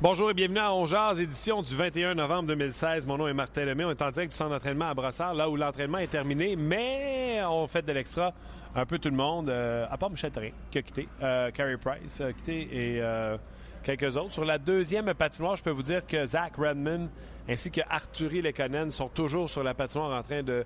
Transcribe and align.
Bonjour 0.00 0.30
et 0.30 0.34
bienvenue 0.34 0.60
à 0.60 0.72
On 0.72 0.86
Jazz, 0.86 1.18
édition 1.18 1.60
du 1.60 1.74
21 1.74 2.14
novembre 2.14 2.46
2016. 2.46 3.04
Mon 3.08 3.18
nom 3.18 3.26
est 3.26 3.34
Martin 3.34 3.64
Lemay. 3.64 3.84
On 3.84 3.90
est 3.90 4.00
en 4.00 4.12
direct 4.12 4.30
du 4.30 4.36
centre 4.36 4.50
d'entraînement 4.50 4.90
à 4.90 4.94
Brossard, 4.94 5.34
là 5.34 5.50
où 5.50 5.56
l'entraînement 5.56 5.98
est 5.98 6.06
terminé, 6.06 6.54
mais 6.54 7.42
on 7.44 7.66
fait 7.66 7.82
de 7.84 7.90
l'extra 7.90 8.32
un 8.76 8.86
peu 8.86 9.00
tout 9.00 9.10
le 9.10 9.16
monde, 9.16 9.48
euh, 9.48 9.86
à 9.90 9.98
part 9.98 10.08
Michel 10.08 10.30
qui 10.70 10.78
a 10.78 10.82
quitté, 10.82 11.08
euh, 11.20 11.50
Price 11.50 12.20
a 12.20 12.32
quitté 12.32 12.60
et 12.70 13.02
euh, 13.02 13.36
quelques 13.82 14.16
autres. 14.16 14.32
Sur 14.32 14.44
la 14.44 14.58
deuxième 14.58 15.12
patinoire, 15.14 15.56
je 15.56 15.64
peux 15.64 15.70
vous 15.70 15.82
dire 15.82 16.06
que 16.06 16.24
Zach 16.26 16.52
Redman 16.56 17.08
ainsi 17.48 17.72
que 17.72 17.80
Arthurie 17.88 18.40
Lekonen 18.40 18.92
sont 18.92 19.08
toujours 19.08 19.50
sur 19.50 19.64
la 19.64 19.74
patinoire 19.74 20.16
en 20.16 20.22
train 20.22 20.44
de 20.44 20.64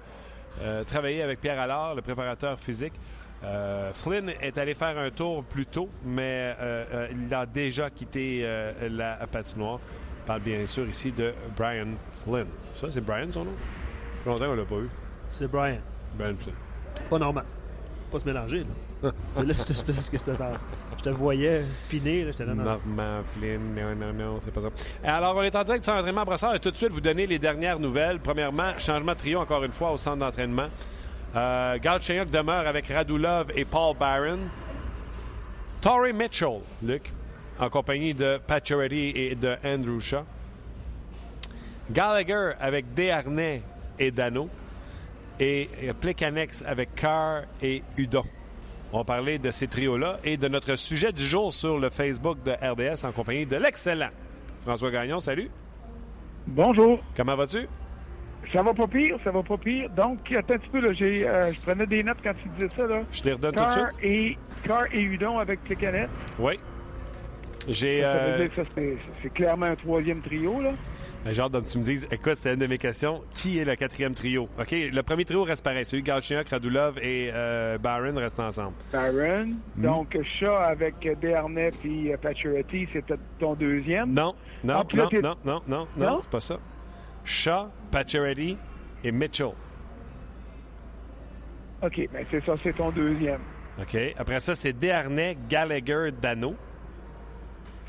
euh, 0.60 0.84
travailler 0.84 1.22
avec 1.22 1.40
Pierre 1.40 1.58
Allard, 1.58 1.94
le 1.94 2.02
préparateur 2.02 2.58
physique. 2.58 2.92
Euh, 3.44 3.90
Flynn 3.92 4.30
est 4.40 4.56
allé 4.58 4.74
faire 4.74 4.96
un 4.98 5.10
tour 5.10 5.42
plus 5.44 5.66
tôt, 5.66 5.88
mais 6.04 6.54
euh, 6.60 6.84
euh, 6.92 7.08
il 7.10 7.34
a 7.34 7.46
déjà 7.46 7.90
quitté 7.90 8.46
la 8.90 9.16
patinoire. 9.30 9.80
On 10.22 10.26
parle 10.26 10.40
bien 10.42 10.64
sûr 10.66 10.86
ici 10.86 11.10
de 11.10 11.34
Brian 11.56 11.88
Flynn. 12.24 12.46
Ça, 12.76 12.86
c'est 12.90 13.04
Brian 13.04 13.26
son 13.32 13.44
nom? 13.44 13.52
Longtemps 14.24 14.46
qu'on 14.46 14.54
l'a 14.54 14.64
pas 14.64 14.76
eu. 14.76 14.88
C'est 15.30 15.50
Brian. 15.50 15.78
Brian 16.16 16.34
Flynn. 16.38 16.54
Pas 17.10 17.18
normal. 17.18 17.44
Pas 18.10 18.18
se 18.20 18.24
mélanger, 18.24 18.60
là. 18.60 19.10
c'est 19.30 19.44
là 19.44 19.52
que 19.52 19.60
je 19.60 19.82
te, 19.82 19.92
ce 19.92 20.10
que 20.10 20.18
je 20.18 20.22
te 20.22 20.30
parle. 20.30 20.54
Je 20.96 21.02
te 21.02 21.10
voyais 21.10 21.64
spinner, 21.74 22.24
là. 22.24 22.54
Non. 22.54 22.62
Normand 22.62 23.22
Flynn, 23.26 23.74
non, 23.74 23.96
non, 23.96 24.12
non, 24.12 24.40
c'est 24.44 24.52
pas 24.52 24.60
ça. 24.60 24.68
Alors, 25.02 25.34
on 25.34 25.42
est 25.42 25.56
en 25.56 25.64
direct 25.64 25.84
d'entraînement 25.84 26.20
à 26.20 26.24
Brassard 26.24 26.54
et 26.54 26.60
tout 26.60 26.70
de 26.70 26.76
suite 26.76 26.92
vous 26.92 27.00
donner 27.00 27.26
les 27.26 27.40
dernières 27.40 27.80
nouvelles. 27.80 28.20
Premièrement, 28.20 28.78
changement 28.78 29.14
de 29.14 29.18
trio 29.18 29.40
encore 29.40 29.64
une 29.64 29.72
fois 29.72 29.90
au 29.90 29.96
centre 29.96 30.18
d'entraînement. 30.18 30.68
Euh, 31.34 31.78
Galchenyuk 31.78 32.30
demeure 32.30 32.66
avec 32.66 32.88
Radulov 32.88 33.50
et 33.56 33.64
Paul 33.64 33.96
Barron. 33.96 34.38
Torrey 35.80 36.12
Mitchell, 36.12 36.60
Luc, 36.82 37.10
en 37.58 37.68
compagnie 37.68 38.14
de 38.14 38.38
Pacioretty 38.46 39.12
et 39.14 39.34
de 39.34 39.56
Andrew 39.64 39.98
Shaw. 39.98 40.24
Gallagher 41.90 42.52
avec 42.60 42.94
Desharnais 42.94 43.62
et 43.98 44.10
Dano. 44.10 44.48
Et 45.40 45.68
Plekanex 46.00 46.62
avec 46.66 46.94
Carr 46.94 47.42
et 47.60 47.82
Udon. 47.96 48.22
On 48.92 48.98
va 48.98 49.04
parler 49.04 49.38
de 49.38 49.50
ces 49.50 49.66
trios-là 49.66 50.18
et 50.22 50.36
de 50.36 50.46
notre 50.46 50.76
sujet 50.76 51.10
du 51.12 51.24
jour 51.24 51.52
sur 51.52 51.78
le 51.78 51.88
Facebook 51.90 52.38
de 52.44 52.52
RDS 52.52 53.04
en 53.06 53.12
compagnie 53.12 53.46
de 53.46 53.56
l'excellent 53.56 54.10
François 54.60 54.90
Gagnon. 54.90 55.18
Salut. 55.18 55.50
Bonjour. 56.46 57.00
Comment 57.16 57.34
vas-tu? 57.34 57.66
Ça 58.52 58.62
va 58.62 58.74
pas 58.74 58.86
pire, 58.86 59.16
ça 59.24 59.30
va 59.30 59.42
pas 59.42 59.56
pire. 59.56 59.88
Donc, 59.90 60.18
attends 60.36 60.54
un 60.54 60.58
petit 60.58 60.68
peu, 60.68 60.80
là, 60.80 60.92
j'ai, 60.92 61.26
euh, 61.26 61.50
je 61.52 61.60
prenais 61.62 61.86
des 61.86 62.02
notes 62.02 62.18
quand 62.22 62.34
tu 62.34 62.48
disais 62.50 62.68
ça, 62.76 62.86
là. 62.86 63.00
Je 63.10 63.20
te 63.22 63.26
les 63.28 63.32
redonne 63.34 63.54
tout 63.54 63.64
de 63.64 63.70
suite. 63.70 63.86
et, 64.02 64.38
Carr 64.66 64.84
et 64.92 65.00
Udon 65.00 65.38
avec 65.38 65.60
les 65.68 65.76
canettes. 65.76 66.10
Oui. 66.38 66.58
J'ai. 67.68 68.00
Ça 68.02 68.12
veut 68.12 68.18
euh, 68.20 68.38
dire 68.38 68.54
que 68.54 68.62
ça, 68.62 68.68
c'est, 68.74 68.96
c'est 69.22 69.32
clairement 69.32 69.66
un 69.66 69.76
troisième 69.76 70.20
trio, 70.20 70.60
là. 70.60 70.72
Ben, 71.24 71.38
hâte 71.38 71.52
que 71.52 71.70
tu 71.70 71.78
me 71.78 71.84
dises, 71.84 72.08
écoute, 72.10 72.34
c'était 72.34 72.54
une 72.54 72.58
de 72.58 72.66
mes 72.66 72.78
questions. 72.78 73.20
Qui 73.36 73.58
est 73.60 73.64
le 73.64 73.76
quatrième 73.76 74.12
trio? 74.12 74.48
OK, 74.58 74.72
le 74.72 75.02
premier 75.02 75.24
trio 75.24 75.44
reste 75.44 75.64
pareil. 75.64 75.86
Celui 75.86 76.02
Galchenyuk, 76.02 76.48
Radulov 76.48 76.98
et 76.98 77.30
euh, 77.32 77.78
Barron 77.78 78.16
restent 78.16 78.40
ensemble. 78.40 78.72
Barron. 78.92 79.50
Hmm. 79.76 79.82
Donc, 79.82 80.18
Shaw 80.40 80.52
avec 80.56 80.96
Desharnais 81.20 81.70
puis 81.80 82.10
Pacioretty, 82.20 82.88
c'était 82.92 83.14
ton 83.38 83.54
deuxième? 83.54 84.12
Non, 84.12 84.34
non, 84.64 84.74
Ah, 84.78 84.84
non, 84.94 85.08
non, 85.12 85.20
non, 85.22 85.34
non, 85.44 85.60
non, 85.68 85.86
Non? 85.96 86.18
c'est 86.22 86.30
pas 86.30 86.40
ça. 86.40 86.58
Shaw, 87.24 87.68
Pacioretty 87.90 88.56
et 89.04 89.12
Mitchell. 89.12 89.52
OK, 91.82 92.08
ben 92.12 92.24
c'est 92.30 92.44
ça, 92.44 92.54
c'est 92.62 92.76
ton 92.76 92.90
deuxième. 92.90 93.40
OK. 93.80 93.96
Après 94.18 94.40
ça, 94.40 94.54
c'est 94.54 94.72
Desharnais, 94.72 95.36
Gallagher, 95.48 96.10
Dano, 96.20 96.54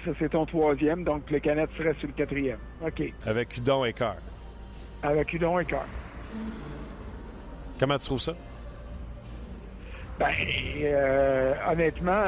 Ça, 0.06 0.12
c'est 0.20 0.30
ton 0.30 0.46
troisième. 0.46 1.04
Donc, 1.04 1.30
les 1.30 1.40
canettes 1.42 1.70
seraient 1.78 1.94
sur 2.00 2.08
le 2.08 2.14
quatrième. 2.14 2.58
OK. 2.86 3.04
avec 3.26 3.58
Udon 3.58 3.86
et 3.86 3.94
Carr. 3.94 4.16
Avec 5.04 5.32
Udon 5.34 5.60
et 5.60 5.66
Carr. 5.66 5.86
Comment 7.80 7.98
tu 7.98 8.06
trouves 8.06 8.22
ça? 8.22 8.34
Ben, 10.20 10.32
euh, 10.82 11.54
honnêtement, 11.70 12.24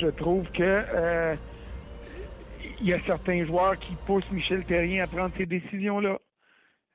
je 0.00 0.06
trouve 0.08 0.44
que 0.52 0.62
euh, 0.62 1.34
il 2.82 2.88
y 2.88 2.92
a 2.94 3.00
certains 3.02 3.44
joueurs 3.44 3.78
qui 3.78 3.94
poussent 4.06 4.30
Michel 4.32 4.64
Terrien 4.64 5.04
à 5.04 5.06
prendre 5.06 5.32
ces 5.36 5.46
décisions-là. 5.46 6.18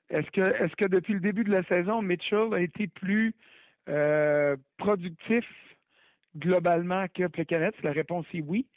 Est-ce 0.09 0.29
que, 0.31 0.41
est-ce 0.41 0.75
que 0.75 0.83
depuis 0.83 1.13
le 1.13 1.21
début 1.21 1.45
de 1.45 1.51
la 1.51 1.63
saison, 1.63 2.01
Mitchell 2.01 2.53
a 2.53 2.59
été 2.59 2.87
plus 2.87 3.33
euh, 3.87 4.57
productif 4.77 5.45
globalement 6.35 7.05
que 7.15 7.27
Plekanec? 7.27 7.81
La 7.83 7.93
réponse 7.93 8.25
est 8.33 8.41
oui. 8.41 8.67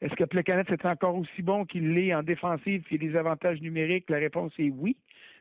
Est-ce 0.00 0.14
que 0.14 0.24
Plekanec 0.24 0.70
est 0.70 0.86
encore 0.86 1.16
aussi 1.16 1.42
bon 1.42 1.66
qu'il 1.66 1.92
l'est 1.92 2.14
en 2.14 2.22
défensive 2.22 2.82
et 2.90 2.96
des 2.96 3.14
avantages 3.14 3.60
numériques? 3.60 4.08
La 4.08 4.18
réponse 4.18 4.52
est 4.58 4.70
oui. 4.70 4.96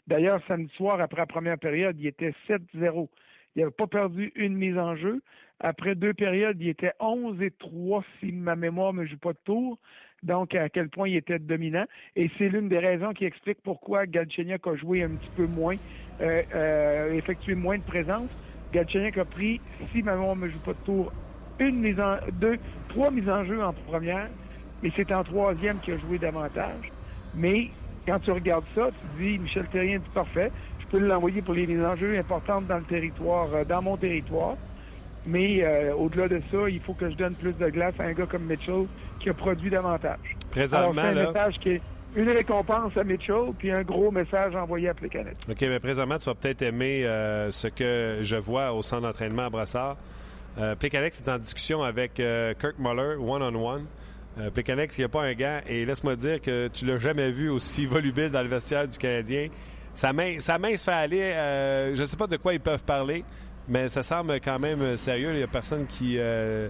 D'ailleurs, 0.07 0.41
samedi 0.45 0.73
soir, 0.75 0.99
après 0.99 1.21
la 1.21 1.25
première 1.25 1.57
période, 1.57 1.97
il 1.99 2.07
était 2.07 2.33
7-0. 2.49 3.07
Il 3.55 3.59
n'avait 3.59 3.71
pas 3.71 3.87
perdu 3.87 4.31
une 4.35 4.55
mise 4.55 4.77
en 4.77 4.95
jeu. 4.95 5.21
Après 5.59 5.95
deux 5.95 6.13
périodes, 6.13 6.57
il 6.59 6.69
était 6.69 6.93
11 6.99 7.41
et 7.41 7.51
3 7.51 8.03
si 8.19 8.31
ma 8.31 8.55
mémoire 8.55 8.93
ne 8.93 9.01
me 9.01 9.05
joue 9.05 9.17
pas 9.17 9.33
de 9.33 9.39
tour. 9.45 9.77
Donc, 10.23 10.55
à 10.55 10.69
quel 10.69 10.89
point 10.89 11.09
il 11.09 11.17
était 11.17 11.39
dominant. 11.39 11.85
Et 12.15 12.29
c'est 12.37 12.49
l'une 12.49 12.69
des 12.69 12.79
raisons 12.79 13.13
qui 13.13 13.25
explique 13.25 13.59
pourquoi 13.61 14.05
Galchenyuk 14.05 14.65
a 14.65 14.75
joué 14.75 15.03
un 15.03 15.09
petit 15.09 15.29
peu 15.35 15.47
moins, 15.47 15.75
euh, 16.21 16.41
euh, 16.55 17.13
effectué 17.13 17.55
moins 17.55 17.77
de 17.77 17.83
présence. 17.83 18.29
Galchenyuk 18.71 19.17
a 19.17 19.25
pris, 19.25 19.59
si 19.91 20.01
ma 20.01 20.15
mémoire 20.15 20.35
ne 20.35 20.41
me 20.41 20.49
joue 20.49 20.59
pas 20.59 20.73
de 20.73 20.85
tour, 20.85 21.11
une 21.59 21.79
mise 21.79 21.99
en 21.99 22.17
deux, 22.33 22.57
trois 22.89 23.11
mises 23.11 23.29
en 23.29 23.43
jeu 23.43 23.61
en 23.61 23.73
première, 23.73 24.29
et 24.81 24.91
c'est 24.95 25.11
en 25.11 25.23
troisième 25.23 25.79
qu'il 25.79 25.93
a 25.93 25.97
joué 25.97 26.17
davantage. 26.17 26.91
Mais 27.35 27.69
quand 28.05 28.19
tu 28.19 28.31
regardes 28.31 28.65
ça, 28.75 28.89
tu 28.91 29.23
dis 29.23 29.39
Michel 29.39 29.65
Terrien 29.67 29.99
dit 29.99 30.09
parfait, 30.13 30.51
peux 30.93 31.05
l'envoyer 31.05 31.41
pour 31.41 31.55
les 31.55 31.65
mises 31.65 31.83
en 31.83 31.95
jeu 31.95 32.17
importantes 32.17 32.67
dans 32.67 32.77
le 32.77 32.83
territoire, 32.83 33.47
euh, 33.53 33.63
dans 33.65 33.81
mon 33.81 33.97
territoire. 33.97 34.55
Mais 35.25 35.63
euh, 35.63 35.95
au-delà 35.95 36.27
de 36.27 36.41
ça, 36.51 36.69
il 36.69 36.79
faut 36.79 36.93
que 36.93 37.09
je 37.09 37.15
donne 37.15 37.33
plus 37.33 37.53
de 37.53 37.69
glace 37.69 37.95
à 37.99 38.03
un 38.03 38.13
gars 38.13 38.25
comme 38.25 38.43
Mitchell 38.43 38.85
qui 39.19 39.29
a 39.29 39.33
produit 39.33 39.69
davantage. 39.69 40.19
Alors, 40.21 40.49
Présentement, 40.51 41.01
c'est 41.01 41.07
un 41.07 41.13
là. 41.13 41.27
message 41.27 41.59
qui 41.59 41.69
est 41.69 41.81
une 42.15 42.29
récompense 42.29 42.95
à 42.95 43.03
Mitchell, 43.03 43.53
puis 43.57 43.71
un 43.71 43.81
gros 43.81 44.11
message 44.11 44.55
envoyé 44.55 44.89
à 44.89 44.93
Plekanec. 44.93 45.35
OK, 45.49 45.61
mais 45.61 45.79
présentement, 45.79 46.17
tu 46.19 46.25
vas 46.25 46.35
peut-être 46.35 46.61
aimer 46.61 47.05
euh, 47.05 47.51
ce 47.51 47.67
que 47.67 48.19
je 48.21 48.35
vois 48.35 48.71
au 48.73 48.83
centre 48.83 49.03
d'entraînement 49.03 49.45
à 49.45 49.49
Brassard. 49.49 49.97
Euh, 50.59 50.75
est 50.79 51.29
en 51.29 51.39
discussion 51.39 51.81
avec 51.81 52.19
euh, 52.19 52.53
Kirk 52.59 52.75
Muller, 52.77 53.15
one-on-one. 53.17 53.85
Euh, 54.39 54.49
il 54.55 54.87
n'y 54.97 55.03
a 55.03 55.09
pas 55.09 55.23
un 55.23 55.33
gars, 55.33 55.61
et 55.67 55.85
laisse-moi 55.85 56.15
dire 56.15 56.41
que 56.41 56.67
tu 56.67 56.85
l'as 56.85 56.97
jamais 56.97 57.31
vu 57.31 57.49
aussi 57.49 57.85
volubile 57.87 58.29
dans 58.29 58.41
le 58.41 58.47
vestiaire 58.47 58.87
du 58.87 58.97
Canadien. 58.97 59.47
Sa 59.95 60.13
main, 60.13 60.39
sa 60.39 60.57
main 60.57 60.75
se 60.75 60.85
fait 60.85 60.91
aller, 60.91 61.21
euh, 61.21 61.95
je 61.95 62.01
ne 62.01 62.05
sais 62.05 62.17
pas 62.17 62.27
de 62.27 62.37
quoi 62.37 62.53
ils 62.53 62.59
peuvent 62.59 62.83
parler, 62.83 63.23
mais 63.67 63.89
ça 63.89 64.03
semble 64.03 64.39
quand 64.41 64.59
même 64.59 64.97
sérieux. 64.97 65.31
Il 65.31 65.37
n'y 65.37 65.43
a 65.43 65.47
personne 65.47 65.85
qui, 65.85 66.17
euh, 66.17 66.69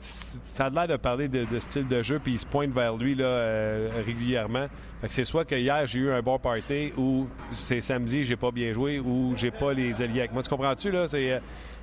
ça 0.00 0.66
a 0.66 0.70
l'air 0.70 0.88
de 0.88 0.96
parler 0.96 1.28
de, 1.28 1.58
style 1.58 1.88
de 1.88 2.02
jeu, 2.02 2.20
puis 2.22 2.32
il 2.32 2.38
se 2.38 2.46
pointe 2.46 2.70
vers 2.70 2.96
lui 2.96 3.14
là, 3.14 3.24
euh, 3.24 3.88
régulièrement. 4.06 4.66
Fait 5.00 5.08
que 5.08 5.14
c'est 5.14 5.24
soit 5.24 5.44
que 5.44 5.54
hier 5.54 5.86
j'ai 5.86 6.00
eu 6.00 6.10
un 6.10 6.22
bon 6.22 6.38
party, 6.38 6.92
ou 6.96 7.26
c'est 7.50 7.80
samedi 7.80 8.24
j'ai 8.24 8.36
pas 8.36 8.50
bien 8.50 8.72
joué, 8.72 9.00
ou 9.00 9.34
j'ai 9.36 9.50
pas 9.50 9.72
les 9.72 10.00
alliés 10.02 10.20
avec 10.20 10.32
moi. 10.32 10.42
Tu 10.42 10.50
comprends-tu 10.50 10.90
là? 10.90 11.08
C'est 11.08 11.32
euh, 11.32 11.40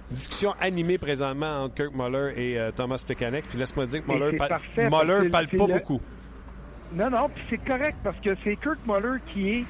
discussion 0.10 0.54
animée 0.62 0.98
présentement 0.98 1.64
entre 1.64 1.76
Kirk 1.76 1.94
Muller 1.94 2.34
et 2.38 2.60
euh, 2.60 2.72
Thomas 2.72 3.04
Plekanec. 3.06 3.46
Puis 3.48 3.58
laisse-moi 3.58 3.86
dire 3.86 4.06
que 4.06 4.12
Muller, 4.12 4.38
Muller 4.78 5.30
parle 5.30 5.48
pas 5.48 5.68
beaucoup. 5.68 6.02
Non, 6.94 7.10
non, 7.10 7.30
puis 7.34 7.44
c'est 7.50 7.66
correct 7.66 7.98
parce 8.04 8.18
que 8.20 8.36
c'est 8.44 8.56
Kirk 8.56 8.80
Muller 8.88 9.20
qui 9.34 9.50
est 9.50 9.66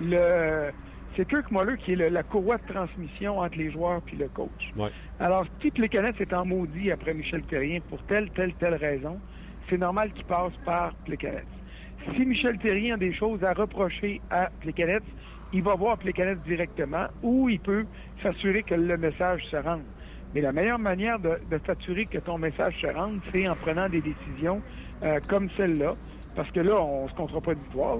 le 0.00 0.70
c'est 1.16 1.28
Kirk 1.28 1.50
Muller 1.50 1.76
qui 1.76 1.92
est 1.92 2.10
la 2.10 2.22
courroie 2.22 2.58
de 2.58 2.72
transmission 2.72 3.38
entre 3.38 3.58
les 3.58 3.70
joueurs 3.70 4.00
puis 4.02 4.16
le 4.16 4.28
coach. 4.28 4.72
Alors, 5.18 5.44
si 5.60 5.70
Plekanec 5.70 6.20
est 6.20 6.32
en 6.32 6.44
maudit 6.44 6.92
après 6.92 7.14
Michel 7.14 7.42
Terrien 7.42 7.80
pour 7.88 8.00
telle, 8.04 8.30
telle, 8.30 8.54
telle 8.54 8.74
raison, 8.74 9.18
c'est 9.68 9.78
normal 9.78 10.12
qu'il 10.12 10.24
passe 10.24 10.52
par 10.64 10.92
Plekanec. 11.04 11.46
Si 12.14 12.24
Michel 12.24 12.58
Terrien 12.58 12.94
a 12.94 12.96
des 12.96 13.12
choses 13.12 13.42
à 13.44 13.52
reprocher 13.52 14.20
à 14.30 14.50
Plekanec, 14.60 15.02
il 15.52 15.62
va 15.62 15.74
voir 15.74 15.98
Plekanec 15.98 16.42
directement 16.42 17.06
ou 17.22 17.48
il 17.48 17.58
peut 17.58 17.86
s'assurer 18.22 18.62
que 18.62 18.74
le 18.74 18.96
message 18.96 19.44
se 19.50 19.56
rende. 19.56 19.82
Mais 20.32 20.40
la 20.40 20.52
meilleure 20.52 20.78
manière 20.78 21.18
de, 21.18 21.38
s'assurer 21.66 22.06
que 22.06 22.18
ton 22.18 22.38
message 22.38 22.80
se 22.80 22.86
rende, 22.86 23.20
c'est 23.32 23.48
en 23.48 23.56
prenant 23.56 23.88
des 23.88 24.00
décisions 24.00 24.62
euh, 25.02 25.18
comme 25.28 25.50
celle-là. 25.50 25.94
Parce 26.40 26.52
que 26.52 26.60
là, 26.60 26.82
on 26.82 27.06
se 27.06 27.12
comptera 27.12 27.42
pas 27.42 27.54
d'histoire. 27.54 27.98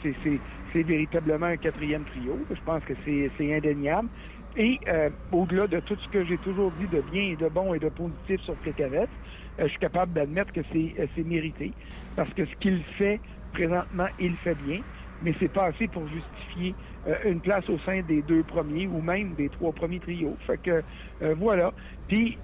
c'est, 0.00 0.82
véritablement 0.84 1.46
un 1.46 1.56
quatrième 1.56 2.04
trio. 2.04 2.46
Je 2.50 2.60
pense 2.60 2.84
que 2.84 2.92
c'est, 3.04 3.52
indéniable. 3.52 4.08
Et 4.54 4.78
euh, 4.86 5.10
au-delà 5.32 5.66
de 5.66 5.80
tout 5.80 5.96
ce 5.96 6.06
que 6.06 6.24
j'ai 6.24 6.38
toujours 6.38 6.70
dit 6.70 6.86
de 6.86 7.00
bien 7.00 7.22
et 7.22 7.36
de 7.36 7.48
bon 7.48 7.74
et 7.74 7.80
de 7.80 7.88
positif 7.88 8.40
sur 8.42 8.56
Plekanec, 8.58 9.10
euh, 9.58 9.64
je 9.64 9.70
suis 9.70 9.78
capable 9.80 10.12
d'admettre 10.12 10.52
que 10.52 10.60
c'est, 10.72 11.10
c'est 11.16 11.24
mérité. 11.24 11.74
Parce 12.14 12.32
que 12.32 12.46
ce 12.46 12.54
qu'il 12.60 12.84
fait 12.96 13.20
présentement, 13.50 14.06
il 14.20 14.36
fait 14.36 14.54
bien 14.54 14.82
mais 15.20 15.34
c'est 15.40 15.48
pas 15.48 15.64
assez 15.64 15.88
pour 15.88 16.06
justifier 16.06 16.76
euh, 17.08 17.16
une 17.24 17.40
place 17.40 17.68
au 17.68 17.80
sein 17.80 18.02
des 18.02 18.22
deux 18.22 18.44
premiers 18.44 18.86
ou 18.86 19.00
même 19.00 19.34
des 19.34 19.50
trois 19.50 19.72
premiers 19.72 19.98
trios. 19.98 20.38
Fait 20.46 20.58
que 20.58 20.84
euh, 21.22 21.34
voilà. 21.34 21.74
Puis 22.06 22.38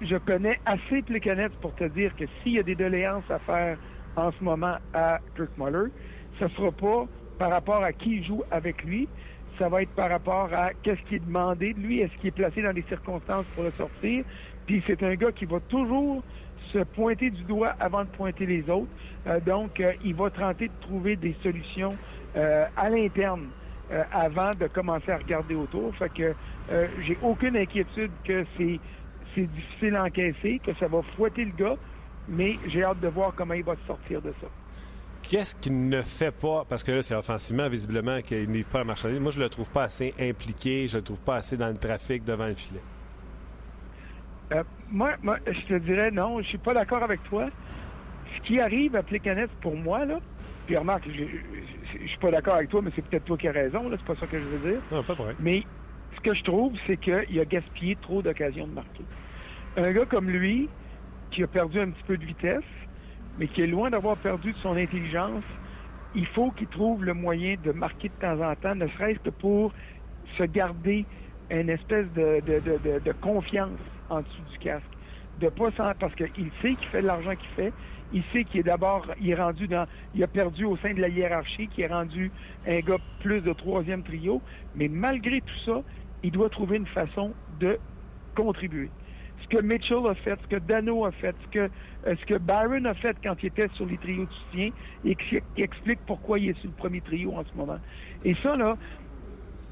je 0.00 0.16
connais 0.16 0.58
assez 0.64 1.02
Plekanec 1.02 1.52
pour 1.60 1.74
te 1.74 1.84
dire 1.84 2.14
que 2.16 2.24
s'il 2.42 2.52
y 2.52 2.58
a 2.58 2.62
des 2.62 2.74
doléances 2.74 3.30
à 3.30 3.38
faire 3.38 3.76
en 4.16 4.30
ce 4.32 4.42
moment 4.42 4.76
à 4.94 5.18
Kirk 5.36 5.50
Muller, 5.58 5.90
ce 6.38 6.48
sera 6.48 6.70
pas 6.72 7.06
par 7.38 7.50
rapport 7.50 7.82
à 7.82 7.92
qui 7.92 8.22
joue 8.24 8.42
avec 8.50 8.84
lui, 8.84 9.08
ça 9.58 9.68
va 9.68 9.82
être 9.82 9.94
par 9.94 10.10
rapport 10.10 10.52
à 10.52 10.70
qu'est-ce 10.82 11.00
qui 11.08 11.16
est 11.16 11.24
demandé 11.24 11.74
de 11.74 11.80
lui, 11.80 12.00
est-ce 12.00 12.14
qu'il 12.18 12.28
est 12.28 12.32
placé 12.32 12.62
dans 12.62 12.72
des 12.72 12.84
circonstances 12.88 13.44
pour 13.54 13.64
le 13.64 13.72
sortir. 13.72 14.24
Puis 14.66 14.82
c'est 14.86 15.02
un 15.02 15.14
gars 15.14 15.32
qui 15.32 15.44
va 15.44 15.60
toujours 15.68 16.22
se 16.72 16.78
pointer 16.78 17.30
du 17.30 17.42
doigt 17.44 17.74
avant 17.80 18.04
de 18.04 18.08
pointer 18.08 18.46
les 18.46 18.68
autres. 18.70 18.90
Euh, 19.26 19.40
donc, 19.40 19.80
euh, 19.80 19.92
il 20.04 20.14
va 20.14 20.30
tenter 20.30 20.68
de 20.68 20.80
trouver 20.80 21.16
des 21.16 21.34
solutions 21.42 21.94
euh, 22.36 22.64
à 22.76 22.88
l'interne 22.88 23.48
avant 24.12 24.50
de 24.50 24.68
commencer 24.68 25.10
à 25.10 25.16
regarder 25.16 25.56
autour. 25.56 25.92
Fait 25.96 26.12
que 26.14 26.32
j'ai 27.02 27.18
aucune 27.22 27.56
inquiétude 27.56 28.12
que 28.22 28.44
c'est 28.56 28.78
difficile 29.36 29.96
à 29.96 30.04
encaisser, 30.04 30.60
que 30.64 30.72
ça 30.74 30.86
va 30.86 31.02
fouetter 31.16 31.44
le 31.44 31.50
gars, 31.50 31.74
mais 32.28 32.58
j'ai 32.66 32.84
hâte 32.84 33.00
de 33.00 33.08
voir 33.08 33.32
comment 33.34 33.54
il 33.54 33.64
va 33.64 33.74
se 33.76 33.86
sortir 33.86 34.22
de 34.22 34.32
ça. 34.40 34.46
Qu'est-ce 35.22 35.54
qu'il 35.54 35.88
ne 35.88 36.02
fait 36.02 36.36
pas, 36.36 36.64
parce 36.68 36.82
que 36.82 36.92
là, 36.92 37.02
c'est 37.02 37.14
offensivement, 37.14 37.68
visiblement, 37.68 38.20
qu'il 38.20 38.50
n'est 38.50 38.64
pas 38.64 38.80
à 38.80 38.84
marchander. 38.84 39.20
Moi, 39.20 39.30
je 39.30 39.40
le 39.40 39.48
trouve 39.48 39.70
pas 39.70 39.84
assez 39.84 40.12
impliqué, 40.18 40.88
je 40.88 40.96
le 40.96 41.02
trouve 41.02 41.20
pas 41.20 41.36
assez 41.36 41.56
dans 41.56 41.68
le 41.68 41.76
trafic 41.76 42.24
devant 42.24 42.46
le 42.46 42.54
filet. 42.54 42.80
Euh, 44.52 44.64
moi, 44.90 45.12
moi, 45.22 45.38
je 45.46 45.60
te 45.68 45.78
dirais 45.78 46.10
non, 46.10 46.40
je 46.42 46.48
suis 46.48 46.58
pas 46.58 46.74
d'accord 46.74 47.02
avec 47.02 47.22
toi. 47.24 47.48
Ce 48.36 48.46
qui 48.46 48.60
arrive 48.60 48.96
à 48.96 49.02
Plekanec 49.02 49.50
pour 49.60 49.76
moi, 49.76 50.04
là, 50.04 50.18
puis 50.66 50.76
remarque, 50.76 51.04
je, 51.08 51.24
je, 52.02 52.06
suis 52.08 52.18
pas 52.18 52.30
d'accord 52.30 52.54
avec 52.54 52.68
toi, 52.68 52.80
mais 52.82 52.90
c'est 52.96 53.02
peut-être 53.02 53.24
toi 53.24 53.36
qui 53.36 53.48
as 53.48 53.52
raison, 53.52 53.88
là, 53.88 53.96
c'est 53.98 54.06
pas 54.06 54.18
ça 54.18 54.26
que 54.26 54.38
je 54.38 54.44
veux 54.44 54.70
dire. 54.70 54.80
Non, 54.90 55.02
pas 55.02 55.14
vrai. 55.14 55.36
Mais 55.38 55.64
ce 56.16 56.20
que 56.20 56.34
je 56.34 56.42
trouve, 56.42 56.72
c'est 56.86 56.96
qu'il 56.96 57.40
a 57.40 57.44
gaspillé 57.44 57.96
trop 58.02 58.22
d'occasions 58.22 58.66
de 58.66 58.72
marquer. 58.72 59.04
Un 59.76 59.92
gars 59.92 60.06
comme 60.06 60.28
lui, 60.28 60.68
qui 61.30 61.42
a 61.42 61.46
perdu 61.46 61.80
un 61.80 61.90
petit 61.90 62.02
peu 62.04 62.16
de 62.16 62.24
vitesse, 62.24 62.64
mais 63.38 63.48
qui 63.48 63.62
est 63.62 63.66
loin 63.66 63.90
d'avoir 63.90 64.16
perdu 64.18 64.52
de 64.52 64.58
son 64.58 64.76
intelligence, 64.76 65.44
il 66.14 66.26
faut 66.26 66.50
qu'il 66.50 66.68
trouve 66.68 67.04
le 67.04 67.14
moyen 67.14 67.56
de 67.62 67.72
marquer 67.72 68.08
de 68.08 68.14
temps 68.14 68.40
en 68.40 68.54
temps, 68.56 68.74
ne 68.74 68.88
serait-ce 68.88 69.20
que 69.20 69.30
pour 69.30 69.72
se 70.36 70.42
garder 70.44 71.06
une 71.50 71.70
espèce 71.70 72.06
de, 72.12 72.40
de, 72.40 72.60
de, 72.60 72.98
de 72.98 73.12
confiance 73.12 73.80
en 74.08 74.22
dessous 74.22 74.42
du 74.50 74.58
casque. 74.58 74.86
De 75.38 75.48
pas 75.48 75.70
parce 75.94 76.14
qu'il 76.14 76.50
sait 76.60 76.76
qu'il 76.76 76.88
fait 76.88 77.02
l'argent 77.02 77.34
qu'il 77.36 77.48
fait. 77.50 77.74
Il 78.12 78.24
sait 78.32 78.44
qu'il 78.44 78.60
est 78.60 78.64
d'abord, 78.64 79.06
il 79.20 79.30
est 79.30 79.34
rendu 79.36 79.68
dans, 79.68 79.86
il 80.14 80.22
a 80.22 80.28
perdu 80.28 80.64
au 80.64 80.76
sein 80.78 80.92
de 80.92 81.00
la 81.00 81.08
hiérarchie, 81.08 81.68
qui 81.68 81.82
est 81.82 81.86
rendu 81.86 82.32
un 82.66 82.80
gars 82.80 82.98
plus 83.20 83.40
de 83.40 83.52
troisième 83.52 84.02
trio. 84.02 84.42
Mais 84.74 84.88
malgré 84.88 85.40
tout 85.40 85.58
ça, 85.64 85.82
il 86.22 86.32
doit 86.32 86.50
trouver 86.50 86.76
une 86.76 86.88
façon 86.88 87.36
de 87.48 87.78
contribuer. 88.34 88.92
Que 89.50 89.58
Mitchell 89.60 90.06
a 90.06 90.14
fait, 90.14 90.38
ce 90.42 90.46
que 90.46 90.60
Dano 90.60 91.04
a 91.04 91.12
fait, 91.12 91.36
ce 91.42 91.48
que, 91.48 91.70
euh, 92.06 92.16
ce 92.16 92.24
que 92.26 92.38
Byron 92.38 92.86
a 92.86 92.94
fait 92.94 93.16
quand 93.22 93.34
il 93.42 93.46
était 93.46 93.68
sur 93.74 93.84
les 93.84 93.98
trios 93.98 94.26
de 94.26 94.32
soutien 94.32 94.70
et 95.04 95.16
qui 95.16 95.40
explique 95.56 96.00
pourquoi 96.06 96.38
il 96.38 96.50
est 96.50 96.58
sur 96.60 96.68
le 96.68 96.74
premier 96.74 97.02
trio 97.02 97.34
en 97.34 97.44
ce 97.44 97.56
moment. 97.56 97.80
Et 98.22 98.34
ça, 98.42 98.56
là, 98.56 98.76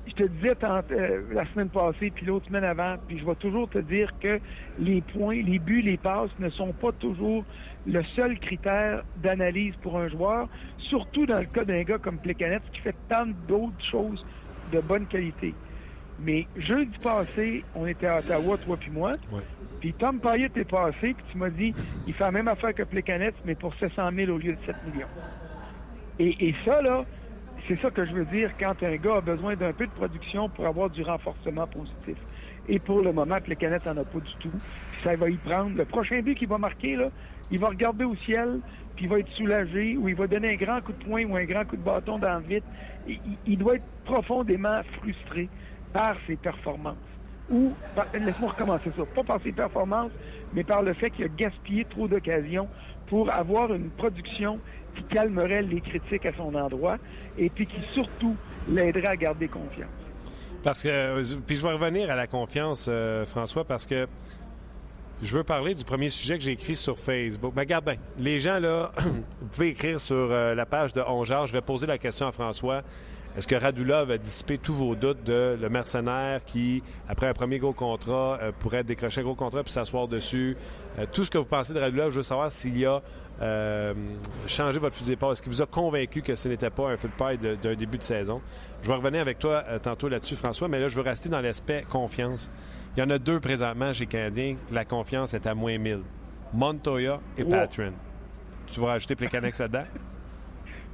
je 0.08 0.12
te 0.14 0.22
disais 0.24 0.54
euh, 0.64 1.22
la 1.32 1.46
semaine 1.52 1.70
passée, 1.70 2.10
puis 2.10 2.26
l'autre 2.26 2.46
semaine 2.46 2.64
avant, 2.64 2.96
puis 3.06 3.18
je 3.18 3.24
vais 3.26 3.36
toujours 3.36 3.68
te 3.68 3.78
dire 3.78 4.10
que 4.20 4.40
les 4.76 5.02
points, 5.02 5.42
les 5.42 5.58
buts, 5.58 5.82
les 5.82 5.98
passes 5.98 6.36
ne 6.38 6.48
sont 6.50 6.72
pas 6.72 6.92
toujours 6.92 7.46
le 7.84 8.02
seul 8.16 8.38
critère 8.40 9.02
d'analyse 9.16 9.76
pour 9.76 9.98
un 9.98 10.08
joueur, 10.08 10.48
surtout 10.78 11.26
dans 11.26 11.40
le 11.40 11.46
cas 11.46 11.64
d'un 11.64 11.82
gars 11.82 11.98
comme 11.98 12.20
Plekanec 12.20 12.62
qui 12.72 12.80
fait 12.80 12.96
tant 13.08 13.26
d'autres 13.26 13.84
choses 13.90 14.24
de 14.66 14.80
bonne 14.80 15.06
qualité. 15.06 15.56
Mais 16.20 16.46
jeudi 16.56 16.96
passé, 16.98 17.64
on 17.74 17.86
était 17.86 18.06
à 18.06 18.18
Ottawa, 18.18 18.56
toi 18.58 18.76
puis 18.76 18.90
moi. 18.90 19.12
Puis 19.80 19.92
Tom 19.92 20.18
Payet 20.18 20.50
est 20.56 20.68
passé, 20.68 21.14
puis 21.14 21.24
tu 21.30 21.38
m'as 21.38 21.50
dit, 21.50 21.72
il 22.06 22.12
fait 22.12 22.24
la 22.24 22.32
même 22.32 22.48
affaire 22.48 22.74
que 22.74 22.82
Plekanec, 22.82 23.34
mais 23.44 23.54
pour 23.54 23.74
700 23.76 24.10
000 24.14 24.32
au 24.32 24.38
lieu 24.38 24.52
de 24.52 24.58
7 24.66 24.76
millions. 24.92 25.06
Et, 26.18 26.48
et 26.48 26.54
ça, 26.64 26.82
là, 26.82 27.04
c'est 27.68 27.80
ça 27.80 27.90
que 27.90 28.04
je 28.04 28.12
veux 28.12 28.24
dire 28.24 28.50
quand 28.58 28.82
un 28.82 28.96
gars 28.96 29.16
a 29.16 29.20
besoin 29.20 29.54
d'un 29.54 29.72
peu 29.72 29.86
de 29.86 29.92
production 29.92 30.48
pour 30.48 30.66
avoir 30.66 30.90
du 30.90 31.02
renforcement 31.02 31.66
positif. 31.66 32.16
Et 32.68 32.78
pour 32.78 33.00
le 33.02 33.12
moment, 33.12 33.36
le 33.46 33.54
canette 33.54 33.86
n'en 33.86 33.96
a 33.96 34.04
pas 34.04 34.18
du 34.18 34.34
tout. 34.40 34.52
Ça 35.02 35.16
va 35.16 35.30
y 35.30 35.36
prendre. 35.36 35.76
Le 35.76 35.84
prochain 35.84 36.20
but 36.20 36.34
qu'il 36.34 36.48
va 36.48 36.58
marquer, 36.58 36.96
là, 36.96 37.10
il 37.50 37.58
va 37.58 37.68
regarder 37.68 38.04
au 38.04 38.14
ciel, 38.16 38.60
puis 38.94 39.06
il 39.06 39.08
va 39.10 39.20
être 39.20 39.30
soulagé, 39.30 39.96
ou 39.96 40.08
il 40.08 40.14
va 40.14 40.26
donner 40.26 40.52
un 40.52 40.56
grand 40.56 40.80
coup 40.80 40.92
de 40.92 41.04
poing 41.04 41.24
ou 41.24 41.36
un 41.36 41.44
grand 41.44 41.64
coup 41.64 41.76
de 41.76 41.82
bâton 41.82 42.18
dans 42.18 42.38
le 42.38 42.44
vide. 42.44 42.64
Il, 43.46 43.58
doit 43.58 43.76
être 43.76 43.84
profondément 44.04 44.82
frustré 45.00 45.48
par 45.98 46.16
ses 46.28 46.36
performances. 46.36 46.94
Ou, 47.50 47.72
laisse-moi 48.14 48.52
recommencer 48.52 48.92
ça, 48.96 49.02
pas 49.16 49.24
par 49.24 49.42
ses 49.42 49.50
performances, 49.50 50.12
mais 50.54 50.62
par 50.62 50.82
le 50.82 50.94
fait 50.94 51.10
qu'il 51.10 51.24
a 51.24 51.28
gaspillé 51.28 51.84
trop 51.86 52.06
d'occasions 52.06 52.68
pour 53.08 53.28
avoir 53.32 53.74
une 53.74 53.90
production 53.90 54.60
qui 54.94 55.02
calmerait 55.12 55.62
les 55.62 55.80
critiques 55.80 56.24
à 56.24 56.32
son 56.36 56.54
endroit 56.54 56.98
et 57.36 57.50
puis 57.50 57.66
qui 57.66 57.80
surtout 57.94 58.36
l'aiderait 58.68 59.08
à 59.08 59.16
garder 59.16 59.48
confiance. 59.48 59.90
Parce 60.62 60.84
que, 60.84 60.88
euh, 60.88 61.22
puis 61.44 61.56
je 61.56 61.62
vais 61.62 61.72
revenir 61.72 62.10
à 62.12 62.14
la 62.14 62.28
confiance, 62.28 62.86
euh, 62.88 63.26
François, 63.26 63.64
parce 63.64 63.84
que 63.84 64.06
je 65.20 65.36
veux 65.36 65.42
parler 65.42 65.74
du 65.74 65.84
premier 65.84 66.10
sujet 66.10 66.38
que 66.38 66.44
j'ai 66.44 66.52
écrit 66.52 66.76
sur 66.76 66.96
Facebook. 66.96 67.54
Ben, 67.54 67.62
regarde 67.62 67.86
bien, 67.86 67.96
les 68.18 68.38
gens, 68.38 68.60
là, 68.60 68.92
vous 69.40 69.48
pouvez 69.50 69.70
écrire 69.70 70.00
sur 70.00 70.14
euh, 70.16 70.54
la 70.54 70.64
page 70.64 70.92
de 70.92 71.00
Ongeard. 71.00 71.48
Je 71.48 71.54
vais 71.54 71.60
poser 71.60 71.88
la 71.88 71.98
question 71.98 72.28
à 72.28 72.32
François. 72.32 72.82
Est-ce 73.38 73.46
que 73.46 73.54
Radulov 73.54 74.10
a 74.10 74.18
dissipé 74.18 74.58
tous 74.58 74.74
vos 74.74 74.96
doutes 74.96 75.22
de 75.22 75.56
le 75.60 75.68
mercenaire 75.68 76.44
qui, 76.44 76.82
après 77.08 77.28
un 77.28 77.34
premier 77.34 77.60
gros 77.60 77.72
contrat, 77.72 78.36
euh, 78.42 78.50
pourrait 78.50 78.82
décrocher 78.82 79.20
un 79.20 79.24
gros 79.24 79.36
contrat 79.36 79.62
puis 79.62 79.70
s'asseoir 79.70 80.08
dessus? 80.08 80.56
Euh, 80.98 81.06
tout 81.12 81.24
ce 81.24 81.30
que 81.30 81.38
vous 81.38 81.44
pensez 81.44 81.72
de 81.72 81.78
Radulov, 81.78 82.10
je 82.10 82.16
veux 82.16 82.24
savoir 82.24 82.50
s'il 82.50 82.84
a 82.84 83.00
euh, 83.40 83.94
changé 84.48 84.80
votre 84.80 84.96
fusil 84.96 85.12
d'épaule. 85.12 85.34
Est-ce 85.34 85.42
qu'il 85.42 85.52
vous 85.52 85.62
a 85.62 85.66
convaincu 85.66 86.20
que 86.20 86.34
ce 86.34 86.48
n'était 86.48 86.70
pas 86.70 86.90
un 86.90 86.96
feu 86.96 87.06
de 87.06 87.14
paille 87.14 87.38
d'un 87.38 87.76
début 87.76 87.98
de 87.98 88.02
saison? 88.02 88.42
Je 88.82 88.88
vais 88.88 88.96
revenir 88.96 89.20
avec 89.20 89.38
toi 89.38 89.62
tantôt 89.80 90.08
là-dessus, 90.08 90.34
François, 90.34 90.66
mais 90.66 90.80
là, 90.80 90.88
je 90.88 90.96
veux 90.96 91.02
rester 91.02 91.28
dans 91.28 91.40
l'aspect 91.40 91.84
confiance. 91.88 92.50
Il 92.96 93.00
y 93.00 93.02
en 93.04 93.10
a 93.10 93.20
deux 93.20 93.38
présentement 93.38 93.92
chez 93.92 94.06
Canadiens. 94.06 94.56
La 94.72 94.84
confiance 94.84 95.32
est 95.32 95.46
à 95.46 95.54
moins 95.54 95.78
1000. 95.78 96.00
Montoya 96.54 97.20
et 97.36 97.44
Patrin. 97.44 97.92
Tu 98.66 98.80
vas 98.80 98.88
rajouter 98.88 99.14
Plecanex 99.14 99.60
là-dedans? 99.60 99.84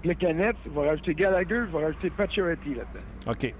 le 0.04 0.14
Canette, 0.14 0.56
je 0.64 0.70
vais 0.70 0.88
rajouter 0.88 1.14
Gallagher, 1.14 1.62
je 1.66 1.76
vais 1.76 1.84
rajouter 1.84 2.10
Pacioretty 2.10 2.74
là-dedans. 2.74 3.32
OK. 3.32 3.54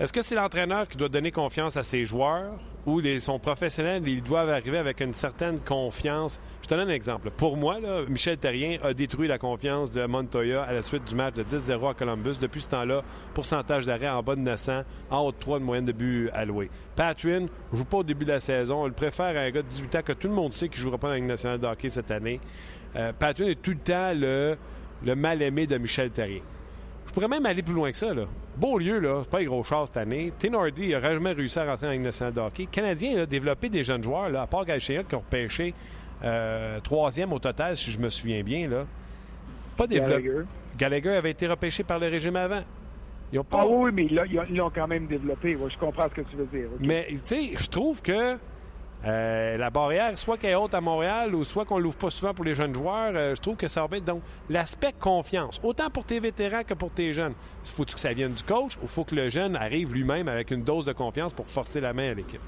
Est-ce 0.00 0.12
que 0.12 0.22
c'est 0.22 0.34
l'entraîneur 0.34 0.88
qui 0.88 0.96
doit 0.96 1.08
donner 1.08 1.30
confiance 1.30 1.76
à 1.76 1.84
ses 1.84 2.04
joueurs 2.04 2.58
ou 2.84 2.98
les, 2.98 3.20
son 3.20 3.38
professionnel, 3.38 4.02
ils 4.08 4.24
doivent 4.24 4.50
arriver 4.50 4.78
avec 4.78 5.00
une 5.00 5.12
certaine 5.12 5.60
confiance? 5.60 6.40
Je 6.62 6.66
te 6.66 6.74
donne 6.74 6.88
un 6.90 6.92
exemple. 6.92 7.30
Pour 7.30 7.56
moi, 7.56 7.78
Michel 8.08 8.36
Terrien 8.36 8.76
a 8.82 8.92
détruit 8.92 9.28
la 9.28 9.38
confiance 9.38 9.92
de 9.92 10.04
Montoya 10.04 10.64
à 10.64 10.72
la 10.72 10.82
suite 10.82 11.04
du 11.04 11.14
match 11.14 11.34
de 11.34 11.44
10-0 11.44 11.90
à 11.90 11.94
Columbus. 11.94 12.38
Depuis 12.40 12.62
ce 12.62 12.70
temps-là, 12.70 13.02
pourcentage 13.34 13.86
d'arrêt 13.86 14.08
en 14.08 14.20
bas 14.20 14.34
de 14.34 14.40
900, 14.40 14.82
en 15.10 15.18
haut 15.20 15.30
de 15.30 15.38
3 15.38 15.60
de 15.60 15.64
moyenne 15.64 15.84
de 15.84 15.92
but 15.92 16.28
alloué. 16.32 16.70
Patrick 16.96 17.42
ne 17.42 17.48
joue 17.78 17.84
pas 17.84 17.98
au 17.98 18.02
début 18.02 18.24
de 18.24 18.32
la 18.32 18.40
saison. 18.40 18.82
On 18.82 18.86
le 18.86 18.92
préfère 18.92 19.36
à 19.36 19.42
un 19.42 19.50
gars 19.52 19.62
de 19.62 19.68
18 19.68 19.94
ans 19.94 20.02
que 20.04 20.12
tout 20.12 20.26
le 20.26 20.34
monde 20.34 20.52
sait 20.52 20.68
qu'il 20.68 20.80
jouera 20.80 20.98
pas 20.98 21.06
dans 21.06 21.12
la 21.12 21.20
Ligue 21.20 21.28
nationale 21.28 21.60
de 21.60 21.66
hockey 21.68 21.88
cette 21.88 22.10
année. 22.10 22.40
Euh, 22.96 23.12
est 23.20 23.62
tout 23.62 23.70
le 23.70 23.76
temps 23.76 24.12
le, 24.12 24.56
le 25.04 25.14
mal-aimé 25.14 25.66
de 25.66 25.78
Michel 25.78 26.10
Terrien. 26.10 26.40
Je 27.06 27.12
pourrais 27.12 27.28
même 27.28 27.46
aller 27.46 27.62
plus 27.62 27.74
loin 27.74 27.90
que 27.90 27.96
ça. 27.96 28.12
Là. 28.12 28.24
Beaulieu, 28.56 28.98
là, 28.98 29.22
pas 29.28 29.40
un 29.40 29.44
gros 29.44 29.64
char 29.64 29.86
cette 29.86 29.96
année. 29.96 30.32
Hardy 30.52 30.88
n'a 30.88 31.00
jamais 31.00 31.32
réussi 31.32 31.58
à 31.58 31.64
rentrer 31.64 31.86
dans 31.86 31.92
Ligue 31.92 32.02
nationale 32.02 32.34
de 32.34 32.40
hockey. 32.40 32.66
Canadien 32.70 33.22
a 33.22 33.26
développé 33.26 33.68
des 33.68 33.84
jeunes 33.84 34.02
joueurs, 34.02 34.30
là, 34.30 34.42
à 34.42 34.46
part 34.46 34.64
Galchenyuk 34.64 35.08
qui 35.08 35.14
ont 35.14 35.20
repêché 35.20 35.74
euh, 36.24 36.80
troisième 36.80 37.32
au 37.32 37.38
total, 37.38 37.76
si 37.76 37.90
je 37.90 37.98
me 37.98 38.08
souviens 38.08 38.42
bien. 38.42 38.68
Là. 38.68 38.86
Pas 39.76 39.86
développé. 39.86 40.30
Gallagher. 40.78 41.10
avait 41.10 41.30
été 41.32 41.46
repêché 41.46 41.84
par 41.84 41.98
le 41.98 42.08
régime 42.08 42.36
avant. 42.36 42.62
Ils 43.32 43.38
ont 43.38 43.44
pas... 43.44 43.60
Ah 43.62 43.66
oui, 43.66 43.90
mais 43.92 44.08
là, 44.08 44.24
ils 44.26 44.56
l'ont 44.56 44.70
quand 44.70 44.86
même 44.86 45.06
développé. 45.06 45.56
je 45.68 45.78
comprends 45.78 46.08
ce 46.08 46.14
que 46.14 46.28
tu 46.28 46.36
veux 46.36 46.46
dire. 46.46 46.68
Mais, 46.80 47.06
tu 47.10 47.18
sais, 47.24 47.50
je 47.56 47.68
trouve 47.68 48.00
que 48.00 48.36
euh, 49.06 49.56
la 49.58 49.70
barrière, 49.70 50.18
soit 50.18 50.38
qu'elle 50.38 50.52
est 50.52 50.54
haute 50.54 50.74
à 50.74 50.80
Montréal 50.80 51.34
ou 51.34 51.44
soit 51.44 51.64
qu'on 51.64 51.78
l'ouvre 51.78 51.96
pas 51.96 52.10
souvent 52.10 52.32
pour 52.32 52.44
les 52.44 52.54
jeunes 52.54 52.74
joueurs, 52.74 53.12
euh, 53.14 53.34
je 53.34 53.40
trouve 53.40 53.56
que 53.56 53.68
ça 53.68 53.86
va 53.86 53.96
être. 53.96 54.04
Donc, 54.04 54.22
l'aspect 54.48 54.92
confiance, 54.98 55.60
autant 55.62 55.90
pour 55.90 56.04
tes 56.04 56.20
vétérans 56.20 56.62
que 56.64 56.74
pour 56.74 56.90
tes 56.90 57.12
jeunes. 57.12 57.34
Faut 57.64 57.84
que 57.84 57.98
ça 57.98 58.12
vienne 58.12 58.32
du 58.32 58.42
coach 58.42 58.78
ou 58.82 58.86
faut 58.86 59.04
que 59.04 59.14
le 59.14 59.28
jeune 59.28 59.56
arrive 59.56 59.92
lui-même 59.92 60.28
avec 60.28 60.50
une 60.50 60.62
dose 60.62 60.86
de 60.86 60.92
confiance 60.92 61.32
pour 61.32 61.46
forcer 61.46 61.80
la 61.80 61.92
main 61.92 62.12
à 62.12 62.14
l'équipe? 62.14 62.40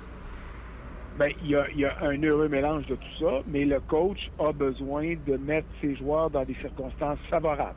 Bien, 1.19 1.29
il 1.43 1.51
y, 1.51 1.85
a, 1.85 1.97
un 2.03 2.23
heureux 2.23 2.49
mélange 2.49 2.87
de 2.87 2.95
tout 2.95 3.19
ça, 3.19 3.41
mais 3.47 3.65
le 3.65 3.81
coach 3.81 4.31
a 4.39 4.53
besoin 4.53 5.15
de 5.27 5.37
mettre 5.39 5.67
ses 5.81 5.97
joueurs 5.97 6.31
dans 6.31 6.45
des 6.45 6.55
circonstances 6.55 7.19
favorables. 7.31 7.75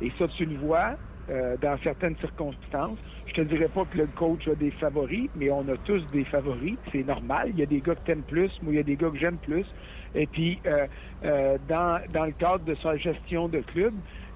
Et 0.00 0.10
ça, 0.18 0.26
tu 0.28 0.46
le 0.46 0.56
vois 0.56 0.96
euh, 1.30 1.56
dans 1.60 1.76
certaines 1.82 2.16
circonstances. 2.16 2.98
Je 3.26 3.34
te 3.34 3.40
dirais 3.42 3.68
pas 3.68 3.84
que 3.84 3.98
le 3.98 4.06
coach 4.06 4.48
a 4.48 4.54
des 4.54 4.70
favoris, 4.70 5.28
mais 5.36 5.50
on 5.50 5.68
a 5.68 5.76
tous 5.84 6.02
des 6.10 6.24
favoris. 6.24 6.78
C'est 6.90 7.06
normal. 7.06 7.50
Il 7.52 7.58
y 7.58 7.62
a 7.62 7.66
des 7.66 7.80
gars 7.80 7.94
que 7.94 8.04
t'aimes 8.06 8.22
plus, 8.22 8.50
moi, 8.62 8.72
il 8.72 8.76
y 8.76 8.80
a 8.80 8.82
des 8.82 8.96
gars 8.96 9.10
que 9.10 9.18
j'aime 9.18 9.36
plus. 9.36 9.66
Et 10.14 10.26
puis, 10.26 10.58
euh, 10.66 10.86
euh, 11.24 11.58
dans, 11.68 12.00
dans 12.12 12.24
le 12.24 12.32
cadre 12.32 12.64
de 12.64 12.74
sa 12.76 12.96
gestion 12.96 13.48
de 13.48 13.58
club, 13.58 13.92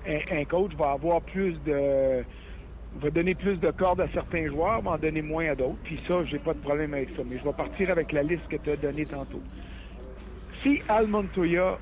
un, 0.07 0.45
coach 0.45 0.75
va 0.77 0.91
avoir 0.93 1.23
plus 1.23 1.55
de 1.65 2.25
va 3.01 3.09
donner 3.09 3.35
plus 3.35 3.57
de 3.57 3.71
cordes 3.71 4.03
à 4.03 4.09
certains 4.09 4.49
joueurs, 4.49 4.83
va 4.83 4.91
en 4.93 4.99
donner 4.99 5.23
moins 5.23 5.47
à 5.47 5.55
d'autres. 5.55 5.79
Puis 5.85 5.99
ça, 6.07 6.25
j'ai 6.25 6.39
pas 6.39 6.53
de 6.53 6.59
problème 6.59 6.93
avec 6.93 7.09
ça. 7.17 7.23
Mais 7.25 7.39
je 7.39 7.45
vais 7.45 7.55
partir 7.55 7.91
avec 7.91 8.13
la 8.13 8.23
liste 8.23 8.47
que 8.49 8.57
tu 8.57 8.71
as 8.71 8.77
donnée 8.77 9.07
tantôt. 9.07 9.41
Si 10.63 10.83
Al 10.89 11.07
Montoya 11.07 11.79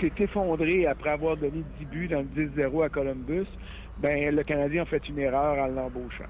s'est 0.00 0.12
effondré 0.18 0.86
après 0.86 1.10
avoir 1.10 1.36
donné 1.36 1.62
10 1.78 1.84
buts 1.86 2.08
dans 2.08 2.20
le 2.20 2.46
10-0 2.46 2.84
à 2.84 2.88
Columbus, 2.88 3.46
ben 4.00 4.34
le 4.34 4.42
Canadien 4.42 4.82
a 4.82 4.86
fait 4.86 5.08
une 5.08 5.18
erreur 5.18 5.58
en 5.58 5.66
l'embauchant. 5.66 6.24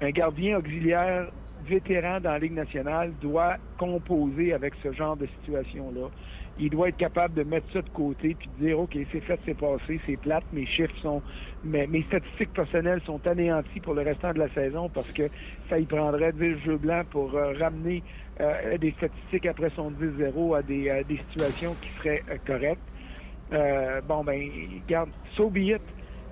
Un 0.00 0.10
gardien 0.10 0.58
auxiliaire 0.58 1.28
vétéran 1.66 2.20
dans 2.20 2.32
la 2.32 2.38
Ligue 2.38 2.54
nationale 2.54 3.12
doit 3.20 3.56
composer 3.78 4.52
avec 4.52 4.74
ce 4.82 4.92
genre 4.92 5.16
de 5.16 5.26
situation-là. 5.26 6.08
Il 6.58 6.70
doit 6.70 6.88
être 6.88 6.96
capable 6.96 7.34
de 7.34 7.42
mettre 7.42 7.72
ça 7.72 7.80
de 7.80 7.88
côté 7.90 8.34
puis 8.38 8.48
de 8.58 8.66
dire 8.66 8.80
OK, 8.80 8.96
c'est 9.12 9.20
fait, 9.20 9.38
c'est 9.46 9.56
passé, 9.56 10.00
c'est 10.06 10.16
plate, 10.16 10.44
mes 10.52 10.66
chiffres 10.66 10.96
sont 11.00 11.22
mes, 11.64 12.02
statistiques 12.08 12.52
personnelles 12.52 13.00
sont 13.04 13.26
anéanties 13.26 13.80
pour 13.80 13.94
le 13.94 14.02
restant 14.02 14.32
de 14.32 14.38
la 14.38 14.48
saison 14.50 14.88
parce 14.88 15.10
que 15.12 15.28
ça 15.68 15.78
y 15.78 15.84
prendrait 15.84 16.32
10 16.32 16.58
jeux 16.64 16.76
blancs 16.76 17.06
pour 17.10 17.34
euh, 17.34 17.52
ramener 17.58 18.02
euh, 18.40 18.78
des 18.78 18.92
statistiques 18.92 19.46
après 19.46 19.70
son 19.76 19.90
10-0 19.90 20.56
à 20.56 20.62
des, 20.62 20.90
à 20.90 21.02
des 21.02 21.18
situations 21.30 21.74
qui 21.80 21.90
seraient 21.98 22.22
euh, 22.30 22.36
correctes. 22.46 22.80
Euh, 23.52 24.00
bon, 24.02 24.24
ben, 24.24 24.48
garde, 24.86 25.10
so 25.36 25.50
be 25.50 25.58
it. 25.58 25.82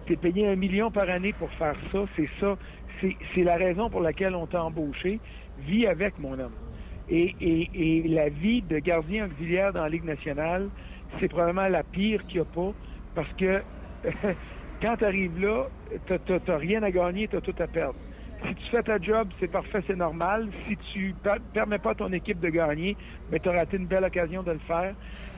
T'es 0.06 0.16
payé 0.16 0.46
un 0.48 0.56
million 0.56 0.90
par 0.90 1.08
année 1.10 1.32
pour 1.32 1.52
faire 1.54 1.76
ça. 1.92 2.04
C'est 2.16 2.28
ça. 2.40 2.56
C'est 3.00 3.44
la 3.44 3.56
raison 3.56 3.90
pour 3.90 4.00
laquelle 4.00 4.34
on 4.34 4.46
t'a 4.46 4.62
embauché. 4.64 5.20
Vis 5.56 5.86
avec, 5.86 6.18
mon 6.18 6.38
homme. 6.38 6.58
Et, 7.08 7.36
et, 7.40 7.98
et 8.00 8.08
la 8.08 8.28
vie 8.28 8.62
de 8.62 8.78
gardien 8.78 9.26
auxiliaire 9.26 9.72
dans 9.72 9.82
la 9.82 9.88
Ligue 9.88 10.04
nationale, 10.04 10.70
c'est 11.18 11.28
probablement 11.28 11.68
la 11.68 11.84
pire 11.84 12.24
qu'il 12.26 12.40
n'y 12.40 12.42
a 12.42 12.46
pas. 12.46 12.72
Parce 13.14 13.32
que 13.34 13.64
quand 14.82 14.96
tu 14.98 15.04
arrives 15.04 15.38
là, 15.40 15.68
tu 16.06 16.52
rien 16.52 16.82
à 16.82 16.90
gagner, 16.90 17.28
tu 17.28 17.36
as 17.36 17.40
tout 17.40 17.54
à 17.58 17.68
perdre. 17.68 18.00
Si 18.46 18.54
tu 18.54 18.70
fais 18.70 18.82
ta 18.82 18.98
job, 18.98 19.28
c'est 19.40 19.50
parfait, 19.50 19.82
c'est 19.86 19.96
normal. 19.96 20.48
Si 20.66 20.76
tu 20.92 21.14
permets 21.52 21.78
pas 21.78 21.90
à 21.90 21.94
ton 21.94 22.12
équipe 22.12 22.40
de 22.40 22.48
gagner, 22.48 22.96
mais 23.30 23.40
tu 23.40 23.48
as 23.48 23.52
raté 23.52 23.76
une 23.76 23.86
belle 23.86 24.04
occasion 24.04 24.42
de 24.42 24.52
le 24.52 24.58
faire. 24.60 24.94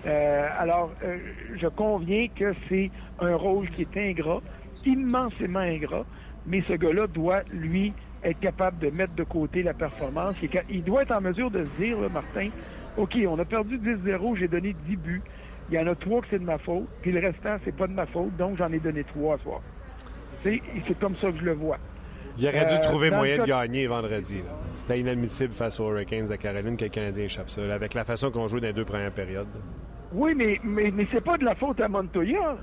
Euh, 0.07 0.49
alors, 0.59 0.91
euh, 1.03 1.19
je 1.57 1.67
conviens 1.69 2.29
que 2.29 2.55
c'est 2.69 2.91
un 3.21 3.37
rôle 3.37 3.69
qui 3.71 3.83
est 3.83 3.97
ingrat, 3.97 4.41
immensément 4.85 5.61
ingrat, 5.61 6.05
mais 6.47 6.63
ce 6.69 6.75
gars-là 6.75 7.07
doit, 7.07 7.43
lui, 7.53 7.93
être 8.23 8.41
capable 8.41 8.79
de 8.79 8.91
mettre 8.91 9.15
de 9.15 9.25
côté 9.25 9.63
la 9.63 9.73
performance. 9.73 10.35
Il 10.69 10.85
doit 10.85 11.03
être 11.03 11.13
en 11.13 11.23
mesure 11.23 11.51
de 11.51 11.65
se 11.65 11.71
dire, 11.83 11.97
Martin, 12.11 12.51
OK, 12.97 13.17
on 13.27 13.39
a 13.39 13.45
perdu 13.45 13.79
10-0, 13.79 14.37
j'ai 14.37 14.49
donné 14.49 14.75
10 14.87 14.97
buts. 14.97 15.23
Il 15.71 15.75
y 15.75 15.79
en 15.79 15.87
a 15.87 15.95
trois 15.95 16.21
que 16.21 16.27
c'est 16.31 16.39
de 16.39 16.45
ma 16.45 16.59
faute, 16.59 16.89
puis 17.01 17.13
le 17.13 17.21
restant, 17.21 17.57
c'est 17.65 17.75
pas 17.75 17.87
de 17.87 17.95
ma 17.95 18.05
faute, 18.07 18.37
donc 18.37 18.57
j'en 18.57 18.69
ai 18.73 18.81
donné 18.81 19.05
trois 19.05 19.39
ce 19.39 19.45
soir. 19.45 19.61
C'est 20.43 20.99
comme 20.99 21.15
ça 21.17 21.31
que 21.31 21.39
je 21.39 21.45
le 21.45 21.53
vois. 21.53 21.79
Il 22.39 22.47
aurait 22.47 22.67
dû 22.67 22.75
euh, 22.75 22.83
trouver 22.83 23.11
moyen 23.11 23.39
de 23.39 23.45
gagner 23.45 23.87
vendredi. 23.87 24.43
C'était 24.77 25.01
inadmissible 25.01 25.53
face 25.53 25.81
aux 25.81 25.91
Hurricanes 25.91 26.27
de 26.27 26.37
Caroline 26.37 26.77
que 26.77 26.85
le 26.85 26.91
Canadien 26.91 27.25
échappe 27.25 27.51
ça, 27.51 27.63
avec 27.73 27.95
la 27.95 28.05
façon 28.05 28.31
qu'on 28.31 28.49
joue 28.49 28.61
dans 28.61 28.69
les 28.69 28.73
deux 28.73 28.85
premières 28.85 29.13
périodes. 29.13 29.49
Oui, 30.13 30.35
mais, 30.35 30.61
mais, 30.65 30.91
mais 30.91 31.07
c'est 31.13 31.25
pas 31.25 31.37
de 31.37 31.45
la 31.45 31.55
faute 31.55 31.81
à 31.81 31.89
Montoya. 31.89 32.57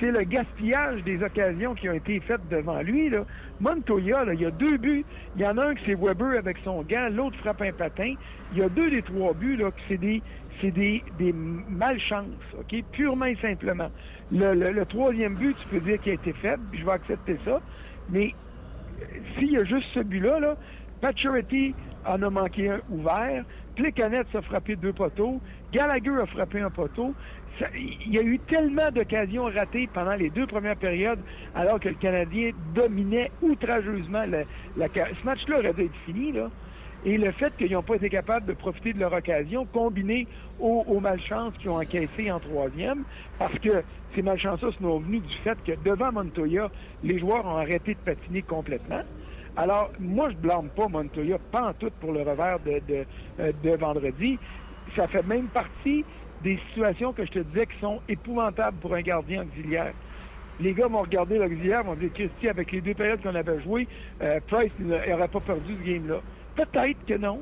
C'est 0.00 0.12
le 0.12 0.22
gaspillage 0.22 1.02
des 1.02 1.22
occasions 1.22 1.74
qui 1.74 1.88
ont 1.88 1.92
été 1.92 2.20
faites 2.20 2.46
devant 2.48 2.80
lui. 2.82 3.10
Là. 3.10 3.24
Montoya, 3.60 4.24
là, 4.24 4.34
il 4.34 4.40
y 4.40 4.46
a 4.46 4.50
deux 4.50 4.76
buts. 4.78 5.04
Il 5.36 5.42
y 5.42 5.46
en 5.46 5.58
a 5.58 5.66
un 5.66 5.74
qui 5.74 5.82
c'est 5.86 6.00
Weber 6.00 6.38
avec 6.38 6.56
son 6.64 6.82
gant, 6.82 7.08
l'autre 7.10 7.36
frappe 7.38 7.62
un 7.62 7.72
patin. 7.72 8.14
Il 8.52 8.58
y 8.58 8.62
a 8.62 8.68
deux 8.68 8.90
des 8.90 9.02
trois 9.02 9.34
buts 9.34 9.56
là, 9.56 9.70
que 9.70 9.80
c'est 9.88 9.98
des 9.98 10.22
c'est 10.60 10.70
des, 10.70 11.04
des 11.18 11.32
malchances, 11.32 12.26
OK? 12.58 12.82
Purement 12.92 13.26
et 13.26 13.36
simplement. 13.36 13.90
Le, 14.32 14.54
le, 14.54 14.86
troisième 14.86 15.34
but, 15.34 15.56
tu 15.62 15.68
peux 15.68 15.80
dire 15.80 16.00
qu'il 16.00 16.12
a 16.12 16.14
été 16.14 16.32
faible, 16.32 16.62
je 16.72 16.84
vais 16.84 16.92
accepter 16.92 17.38
ça. 17.44 17.60
Mais 18.10 18.34
s'il 19.38 19.52
y 19.52 19.56
a 19.56 19.64
juste 19.64 19.86
ce 19.94 20.00
but-là, 20.00 20.40
là, 20.40 20.56
en 22.04 22.22
a 22.22 22.30
manqué 22.30 22.70
un 22.70 22.80
ouvert, 22.88 23.44
Plecanet 23.76 24.24
a 24.34 24.42
frappé 24.42 24.76
deux 24.76 24.92
poteaux, 24.92 25.40
Gallagher 25.72 26.20
a 26.22 26.26
frappé 26.26 26.60
un 26.60 26.70
poteau. 26.70 27.14
il 27.74 28.12
y 28.12 28.18
a 28.18 28.22
eu 28.22 28.38
tellement 28.40 28.90
d'occasions 28.90 29.44
ratées 29.44 29.88
pendant 29.92 30.14
les 30.14 30.30
deux 30.30 30.46
premières 30.46 30.76
périodes, 30.76 31.22
alors 31.54 31.78
que 31.78 31.88
le 31.88 31.94
Canadien 31.94 32.50
dominait 32.74 33.30
outrageusement. 33.40 34.24
La, 34.76 34.88
ce 34.88 35.24
match-là 35.26 35.58
aurait 35.58 35.74
dû 35.74 35.84
être 35.84 35.96
fini, 36.04 36.32
là. 36.32 36.50
Et 37.04 37.16
le 37.16 37.30
fait 37.32 37.56
qu'ils 37.56 37.72
n'ont 37.72 37.82
pas 37.82 37.94
été 37.94 38.10
capables 38.10 38.46
de 38.46 38.52
profiter 38.52 38.92
de 38.92 38.98
leur 38.98 39.12
occasion, 39.12 39.64
combiné 39.66 40.26
aux, 40.58 40.84
aux 40.88 41.00
malchances 41.00 41.54
qu'ils 41.58 41.70
ont 41.70 41.80
encaissées 41.80 42.30
en 42.30 42.40
troisième, 42.40 43.04
parce 43.38 43.56
que 43.60 43.82
ces 44.14 44.22
malchances-là 44.22 44.70
sont 44.80 44.98
venues 44.98 45.20
du 45.20 45.34
fait 45.44 45.56
que 45.64 45.72
devant 45.84 46.10
Montoya, 46.12 46.70
les 47.04 47.18
joueurs 47.18 47.46
ont 47.46 47.56
arrêté 47.56 47.94
de 47.94 48.00
patiner 48.00 48.42
complètement. 48.42 49.02
Alors, 49.56 49.90
moi, 49.98 50.30
je 50.30 50.36
blâme 50.36 50.68
pas 50.68 50.88
Montoya, 50.88 51.38
pas 51.50 51.70
en 51.70 51.72
tout 51.72 51.90
pour 52.00 52.12
le 52.12 52.22
revers 52.22 52.58
de, 52.60 52.80
de, 52.86 53.04
euh, 53.40 53.52
de, 53.62 53.70
vendredi. 53.70 54.38
Ça 54.94 55.08
fait 55.08 55.26
même 55.26 55.48
partie 55.48 56.04
des 56.42 56.58
situations 56.68 57.12
que 57.12 57.26
je 57.26 57.32
te 57.32 57.38
disais 57.40 57.66
qui 57.66 57.78
sont 57.80 58.00
épouvantables 58.08 58.76
pour 58.78 58.94
un 58.94 59.02
gardien 59.02 59.42
auxiliaire. 59.42 59.92
Les 60.60 60.72
gars 60.74 60.88
m'ont 60.88 61.02
regardé 61.02 61.38
l'auxiliaire, 61.38 61.84
m'ont 61.84 61.94
dit 61.94 62.10
Christy, 62.10 62.48
avec 62.48 62.70
les 62.72 62.80
deux 62.80 62.94
périodes 62.94 63.20
qu'on 63.20 63.34
avait 63.34 63.60
jouées, 63.62 63.86
euh, 64.22 64.38
Price 64.46 64.72
n'aurait 64.78 65.28
pas 65.28 65.40
perdu 65.40 65.74
ce 65.80 65.88
game-là. 65.88 66.20
Peut-être 66.58 67.04
que 67.06 67.14
non, 67.14 67.36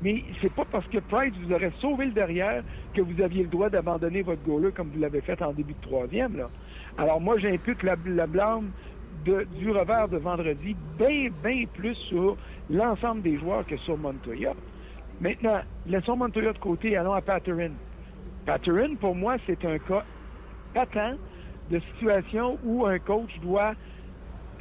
mais 0.00 0.24
c'est 0.40 0.52
pas 0.52 0.64
parce 0.64 0.86
que 0.86 0.96
Price 0.96 1.34
vous 1.42 1.52
aurait 1.52 1.72
sauvé 1.80 2.06
le 2.06 2.12
derrière 2.12 2.64
que 2.94 3.02
vous 3.02 3.20
aviez 3.20 3.42
le 3.42 3.50
droit 3.50 3.68
d'abandonner 3.68 4.22
votre 4.22 4.42
goaler 4.42 4.72
comme 4.72 4.88
vous 4.88 5.00
l'avez 5.00 5.20
fait 5.20 5.40
en 5.42 5.52
début 5.52 5.74
de 5.74 5.86
troisième. 5.86 6.48
Alors 6.96 7.20
moi, 7.20 7.36
j'impute 7.36 7.82
la, 7.82 7.96
blâme 8.26 8.70
du 9.26 9.70
revers 9.70 10.08
de 10.08 10.16
vendredi 10.16 10.74
bien, 10.98 11.28
bien 11.42 11.64
plus 11.74 11.94
sur 12.08 12.38
l'ensemble 12.70 13.20
des 13.20 13.36
joueurs 13.36 13.66
que 13.66 13.76
sur 13.76 13.98
Montoya. 13.98 14.54
Maintenant, 15.20 15.60
laissons 15.86 16.16
Montoya 16.16 16.54
de 16.54 16.58
côté 16.58 16.92
et 16.92 16.96
allons 16.96 17.12
à 17.12 17.20
Patterin. 17.20 17.72
Patterin, 18.46 18.94
pour 18.94 19.14
moi, 19.14 19.36
c'est 19.46 19.62
un 19.66 19.78
cas 19.78 20.04
patent 20.72 21.18
de 21.70 21.80
situation 21.92 22.58
où 22.64 22.86
un 22.86 22.98
coach 22.98 23.38
doit 23.42 23.74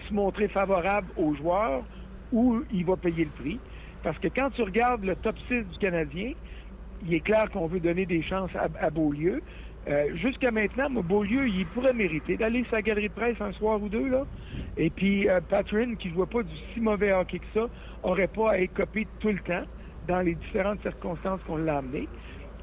se 0.10 0.14
montrer 0.14 0.50
favorable 0.50 1.08
aux 1.16 1.34
joueurs 1.36 1.84
ou 2.34 2.64
il 2.70 2.84
va 2.86 2.98
payer 2.98 3.24
le 3.24 3.32
prix. 3.32 3.60
Parce 4.04 4.18
que 4.20 4.28
quand 4.28 4.50
tu 4.52 4.62
regardes 4.62 5.04
le 5.04 5.16
top 5.16 5.36
6 5.48 5.64
du 5.64 5.78
Canadien, 5.80 6.34
il 7.06 7.14
est 7.14 7.22
clair 7.22 7.50
qu'on 7.52 7.68
veut 7.68 7.80
donner 7.80 8.06
des 8.06 8.22
chances 8.22 8.52
à, 8.56 8.90
Beaulieu. 8.90 9.42
Euh, 9.88 10.16
Jusqu'à 10.16 10.52
maintenant, 10.52 10.90
Beaulieu, 10.90 11.48
il 11.48 11.66
pourrait 11.68 11.94
mériter 11.94 12.38
d'aller 12.38 12.66
la 12.72 12.82
galerie 12.82 13.10
de 13.10 13.14
presse 13.14 13.42
un 13.42 13.52
soir 13.54 13.82
ou 13.82 13.90
deux. 13.90 14.10
là. 14.10 14.24
Et 14.78 14.90
puis, 14.90 15.28
euh, 15.30 15.40
qui 16.00 16.10
ne 16.10 16.14
voit 16.14 16.28
pas 16.28 16.44
du 16.44 16.56
si 16.74 16.80
mauvais 16.80 17.12
hockey 17.12 17.40
que 17.40 17.46
ça, 17.54 17.68
aurait 18.04 18.28
pas 18.28 18.52
à 18.52 18.60
être 18.60 18.74
copé 18.74 19.08
tout 19.20 19.30
le 19.30 19.40
temps 19.40 19.64
dans 20.08 20.22
les 20.22 20.36
différentes 20.36 20.82
circonstances 20.82 21.42
qu'on 21.48 21.58
l'a 21.58 21.78
amené. 21.78 22.08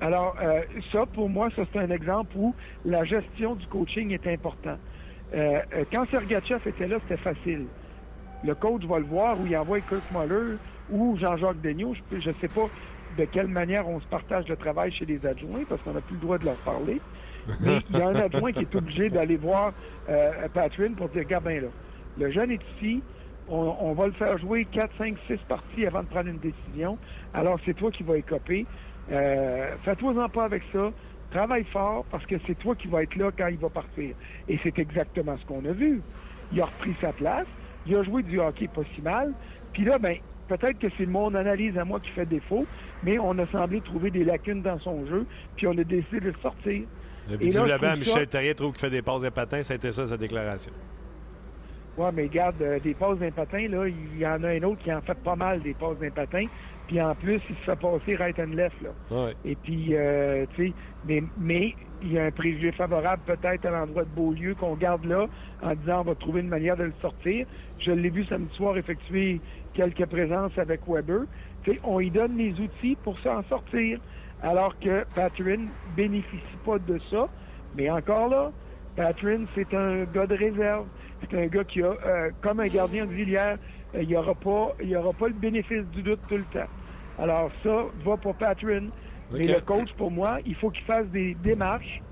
Alors, 0.00 0.34
euh, 0.40 0.62
ça, 0.92 1.04
pour 1.06 1.28
moi, 1.28 1.50
ça, 1.54 1.62
c'est 1.72 1.78
un 1.78 1.90
exemple 1.90 2.32
où 2.36 2.54
la 2.84 3.04
gestion 3.04 3.54
du 3.54 3.66
coaching 3.66 4.12
est 4.12 4.26
important. 4.26 4.78
Euh, 5.34 5.60
euh, 5.74 5.84
quand 5.92 6.06
Sergachev 6.10 6.66
était 6.66 6.88
là, 6.88 6.96
c'était 7.02 7.22
facile. 7.22 7.66
Le 8.42 8.54
coach 8.54 8.82
va 8.84 8.98
le 8.98 9.04
voir 9.04 9.38
où 9.38 9.46
il 9.46 9.54
envoie 9.56 9.80
Kirk 9.80 10.02
Muller 10.10 10.56
ou 10.90 11.16
Jean-Jacques 11.18 11.60
Daigneault. 11.60 11.94
Je 12.10 12.28
ne 12.28 12.34
sais 12.40 12.48
pas 12.48 12.68
de 13.18 13.24
quelle 13.24 13.48
manière 13.48 13.88
on 13.88 14.00
se 14.00 14.06
partage 14.06 14.48
le 14.48 14.56
travail 14.56 14.92
chez 14.92 15.04
les 15.04 15.24
adjoints 15.26 15.64
parce 15.68 15.82
qu'on 15.82 15.92
n'a 15.92 16.00
plus 16.00 16.14
le 16.16 16.20
droit 16.20 16.38
de 16.38 16.44
leur 16.44 16.56
parler. 16.56 17.00
Mais 17.62 17.78
il 17.90 17.98
y 17.98 18.02
a 18.02 18.08
un 18.08 18.14
adjoint 18.26 18.52
qui 18.52 18.60
est 18.60 18.74
obligé 18.74 19.10
d'aller 19.10 19.36
voir 19.36 19.72
euh, 20.08 20.48
Patrin 20.52 20.92
pour 20.96 21.08
dire, 21.08 21.22
regarde 21.22 21.44
bien 21.44 21.60
là, 21.62 21.68
le 22.18 22.30
jeune 22.30 22.50
est 22.50 22.60
ici, 22.76 23.02
on, 23.48 23.76
on 23.80 23.92
va 23.94 24.06
le 24.06 24.12
faire 24.12 24.38
jouer 24.38 24.64
4, 24.64 24.90
5, 24.98 25.16
6 25.26 25.38
parties 25.48 25.86
avant 25.86 26.02
de 26.02 26.08
prendre 26.08 26.28
une 26.28 26.38
décision. 26.38 26.98
Alors 27.34 27.58
c'est 27.64 27.74
toi 27.74 27.90
qui 27.90 28.02
vas 28.02 28.16
écoper. 28.16 28.66
Euh, 29.10 29.74
Fais-toi-en 29.84 30.28
pas 30.28 30.44
avec 30.44 30.62
ça. 30.72 30.90
Travaille 31.30 31.64
fort 31.64 32.04
parce 32.10 32.26
que 32.26 32.36
c'est 32.46 32.58
toi 32.58 32.74
qui 32.74 32.88
vas 32.88 33.02
être 33.02 33.16
là 33.16 33.30
quand 33.36 33.46
il 33.46 33.58
va 33.58 33.68
partir. 33.68 34.14
Et 34.48 34.58
c'est 34.62 34.78
exactement 34.78 35.36
ce 35.38 35.46
qu'on 35.46 35.64
a 35.64 35.72
vu. 35.72 36.02
Il 36.52 36.60
a 36.60 36.64
repris 36.64 36.94
sa 37.00 37.12
place. 37.12 37.46
Il 37.86 37.96
a 37.96 38.02
joué 38.02 38.22
du 38.22 38.40
hockey 38.40 38.68
pas 38.68 38.82
si 38.94 39.00
mal. 39.00 39.32
Puis 39.72 39.84
là, 39.84 39.98
ben, 39.98 40.16
peut-être 40.56 40.78
que 40.78 40.88
c'est 40.98 41.06
mon 41.06 41.34
analyse 41.34 41.76
à 41.78 41.84
moi 41.84 42.00
qui 42.00 42.10
fait 42.10 42.26
défaut, 42.26 42.66
mais 43.02 43.18
on 43.18 43.38
a 43.38 43.46
semblé 43.46 43.80
trouver 43.80 44.10
des 44.10 44.24
lacunes 44.24 44.62
dans 44.62 44.78
son 44.80 45.06
jeu, 45.06 45.26
puis 45.56 45.66
on 45.66 45.72
a 45.72 45.84
décidé 45.84 46.20
de 46.20 46.26
le 46.26 46.34
sortir. 46.42 46.82
Le 47.30 47.38
trouve 47.38 47.98
Michel 47.98 48.26
Terrier 48.26 48.54
trouve 48.54 48.72
qu'il 48.72 48.80
fait 48.80 48.90
des 48.90 49.02
passes 49.02 49.22
patins. 49.30 49.62
Ça 49.62 49.74
a 49.74 49.76
été 49.76 49.92
ça, 49.92 50.06
sa 50.06 50.16
déclaration. 50.16 50.72
Ouais, 51.96 52.10
mais 52.12 52.22
regarde, 52.22 52.56
euh, 52.62 52.78
des 52.80 52.94
passes 52.94 53.18
d'un 53.18 53.30
patin, 53.30 53.68
là, 53.68 53.86
il 53.86 54.18
y 54.18 54.26
en 54.26 54.42
a 54.42 54.48
un 54.48 54.62
autre 54.62 54.82
qui 54.82 54.92
en 54.92 55.02
fait 55.02 55.18
pas 55.18 55.36
mal 55.36 55.60
des 55.60 55.74
passes 55.74 55.98
d'un 55.98 56.10
patin. 56.10 56.44
Puis 56.88 57.00
en 57.00 57.14
plus, 57.14 57.40
il 57.48 57.56
se 57.56 57.62
fait 57.62 57.78
passer 57.78 58.16
right 58.16 58.38
and 58.40 58.54
left, 58.54 58.80
là. 58.82 58.90
Ouais. 59.10 59.32
Et 59.44 59.54
puis, 59.54 59.88
euh, 59.90 60.46
tu 60.56 60.68
sais, 60.68 60.72
mais, 61.06 61.22
mais 61.38 61.74
il 62.02 62.12
y 62.12 62.18
a 62.18 62.24
un 62.24 62.30
préjugé 62.30 62.72
favorable 62.72 63.22
peut-être 63.26 63.66
à 63.66 63.70
l'endroit 63.70 64.04
de 64.04 64.08
Beaulieu 64.08 64.54
qu'on 64.54 64.74
garde 64.74 65.04
là 65.04 65.26
en 65.62 65.74
disant 65.74 66.00
on 66.00 66.04
va 66.04 66.14
trouver 66.14 66.40
une 66.40 66.48
manière 66.48 66.76
de 66.76 66.84
le 66.84 66.94
sortir. 67.00 67.46
Je 67.78 67.92
l'ai 67.92 68.10
vu 68.10 68.24
samedi 68.24 68.54
soir 68.56 68.76
effectuer 68.76 69.40
quelques 69.74 70.06
présences 70.06 70.56
avec 70.58 70.80
Weber. 70.86 71.22
On 71.82 71.98
lui 71.98 72.10
donne 72.10 72.36
les 72.36 72.58
outils 72.60 72.96
pour 73.02 73.18
s'en 73.20 73.42
sortir. 73.44 73.98
Alors 74.42 74.78
que 74.78 75.04
Patrin 75.14 75.66
bénéficie 75.96 76.56
pas 76.64 76.78
de 76.78 76.98
ça. 77.10 77.28
Mais 77.74 77.90
encore 77.90 78.28
là, 78.28 78.52
Patrin, 78.96 79.44
c'est 79.44 79.72
un 79.74 80.04
gars 80.04 80.26
de 80.26 80.34
réserve. 80.34 80.86
C'est 81.20 81.34
un 81.38 81.46
gars 81.46 81.64
qui 81.64 81.82
a, 81.82 81.92
euh, 82.06 82.30
comme 82.40 82.60
un 82.60 82.68
gardien 82.68 83.04
auxiliaire, 83.06 83.58
euh, 83.94 84.02
il 84.02 84.08
n'y 84.08 84.16
aura 84.16 84.34
pas, 84.34 84.72
y 84.82 84.96
aura 84.96 85.12
pas 85.12 85.28
le 85.28 85.34
bénéfice 85.34 85.84
du 85.92 86.02
doute 86.02 86.20
tout 86.26 86.38
le 86.38 86.44
temps. 86.44 86.68
Alors 87.18 87.50
ça 87.62 87.84
va 88.04 88.16
pour 88.16 88.34
Patrin. 88.36 88.88
Mais 89.30 89.44
Ok. 89.46 89.54
le 89.56 89.60
coach, 89.60 89.92
pour 89.94 90.10
moi, 90.10 90.38
il 90.46 90.54
faut 90.56 90.70
qu'il 90.70 90.84
fasse 90.84 91.06
des 91.08 91.34
démarches 91.34 92.02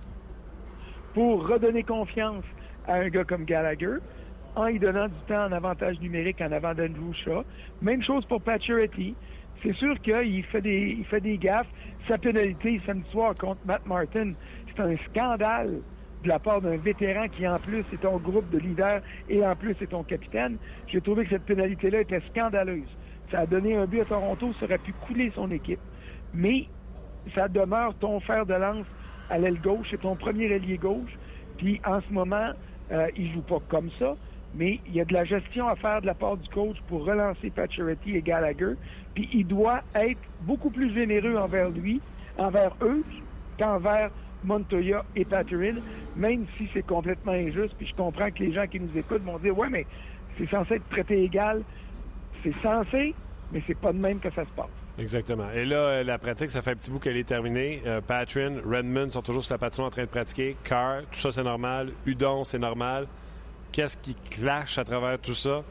pour 1.15 1.49
redonner 1.49 1.83
confiance 1.83 2.45
à 2.87 2.97
un 2.97 3.09
gars 3.09 3.25
comme 3.25 3.45
Gallagher 3.45 3.97
en 4.57 4.67
lui 4.67 4.79
donnant 4.79 5.09
du 5.09 5.21
temps 5.27 5.47
en 5.47 5.53
avantage 5.53 6.01
numérique 6.01 6.41
en 6.41 6.53
avant 6.53 6.75
d'Andrew 6.75 7.13
Shaw. 7.25 7.45
Même 7.83 8.03
chose 8.03 8.25
pour 8.27 8.43
Pacioretty. 8.43 9.15
C'est 9.63 9.75
sûr 9.75 10.01
qu'il 10.01 10.45
fait 10.45 10.61
des, 10.61 10.97
il 10.99 11.05
fait 11.05 11.21
des 11.21 11.37
gaffes. 11.37 11.69
Sa 12.07 12.19
pénalité 12.19 12.81
samedi 12.87 13.09
soir 13.11 13.35
contre 13.35 13.61
Matt 13.67 13.85
Martin, 13.87 14.33
c'est 14.69 14.81
un 14.81 14.97
scandale 15.09 15.81
de 16.23 16.29
la 16.29 16.39
part 16.39 16.61
d'un 16.61 16.77
vétéran 16.77 17.29
qui, 17.29 17.47
en 17.47 17.59
plus, 17.59 17.85
est 17.93 18.01
ton 18.01 18.17
groupe 18.19 18.49
de 18.51 18.59
leaders 18.59 19.01
et 19.29 19.45
en 19.45 19.55
plus 19.55 19.77
est 19.81 19.91
ton 19.91 20.03
capitaine. 20.03 20.57
J'ai 20.87 21.01
trouvé 21.01 21.25
que 21.25 21.31
cette 21.31 21.45
pénalité-là 21.45 22.01
était 22.01 22.23
scandaleuse. 22.31 22.89
Ça 23.31 23.41
a 23.41 23.47
donné 23.47 23.77
un 23.77 23.87
but 23.87 24.01
à 24.01 24.05
Toronto, 24.05 24.53
ça 24.59 24.65
aurait 24.65 24.79
pu 24.79 24.93
couler 25.07 25.31
son 25.35 25.51
équipe. 25.51 25.81
Mais 26.33 26.67
ça 27.35 27.49
demeure 27.49 27.95
ton 27.99 28.21
fer 28.21 28.47
de 28.47 28.55
lance 28.55 28.87
à 29.31 29.39
l'aile 29.39 29.61
gauche, 29.61 29.87
c'est 29.91 30.01
ton 30.01 30.17
premier 30.17 30.47
ailier 30.47 30.79
gauche. 30.79 31.13
Puis 31.59 31.81
en 31.85 32.01
ce 32.01 32.13
moment, 32.13 32.53
euh, 32.91 33.09
il 33.17 33.33
joue 33.33 33.43
pas 33.43 33.59
comme 33.69 33.91
ça, 33.99 34.17
mais 34.55 34.81
il 34.87 34.95
y 34.95 35.01
a 35.01 35.05
de 35.05 35.13
la 35.13 35.25
gestion 35.25 35.69
à 35.69 35.77
faire 35.77 36.01
de 36.01 36.07
la 36.07 36.15
part 36.15 36.37
du 36.37 36.49
coach 36.49 36.77
pour 36.89 37.05
relancer 37.05 37.51
Pacioretty 37.51 38.17
et 38.17 38.23
Gallagher. 38.23 38.75
Puis 39.15 39.29
il 39.33 39.47
doit 39.47 39.83
être 39.95 40.21
beaucoup 40.43 40.71
plus 40.71 40.93
généreux 40.95 41.37
envers 41.37 41.71
lui, 41.71 42.01
envers 42.39 42.75
eux, 42.83 43.05
qu'envers 43.59 44.11
Montoya 44.45 45.05
et 45.17 45.25
Patterin, 45.25 45.75
même 46.17 46.47
si 46.57 46.69
c'est 46.73 46.87
complètement 46.87 47.33
injuste. 47.33 47.75
Puis 47.77 47.89
je 47.89 47.95
comprends 47.95 48.31
que 48.31 48.39
les 48.39 48.53
gens 48.53 48.67
qui 48.67 48.81
nous 48.81 48.97
écoutent 48.97 49.25
vont 49.25 49.39
dire 49.39 49.57
ouais, 49.57 49.69
mais 49.69 49.87
c'est 50.39 50.49
censé 50.49 50.75
être 50.75 50.89
traité 50.89 51.23
égal. 51.23 51.63
C'est 52.43 52.55
censé, 52.57 53.15
mais 53.53 53.63
c'est 53.67 53.79
pas 53.79 53.93
de 53.93 53.99
même 53.99 54.21
que 54.21 54.31
ça 54.31 54.45
se 54.45 54.51
passe. 54.51 54.67
Exactement. 54.99 55.49
Et 55.55 55.65
là, 55.65 55.77
euh, 55.77 56.05
la 56.05 56.19
pratique, 56.19 56.51
ça 56.51 56.61
fait 56.61 56.73
un 56.73 56.77
petit 56.77 56.91
bout 56.91 56.99
qu'elle 56.99 57.17
est 57.17 57.29
terminée. 57.29 57.81
Euh, 57.87 58.01
Patrin, 58.01 58.57
Redmond 58.65 59.09
sont 59.11 59.23
toujours 59.23 59.45
sur 59.45 59.55
la 59.55 59.59
patinoire 59.59 59.89
en 59.89 59.91
train 59.91 60.03
de 60.03 60.09
pratiquer. 60.09 60.57
Carr, 60.65 61.03
tout 61.13 61.19
ça, 61.19 61.31
c'est 61.31 61.45
normal. 61.45 61.91
Udon, 62.05 62.45
c'est 62.45 62.59
normal. 62.59 63.07
Qu'est-ce 63.73 63.99
qui 63.99 64.15
clash 64.15 64.79
à 64.79 64.85
travers 64.85 65.19
tout 65.19 65.35
ça? 65.35 65.63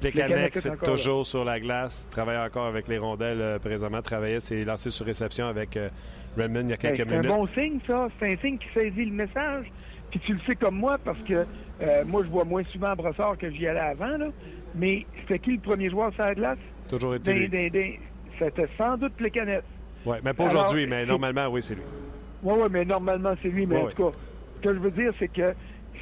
Plekanec 0.00 0.26
Plekanec, 0.28 0.56
est 0.56 0.60
c'est 0.60 0.82
toujours 0.82 1.26
sur 1.26 1.44
la 1.44 1.58
glace. 1.58 2.06
Travaille 2.10 2.38
encore 2.38 2.66
avec 2.66 2.86
les 2.88 2.98
rondelles 2.98 3.40
euh, 3.40 3.58
présentement. 3.58 4.02
Travaillait, 4.02 4.40
c'est 4.40 4.64
lancé 4.64 4.90
sur 4.90 5.06
réception 5.06 5.46
avec 5.46 5.76
euh, 5.76 5.88
Redmond 6.36 6.62
il 6.64 6.70
y 6.70 6.72
a 6.72 6.76
quelques 6.76 6.96
c'est 6.96 7.02
un 7.02 7.06
minutes. 7.22 7.26
bon 7.28 7.46
signe, 7.46 7.78
ça. 7.86 8.08
C'est 8.20 8.32
un 8.32 8.36
signe 8.36 8.58
qui 8.58 8.66
saisit 8.74 9.06
le 9.06 9.12
message. 9.12 9.66
Puis 10.10 10.20
tu 10.20 10.34
le 10.34 10.40
sais 10.46 10.54
comme 10.54 10.76
moi, 10.76 10.98
parce 11.02 11.18
que 11.20 11.46
euh, 11.80 12.04
moi, 12.04 12.22
je 12.24 12.28
vois 12.28 12.44
moins 12.44 12.62
souvent 12.72 12.94
Brossard 12.94 13.38
que 13.38 13.50
j'y 13.50 13.66
allais 13.66 13.80
avant, 13.80 14.16
là. 14.18 14.28
Mais 14.74 15.06
c'était 15.22 15.38
qui 15.38 15.52
le 15.52 15.60
premier 15.60 15.88
joueur 15.90 16.12
sur 16.14 16.24
la 16.24 16.34
glace? 16.34 16.58
Toujours 16.88 17.14
été 17.14 17.32
lui. 17.32 17.98
C'était 18.38 18.68
sans 18.76 18.96
doute 18.98 19.14
Plekanec. 19.14 19.62
Ouais, 20.04 20.18
mais 20.22 20.34
pas 20.34 20.44
aujourd'hui, 20.44 20.86
mais 20.86 21.06
normalement, 21.06 21.48
oui, 21.48 21.62
c'est 21.62 21.74
lui. 21.74 21.82
Oui, 22.42 22.54
oui, 22.60 22.68
mais 22.70 22.84
normalement, 22.84 23.34
c'est 23.42 23.48
lui. 23.48 23.64
Mais 23.66 23.76
Ouais, 23.76 23.82
en 23.82 23.88
tout 23.90 24.10
cas, 24.10 24.18
ce 24.58 24.68
que 24.68 24.74
je 24.74 24.78
veux 24.78 24.90
dire, 24.90 25.12
c'est 25.18 25.28
que 25.28 25.54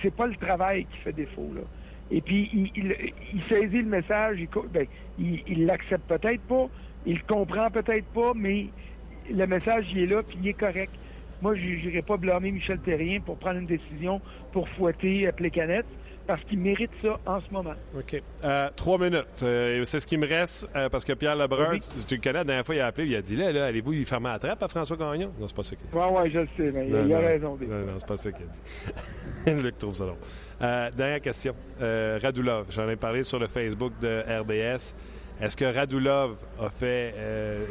c'est 0.04 0.14
pas 0.14 0.26
le 0.26 0.36
travail 0.36 0.84
qui 0.84 0.98
fait 0.98 1.12
défaut, 1.12 1.50
là. 1.54 1.62
Et 2.10 2.20
puis, 2.20 2.70
il, 2.76 3.42
saisit 3.48 3.78
le 3.78 3.88
message, 3.88 4.38
il, 4.38 4.48
ben, 4.70 4.86
l'accepte 5.66 6.06
peut-être 6.06 6.42
pas, 6.42 6.68
il 7.06 7.14
le 7.14 7.22
comprend 7.26 7.70
peut-être 7.70 8.04
pas, 8.08 8.32
mais 8.36 8.66
le 9.32 9.46
message, 9.46 9.86
il 9.90 10.00
est 10.00 10.06
là, 10.06 10.22
puis 10.22 10.36
il 10.42 10.48
est 10.48 10.52
correct. 10.52 10.92
Moi, 11.40 11.54
je 11.54 11.62
n'irai 11.62 12.02
pas 12.02 12.18
blâmer 12.18 12.52
Michel 12.52 12.78
Terrien 12.80 13.20
pour 13.20 13.38
prendre 13.38 13.58
une 13.58 13.64
décision 13.64 14.20
pour 14.52 14.68
fouetter 14.68 15.26
euh, 15.26 15.32
Plekanec, 15.32 15.86
parce 16.26 16.42
qu'il 16.44 16.58
mérite 16.58 16.90
ça 17.02 17.14
en 17.26 17.40
ce 17.40 17.50
moment. 17.52 17.74
OK. 17.96 18.22
Euh, 18.44 18.70
trois 18.76 18.98
minutes. 18.98 19.26
Euh, 19.42 19.84
c'est 19.84 20.00
ce 20.00 20.06
qui 20.06 20.16
me 20.16 20.26
reste 20.26 20.68
euh, 20.74 20.88
parce 20.88 21.04
que 21.04 21.12
Pierre 21.12 21.36
Lebrun, 21.36 21.72
Oui. 21.72 21.80
tu, 22.06 22.16
le 22.16 22.20
connais, 22.20 22.38
la 22.38 22.44
dernière 22.44 22.64
fois, 22.66 22.74
il 22.74 22.80
a 22.80 22.86
appelé, 22.86 23.06
il 23.08 23.16
a 23.16 23.22
dit 23.22 23.36
là, 23.36 23.52
là 23.52 23.66
allez-vous 23.66 23.92
lui 23.92 24.04
fermer 24.04 24.30
la 24.30 24.38
trappe 24.38 24.62
à 24.62 24.68
François 24.68 24.96
Gagnon? 24.96 25.32
Non, 25.38 25.46
c'est 25.46 25.56
pas 25.56 25.62
ça 25.62 25.76
qu'il 25.76 25.86
dit. 25.86 25.96
Ouais, 25.96 26.08
ouais, 26.08 26.30
je 26.30 26.40
le 26.40 26.48
sais, 26.56 26.70
mais 26.72 26.86
Non, 26.86 27.04
il 27.06 27.12
a 27.14 27.18
raison. 27.18 27.58
Non, 27.60 27.78
non, 27.78 27.92
c'est 27.98 28.06
pas 28.06 28.16
ça 28.16 28.32
qu'il 28.32 28.44
a 28.44 28.48
dit. 29.54 29.62
Luc 29.62 29.78
trouve 29.78 29.94
ça 29.94 30.04
long. 30.04 30.16
Dernière 30.96 31.20
question. 31.20 31.54
Radulov, 31.80 32.66
j'en 32.70 32.88
ai 32.88 32.96
parlé 32.96 33.22
sur 33.22 33.38
le 33.38 33.46
Facebook 33.46 33.92
de 34.00 34.22
RDS. 34.40 34.94
Est-ce 35.40 35.56
que 35.56 35.64
Radulov 35.64 36.36
a 36.60 36.70
fait 36.70 37.14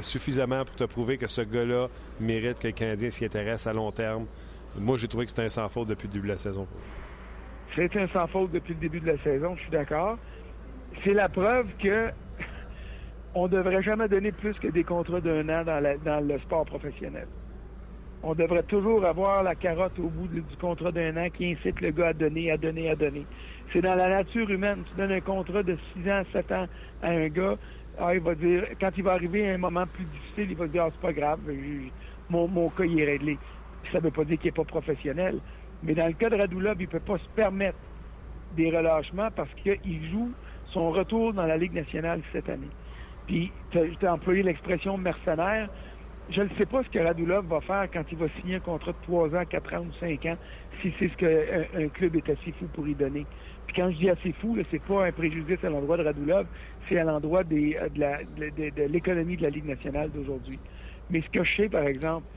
suffisamment 0.01 0.65
pour 0.65 0.75
te 0.75 0.83
prouver 0.83 1.17
que 1.17 1.29
ce 1.29 1.41
gars-là 1.41 1.87
mérite 2.19 2.59
que 2.59 2.67
le 2.67 2.73
Canadien 2.73 3.09
s'y 3.09 3.25
intéresse 3.25 3.65
à 3.67 3.73
long 3.73 3.91
terme? 3.91 4.25
Moi, 4.77 4.97
j'ai 4.97 5.07
trouvé 5.07 5.25
que 5.25 5.31
c'était 5.31 5.43
un 5.43 5.49
sans 5.49 5.69
faute 5.69 5.87
depuis 5.87 6.07
le 6.07 6.13
début 6.13 6.27
de 6.27 6.33
la 6.33 6.37
saison. 6.37 6.67
C'est 7.75 7.95
un 7.95 8.07
sans 8.09 8.27
faute 8.27 8.51
depuis 8.51 8.73
le 8.75 8.79
début 8.79 8.99
de 8.99 9.07
la 9.07 9.17
saison, 9.19 9.55
je 9.55 9.61
suis 9.61 9.71
d'accord. 9.71 10.17
C'est 11.03 11.13
la 11.13 11.27
preuve 11.27 11.67
que 11.81 12.09
on 13.33 13.47
devrait 13.47 13.81
jamais 13.81 14.07
donner 14.07 14.31
plus 14.31 14.53
que 14.59 14.67
des 14.67 14.83
contrats 14.83 15.21
d'un 15.21 15.47
an 15.49 15.63
dans, 15.63 16.27
le 16.27 16.39
sport 16.39 16.65
professionnel. 16.65 17.27
On 18.21 18.35
devrait 18.35 18.63
toujours 18.63 19.03
avoir 19.03 19.41
la 19.41 19.55
carotte 19.55 19.97
au 19.97 20.07
bout 20.07 20.27
du 20.27 20.43
contrat 20.61 20.91
d'un 20.91 21.17
an 21.17 21.29
qui 21.29 21.51
incite 21.51 21.81
le 21.81 21.89
gars 21.91 22.09
à 22.09 22.13
donner, 22.13 22.51
à 22.51 22.57
donner, 22.57 22.89
à 22.89 22.95
donner. 22.95 23.25
C'est 23.73 23.81
dans 23.81 23.95
la 23.95 24.07
nature 24.07 24.49
humaine. 24.49 24.83
Tu 24.89 24.95
donnes 24.95 25.11
un 25.11 25.19
contrat 25.19 25.63
de 25.63 25.75
6 25.95 26.11
ans, 26.11 26.21
7 26.31 26.51
ans 26.51 26.67
à 27.01 27.09
un 27.09 27.27
gars, 27.27 27.57
ah, 27.99 28.13
il 28.13 28.21
va 28.21 28.35
dire, 28.35 28.65
quand 28.79 28.91
il 28.95 29.03
va 29.03 29.13
arriver 29.13 29.49
à 29.49 29.55
un 29.55 29.57
moment 29.57 29.85
plus 29.87 30.05
difficile, 30.05 30.51
il 30.51 30.57
va 30.57 30.67
dire, 30.67 30.83
ah, 30.83 30.89
c'est 30.91 31.01
pas 31.01 31.13
grave, 31.13 31.39
mon, 32.29 32.47
mon 32.47 32.69
cas, 32.69 32.85
il 32.85 32.99
est 32.99 33.05
réglé. 33.05 33.37
Ça 33.91 33.99
veut 33.99 34.11
pas 34.11 34.23
dire 34.23 34.37
qu'il 34.37 34.49
est 34.49 34.51
pas 34.51 34.63
professionnel. 34.63 35.39
Mais 35.83 35.93
dans 35.95 36.07
le 36.07 36.13
cas 36.13 36.29
de 36.29 36.35
Radulov, 36.35 36.77
il 36.81 36.87
peut 36.87 37.01
pas 37.01 37.17
se 37.19 37.27
permettre 37.35 37.79
des 38.51 38.69
relâchements 38.75 39.31
parce 39.31 39.53
qu'il 39.55 40.09
joue 40.09 40.35
son 40.65 40.91
retour 40.91 41.33
dans 41.33 41.45
la 41.45 41.57
Ligue 41.57 41.73
nationale 41.73 42.23
cette 42.31 42.49
année. 42.49 42.71
Puis, 43.27 43.53
tu 43.71 44.05
as 44.05 44.13
employé 44.13 44.43
l'expression 44.43 44.97
mercenaire. 44.97 45.69
Je 46.29 46.41
ne 46.41 46.49
sais 46.57 46.65
pas 46.65 46.83
ce 46.83 46.89
que 46.89 46.99
Radulov 46.99 47.45
va 47.47 47.59
faire 47.61 47.87
quand 47.91 48.03
il 48.09 48.17
va 48.17 48.29
signer 48.39 48.55
un 48.55 48.59
contrat 48.61 48.93
de 48.93 48.97
3 49.01 49.35
ans, 49.35 49.43
4 49.45 49.73
ans 49.73 49.81
ou 49.85 49.91
5 49.93 50.25
ans, 50.25 50.37
si 50.81 50.93
c'est 50.97 51.09
ce 51.09 51.15
qu'un 51.17 51.83
un 51.85 51.89
club 51.89 52.15
est 52.15 52.29
assez 52.29 52.53
fou 52.53 52.69
pour 52.69 52.87
y 52.87 52.95
donner. 52.95 53.27
Puis 53.67 53.75
quand 53.75 53.91
je 53.91 53.97
dis 53.97 54.09
assez 54.09 54.31
fou, 54.33 54.57
c'est 54.71 54.83
pas 54.83 55.05
un 55.05 55.11
préjudice 55.11 55.61
à 55.63 55.69
l'endroit 55.69 55.97
de 55.97 56.03
Radulov, 56.03 56.47
c'est 56.87 56.97
à 56.97 57.03
l'endroit 57.03 57.41
euh, 57.41 57.89
de 57.89 57.99
la- 57.99 58.23
de- 58.23 58.83
l'économie 58.87 59.35
de 59.35 59.41
la 59.43 59.49
Ligue 59.49 59.65
nationale 59.65 60.11
d'aujourd'hui. 60.11 60.61
Mais 61.09 61.21
ce 61.21 61.29
que 61.29 61.43
je 61.43 61.55
sais, 61.55 61.69
par 61.69 61.83
exemple, 61.83 62.27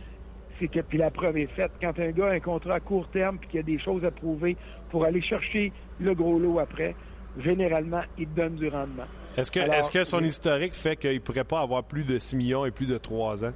c'est 0.58 0.68
que, 0.68 0.80
puis 0.80 0.98
la 0.98 1.10
preuve 1.10 1.36
est 1.38 1.46
faite, 1.54 1.72
quand 1.80 1.98
un 1.98 2.10
gars 2.10 2.26
a 2.28 2.32
un 2.32 2.40
contrat 2.40 2.74
à 2.76 2.80
court 2.80 3.08
terme 3.08 3.38
puis 3.38 3.48
qu'il 3.48 3.56
y 3.58 3.62
a 3.62 3.62
des 3.62 3.78
choses 3.78 4.04
à 4.04 4.10
prouver 4.10 4.56
pour 4.90 5.04
aller 5.04 5.22
chercher 5.22 5.72
le 6.00 6.14
gros 6.14 6.38
lot 6.38 6.58
après, 6.58 6.94
généralement, 7.42 8.02
il 8.18 8.32
donne 8.32 8.56
du 8.56 8.68
rendement. 8.68 9.04
Est-ce 9.36 9.50
que, 9.52 9.60
Alors, 9.60 9.90
que 9.90 10.04
son 10.04 10.18
oui. 10.20 10.26
historique 10.28 10.74
fait 10.74 10.96
qu'il 10.96 11.12
ne 11.14 11.18
pourrait 11.18 11.44
pas 11.44 11.60
avoir 11.60 11.84
plus 11.84 12.06
de 12.06 12.18
6 12.18 12.36
millions 12.36 12.64
et 12.64 12.70
plus 12.70 12.88
de 12.88 12.96
3 12.96 13.44
ans, 13.44 13.52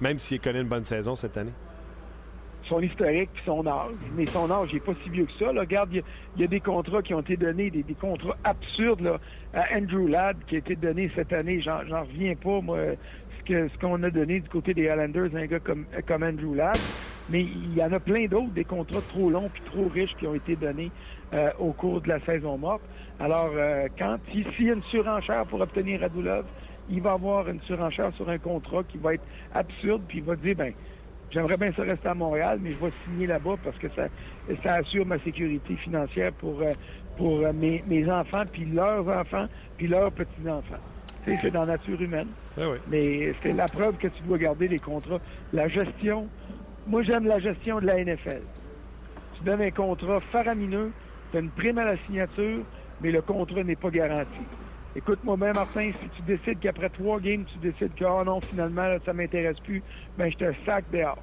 même 0.00 0.18
s'il 0.18 0.40
connaît 0.40 0.60
une 0.60 0.68
bonne 0.68 0.84
saison 0.84 1.14
cette 1.14 1.36
année? 1.36 1.52
son 2.66 2.80
historique 2.80 3.28
puis 3.34 3.42
son 3.44 3.66
âge. 3.66 3.92
Mais 4.16 4.24
son 4.24 4.50
âge 4.50 4.72
n'est 4.72 4.80
pas 4.80 4.94
si 5.02 5.10
vieux 5.10 5.26
que 5.26 5.32
ça. 5.38 5.52
Là. 5.52 5.60
Regarde, 5.60 5.90
il 5.92 5.96
y 5.96 6.00
a- 6.00 6.04
il 6.36 6.40
y, 6.40 6.44
a 6.44 6.46
des 6.46 6.60
contrats 6.60 7.02
qui 7.02 7.12
ont 7.12 7.20
été 7.20 7.36
donnés, 7.36 7.70
des, 7.70 7.82
des 7.82 7.92
contrats 7.94 8.38
absurdes 8.42 9.02
là, 9.02 9.20
à 9.52 9.76
Andrew 9.76 10.08
Ladd 10.08 10.38
qui 10.46 10.54
a 10.54 10.58
été 10.60 10.74
donné 10.74 11.10
cette 11.14 11.30
année. 11.34 11.60
J'en, 11.60 11.80
reviens 11.80 12.34
pas, 12.34 12.62
moi, 12.62 12.78
ce 13.46 13.78
qu'on 13.78 14.02
a 14.02 14.10
donné 14.10 14.40
du 14.40 14.48
côté 14.48 14.74
des 14.74 14.84
Islanders, 14.84 15.34
un 15.34 15.46
gars 15.46 15.60
comme, 15.60 15.86
Andrew 16.22 16.54
Ladd. 16.54 16.76
Mais 17.30 17.40
il 17.42 17.74
y 17.74 17.82
en 17.82 17.90
a 17.92 18.00
plein 18.00 18.26
d'autres, 18.26 18.52
des 18.52 18.64
contrats 18.64 19.00
trop 19.08 19.30
longs 19.30 19.48
puis 19.52 19.62
trop 19.62 19.88
riches 19.88 20.14
qui 20.18 20.26
ont 20.26 20.34
été 20.34 20.56
donnés 20.56 20.90
euh, 21.32 21.50
au 21.58 21.72
cours 21.72 22.00
de 22.02 22.08
la 22.08 22.20
saison 22.20 22.58
morte. 22.58 22.82
Alors, 23.18 23.50
euh, 23.56 23.88
quand 23.98 24.16
si- 24.30 24.44
s'il 24.56 24.66
y 24.66 24.70
a 24.70 24.74
une 24.74 24.82
surenchère 24.84 25.46
pour 25.46 25.60
obtenir 25.60 26.00
Radulov, 26.00 26.44
il 26.90 27.00
va 27.00 27.12
avoir 27.12 27.48
une 27.48 27.60
surenchère 27.62 28.12
sur 28.14 28.28
un 28.28 28.36
contrat 28.36 28.82
qui 28.84 28.98
va 28.98 29.14
être 29.14 29.24
absurde, 29.54 30.02
puis 30.06 30.18
il 30.18 30.24
va 30.24 30.36
dire, 30.36 30.54
ben, 30.56 30.72
J'aimerais 31.30 31.56
bien 31.56 31.72
ça 31.72 31.82
rester 31.82 32.06
à 32.06 32.14
Montréal, 32.14 32.60
mais 32.62 32.70
je 32.70 32.76
vais 32.76 32.92
signer 33.04 33.26
là-bas 33.26 33.56
parce 33.64 33.76
que 33.78 33.88
ça, 33.96 34.04
ça 34.62 34.74
assure 34.74 35.04
ma 35.04 35.18
sécurité 35.18 35.74
financière 35.74 36.30
pour, 36.34 36.60
euh, 36.60 36.66
pour 37.16 37.40
euh, 37.40 37.52
mes, 37.52 37.82
mes 37.88 38.08
enfants, 38.08 38.44
puis 38.52 38.64
leurs 38.66 39.08
enfants, 39.08 39.46
puis 39.76 39.88
leurs 39.88 40.12
petits-enfants. 40.12 40.78
C'est 41.24 41.50
dans 41.50 41.64
la 41.64 41.72
nature 41.72 42.00
humaine. 42.00 42.28
Oui. 42.56 42.78
Mais 42.88 43.34
c'est 43.42 43.52
la 43.52 43.66
preuve 43.66 43.96
que 43.96 44.08
tu 44.08 44.22
dois 44.22 44.38
garder 44.38 44.68
les 44.68 44.78
contrats. 44.78 45.20
La 45.52 45.68
gestion, 45.68 46.28
moi 46.86 47.02
j'aime 47.02 47.26
la 47.26 47.38
gestion 47.38 47.80
de 47.80 47.86
la 47.86 48.04
NFL. 48.04 48.42
Tu 49.36 49.44
donnes 49.44 49.62
un 49.62 49.70
contrat 49.70 50.20
faramineux, 50.32 50.92
tu 51.30 51.38
as 51.38 51.40
une 51.40 51.50
prime 51.50 51.78
à 51.78 51.84
la 51.84 51.96
signature, 52.06 52.62
mais 53.00 53.10
le 53.10 53.22
contrat 53.22 53.62
n'est 53.62 53.76
pas 53.76 53.90
garanti. 53.90 54.40
Écoute-moi 54.96 55.36
bien, 55.36 55.52
Martin, 55.52 55.90
si 56.00 56.08
tu 56.16 56.22
décides 56.22 56.60
qu'après 56.60 56.88
trois 56.88 57.18
games, 57.18 57.44
tu 57.52 57.58
décides 57.58 57.94
que 57.96 58.04
oh 58.04 58.22
non, 58.24 58.40
finalement, 58.40 58.86
là, 58.86 58.98
ça 59.04 59.12
m'intéresse 59.12 59.58
plus, 59.60 59.82
ben 60.16 60.30
je 60.30 60.36
te 60.36 60.52
sac 60.64 60.84
dehors. 60.92 61.18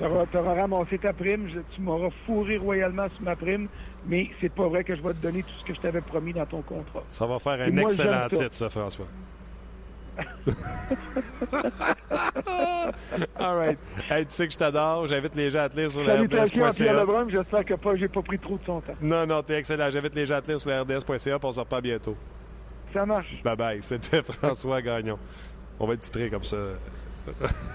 Tu 0.00 0.06
auras, 0.06 0.54
ramassé 0.54 0.98
ta 0.98 1.12
prime, 1.12 1.48
je- 1.52 1.60
tu 1.74 1.80
m'auras 1.82 2.08
fourré 2.26 2.56
royalement 2.56 3.06
sur 3.10 3.20
ma 3.22 3.36
prime, 3.36 3.68
mais 4.06 4.30
c'est 4.40 4.48
pas 4.52 4.66
vrai 4.66 4.82
que 4.82 4.96
je 4.96 5.02
vais 5.02 5.12
te 5.12 5.22
donner 5.22 5.42
tout 5.42 5.50
ce 5.60 5.64
que 5.66 5.74
je 5.74 5.80
t'avais 5.80 6.00
promis 6.00 6.32
dans 6.32 6.46
ton 6.46 6.62
contrat. 6.62 7.02
Ça 7.10 7.26
va 7.26 7.38
faire 7.38 7.60
un 7.60 7.70
moi, 7.70 7.82
excellent 7.82 8.28
titre, 8.30 8.54
ça, 8.54 8.70
François. 8.70 9.06
All 13.38 13.56
right. 13.56 13.78
Hey, 14.10 14.26
tu 14.26 14.34
sais 14.34 14.46
que 14.46 14.52
je 14.52 14.58
t'adore. 14.58 15.06
J'invite 15.06 15.34
les 15.34 15.50
gens 15.50 15.60
à 15.60 15.68
te 15.68 15.76
lire 15.76 15.90
sur 15.90 16.02
le 16.02 16.12
RDS.ca. 16.12 16.72
J'espère 17.28 17.64
que 17.64 17.74
pas, 17.74 17.96
j'ai 17.96 18.08
pas 18.08 18.22
pris 18.22 18.38
trop 18.38 18.56
de 18.58 18.64
son 18.64 18.80
temps. 18.80 18.92
Non, 19.00 19.26
non, 19.26 19.42
t'es 19.42 19.58
excellent. 19.58 19.88
J'invite 19.90 20.14
les 20.14 20.26
gens 20.26 20.36
à 20.36 20.42
te 20.42 20.48
lire 20.50 20.60
sur 20.60 20.70
le 20.70 20.80
RDS.ca. 20.80 21.38
On 21.42 21.52
se 21.52 21.60
reparle 21.60 21.82
bientôt. 21.82 22.16
Ça 22.92 23.06
marche. 23.06 23.40
Bye 23.44 23.56
bye. 23.56 23.82
C'était 23.82 24.22
François 24.32 24.82
Gagnon. 24.82 25.18
On 25.78 25.86
va 25.86 25.94
être 25.94 26.00
titré 26.00 26.28
comme 26.30 26.44
ça. 26.44 26.56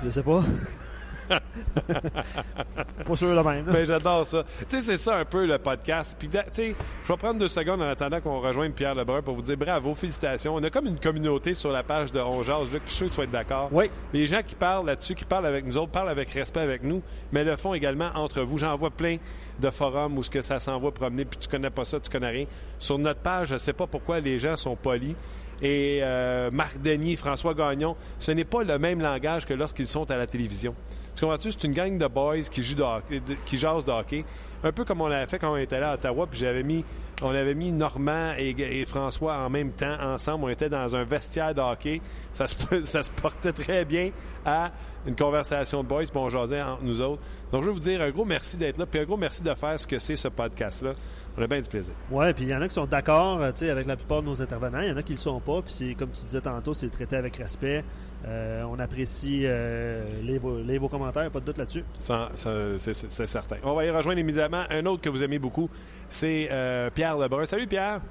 Je 0.04 0.10
sais 0.10 0.24
pas. 0.24 0.42
pas 3.06 3.16
sûr 3.16 3.30
de 3.30 3.48
même. 3.50 3.66
là. 3.66 3.74
Mais 3.74 3.86
j'adore 3.86 4.26
ça. 4.26 4.44
Tu 4.60 4.66
sais, 4.78 4.82
c'est 4.82 4.98
ça 4.98 5.18
un 5.18 5.26
peu 5.26 5.46
le 5.46 5.58
podcast. 5.58 6.16
Puis, 6.18 6.30
tu 6.30 6.38
sais, 6.52 6.76
je 7.04 7.08
vais 7.08 7.18
prendre 7.18 7.40
deux 7.40 7.48
secondes 7.48 7.82
en 7.82 7.88
attendant 7.88 8.22
qu'on 8.22 8.40
rejoigne 8.40 8.72
Pierre 8.72 8.96
Lebrun 8.96 9.22
pour 9.22 9.36
vous 9.36 9.42
dire 9.42 9.58
bravo, 9.58 9.94
félicitations. 9.96 10.56
On 10.56 10.64
a 10.64 10.70
comme 10.70 10.88
une 10.88 11.00
communauté 11.00 11.54
sur 11.54 11.72
la 11.72 11.84
page 11.84 12.12
de 12.12 12.20
On 12.20 12.44
Jase, 12.44 12.72
Luc, 12.72 12.84
puis 12.84 12.92
je 12.92 12.96
suis 12.96 12.98
sûr 12.98 13.08
que 13.08 13.12
tu 13.12 13.18
vas 13.18 13.24
être 13.24 13.32
d'accord. 13.32 13.70
Oui. 13.72 13.90
Les 14.14 14.28
gens 14.28 14.42
qui 14.46 14.56
parlent 14.56 14.86
là-dessus, 14.86 15.16
qui 15.16 15.26
parlent 15.26 15.46
avec 15.46 15.66
nous 15.66 15.78
autres, 15.78 15.92
parlent 15.92 16.10
avec 16.10 16.30
respect 16.30 16.62
avec 16.62 16.84
nous, 16.84 17.02
mais 17.32 17.44
le 17.44 17.56
font 17.58 17.74
également 17.74 18.10
entre 18.16 18.42
vous. 18.42 18.58
J'en 18.58 18.76
vois 18.76 18.92
plein 18.92 19.18
de 19.60 19.70
forums 19.70 20.18
où 20.18 20.24
ce 20.24 20.30
que 20.30 20.42
ça 20.42 20.60
s'envoie 20.60 20.94
promener, 20.94 21.26
puis 21.26 21.40
tu 21.40 21.48
connais 21.48 21.70
pas 21.70 21.86
ça, 21.86 22.00
tu 22.00 22.10
connais 22.10 22.30
rien. 22.30 22.46
Sur 22.80 22.98
notre 23.00 23.22
page, 23.22 23.50
je 23.50 23.58
sais 23.58 23.74
pas 23.74 23.88
pourquoi 23.88 24.20
les 24.20 24.40
gens 24.40 24.58
sont 24.58 24.76
polis. 24.76 25.16
Et 25.62 26.00
euh, 26.02 26.52
Marc 26.52 26.82
Denis, 26.82 27.16
François 27.16 27.54
Gagnon, 27.54 27.96
ce 28.20 28.32
n'est 28.32 28.44
pas 28.44 28.64
le 28.64 28.78
même 28.78 29.02
langage 29.02 29.46
que 29.46 29.54
lorsqu'ils 29.54 29.88
sont 29.88 30.10
à 30.12 30.18
la 30.18 30.28
télévision. 30.28 30.76
Tu 31.16 31.22
comprends-tu? 31.22 31.52
C'est 31.52 31.64
une 31.64 31.74
gang 31.74 31.98
de 31.98 32.08
boys 32.08 32.42
qui 32.42 32.62
jouent 32.62 32.76
de 32.76 32.84
hockey, 32.84 33.22
de- 33.22 33.36
qui 33.46 33.58
jasent 33.58 33.86
de 33.86 33.92
hockey. 33.92 34.26
Un 34.64 34.72
peu 34.72 34.84
comme 34.84 35.00
on 35.02 35.08
l'avait 35.08 35.28
fait 35.28 35.40
quand 35.40 35.54
on 35.54 35.58
était 35.58 35.80
là 35.80 35.92
à 35.92 35.94
Ottawa, 35.94 36.28
puis 36.28 36.40
j'avais 36.40 36.64
mis, 36.64 36.84
on 37.22 37.30
avait 37.30 37.54
mis 37.54 37.72
Normand 37.72 38.34
et, 38.38 38.84
François 38.86 39.38
en 39.38 39.50
même 39.50 39.72
temps, 39.72 39.96
ensemble. 40.02 40.46
On 40.46 40.50
était 40.50 40.70
dans 40.70 40.96
un 40.96 41.04
vestiaire 41.04 41.54
de 41.54 41.62
hockey. 41.62 42.02
Ça 42.34 42.48
se, 42.48 43.12
portait 43.12 43.54
très 43.54 43.86
bien 43.86 44.12
à 44.46 44.72
une 45.06 45.16
conversation 45.16 45.84
de 45.84 45.88
boys, 45.88 46.04
puis 46.04 46.12
on 46.18 46.30
jasait 46.30 46.62
entre 46.62 46.84
nous 46.84 47.00
autres. 47.00 47.22
Donc, 47.52 47.62
je 47.62 47.68
veux 47.68 47.74
vous 47.74 47.80
dire 47.80 48.02
un 48.02 48.10
gros 48.10 48.26
merci 48.26 48.58
d'être 48.58 48.78
là, 48.78 48.86
puis 48.86 49.00
un 49.00 49.06
gros 49.06 49.18
merci 49.18 49.44
de 49.44 49.54
faire 49.54 49.80
ce 49.80 49.88
que 49.88 50.00
c'est 50.00 50.16
ce 50.16 50.28
podcast-là. 50.28 50.92
On 51.38 51.42
a 51.42 51.48
bien 51.48 51.62
du 51.62 51.70
plaisir. 51.70 51.94
Ouais, 52.10 52.34
puis 52.34 52.46
il 52.46 52.50
y 52.50 52.56
en 52.56 52.62
a 52.62 52.68
qui 52.68 52.74
sont 52.74 52.86
d'accord 52.86 53.42
euh, 53.42 53.52
avec 53.72 53.86
la 53.86 53.96
plupart 53.96 54.22
de 54.22 54.28
nos 54.28 54.42
intervenants. 54.42 54.82
Il 54.82 54.90
y 54.90 54.92
en 54.92 54.98
a 54.98 55.04
qui 55.04 55.14
le 55.14 55.20
sont 55.20 55.40
pas. 55.40 55.62
Puis 55.62 55.74
c'est 55.74 55.94
comme 55.94 56.10
tu 56.12 56.24
disais 56.24 56.42
tantôt, 56.42 56.74
c'est 56.74 56.90
traité 56.90 57.16
avec 57.18 57.38
respect. 57.38 57.84
Euh, 58.28 58.64
on 58.64 58.80
apprécie 58.80 59.42
euh, 59.46 60.04
les, 60.24 60.40
vos, 60.40 60.58
les 60.58 60.78
vos 60.80 60.90
commentaires, 60.90 61.30
pas 61.30 61.40
de 61.40 61.46
doute 61.46 61.58
là-dessus. 61.60 61.84
C'est 62.00 63.26
certain. 63.28 63.58
On 63.64 63.76
va 63.76 63.86
y 63.86 63.90
rejoindre 63.92 64.20
immédiatement 64.20 64.64
un 64.70 64.86
autre 64.88 65.02
que 65.04 65.10
vous 65.10 65.24
aimez 65.24 65.38
beaucoup, 65.38 65.70
c'est 66.10 66.48
euh, 66.52 66.90
Pierre 66.90 67.18
Lebrun. 67.18 67.46
Salut 67.46 67.68
Pierre, 67.68 68.02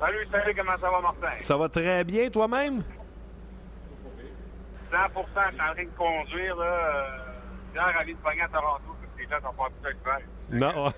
Salut, 0.00 0.26
salut, 0.32 0.54
comment 0.56 0.72
ça 0.80 0.90
va, 0.90 1.00
Martin? 1.00 1.28
ça 1.40 1.56
va 1.58 1.68
très 1.68 2.02
bien 2.04 2.30
toi-même? 2.30 2.82
100 4.90 4.96
je 5.14 5.20
suis 5.20 5.60
en 5.60 5.72
train 5.74 5.84
de 5.84 5.88
conduire, 5.96 6.56
là. 6.56 6.64
Euh, 6.64 7.16
bien 7.72 7.82
ravi 7.82 8.14
de 8.14 8.18
pogner 8.18 8.42
à 8.42 8.48
Toronto, 8.48 8.82
parce 9.00 9.12
que 9.14 9.22
les 9.22 9.28
gens 9.28 9.48
sont 9.48 9.54
pas 9.54 9.66
habitués 9.66 9.94
de 9.94 10.58
faire. 10.58 10.74
Non. 10.74 10.88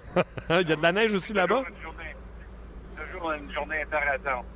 Il 0.62 0.68
y 0.68 0.72
a 0.72 0.76
de 0.76 0.82
la 0.82 0.92
neige 0.92 1.12
aussi 1.12 1.34
là-bas? 1.34 1.56
Toujours 1.64 1.68
une 1.76 1.82
journée- 1.82 2.16
Toujours 3.12 3.32
une 3.32 3.52
journée 3.52 3.82
intéressante. 3.82 4.46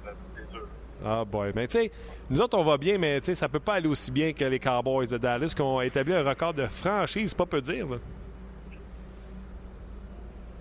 Ah 1.09 1.25
boy, 1.25 1.53
mais 1.55 1.69
tu 1.69 1.79
sais, 1.79 1.93
nous 2.31 2.41
autres 2.41 2.59
on 2.59 2.65
va 2.65 2.79
bien, 2.79 2.99
mais 2.99 3.21
tu 3.21 3.27
sais, 3.27 3.35
ça 3.35 3.49
peut 3.49 3.61
pas 3.61 3.75
aller 3.75 3.87
aussi 3.87 4.11
bien 4.11 4.33
que 4.33 4.45
les 4.45 4.59
Cowboys 4.59 5.07
de 5.07 5.19
Dallas 5.19 5.53
qui 5.55 5.63
ont 5.63 5.81
établi 5.81 6.13
un 6.13 6.25
record 6.25 6.53
de 6.53 6.67
franchise, 6.67 7.33
pas 7.33 7.47
peu 7.47 7.61
dire. 7.61 7.87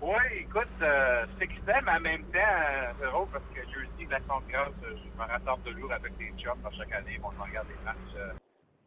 Oui, 0.00 0.22
écoute, 0.38 0.68
euh, 0.82 1.26
c'est 1.34 1.46
excitant, 1.46 1.82
mais 1.82 1.90
en 1.90 2.00
même 2.00 2.22
temps, 2.30 2.38
euh, 2.38 3.26
parce 3.32 3.44
que 3.52 3.60
jeudi, 3.74 4.06
l'action 4.08 4.40
de 4.42 4.52
grâce, 4.52 4.70
euh, 4.84 4.94
je 4.94 5.18
me 5.18 5.26
rattrape 5.26 5.64
toujours 5.64 5.92
avec 5.92 6.16
des 6.16 6.30
chums 6.38 6.64
à 6.64 6.70
chaque 6.70 6.92
année. 6.92 7.18
On 7.24 7.42
regarde 7.42 7.66
des 7.66 7.82
matchs 7.84 8.14
euh, 8.14 8.30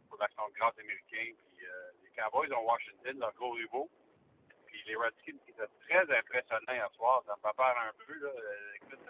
pour 0.08 0.17
l'action 0.17 0.48
de 0.48 0.54
grâce 0.54 0.80
américain. 0.80 1.36
Puis 1.43 1.67
les 2.04 2.12
Cowboys 2.15 2.54
ont 2.54 2.63
Washington, 2.63 3.19
leur 3.19 3.34
gros 3.34 3.52
rivaux. 3.52 3.89
Puis 4.67 4.80
les 4.88 4.95
Redskins 4.95 5.43
qui 5.43 5.52
étaient 5.52 5.74
très 5.89 6.08
impressionnants 6.08 6.72
hier 6.72 6.89
soir. 6.95 7.22
Ça 7.28 7.36
me 7.36 7.41
fait 7.43 7.58
peur 7.58 7.76
un 7.76 7.91
peu. 8.08 8.15
Là. 8.24 8.32
Écoute, 8.78 9.04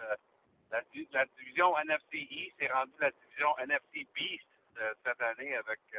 la, 0.70 0.80
di- 0.94 1.08
la 1.12 1.24
division 1.38 1.76
NFC 1.78 2.26
East 2.30 2.54
est 2.60 2.72
rendue 2.72 2.92
la 3.00 3.10
division 3.10 3.48
NFC 3.58 4.06
Beast 4.14 4.44
euh, 4.80 4.92
cette 5.04 5.20
année 5.22 5.54
avec 5.56 5.80
euh, 5.94 5.98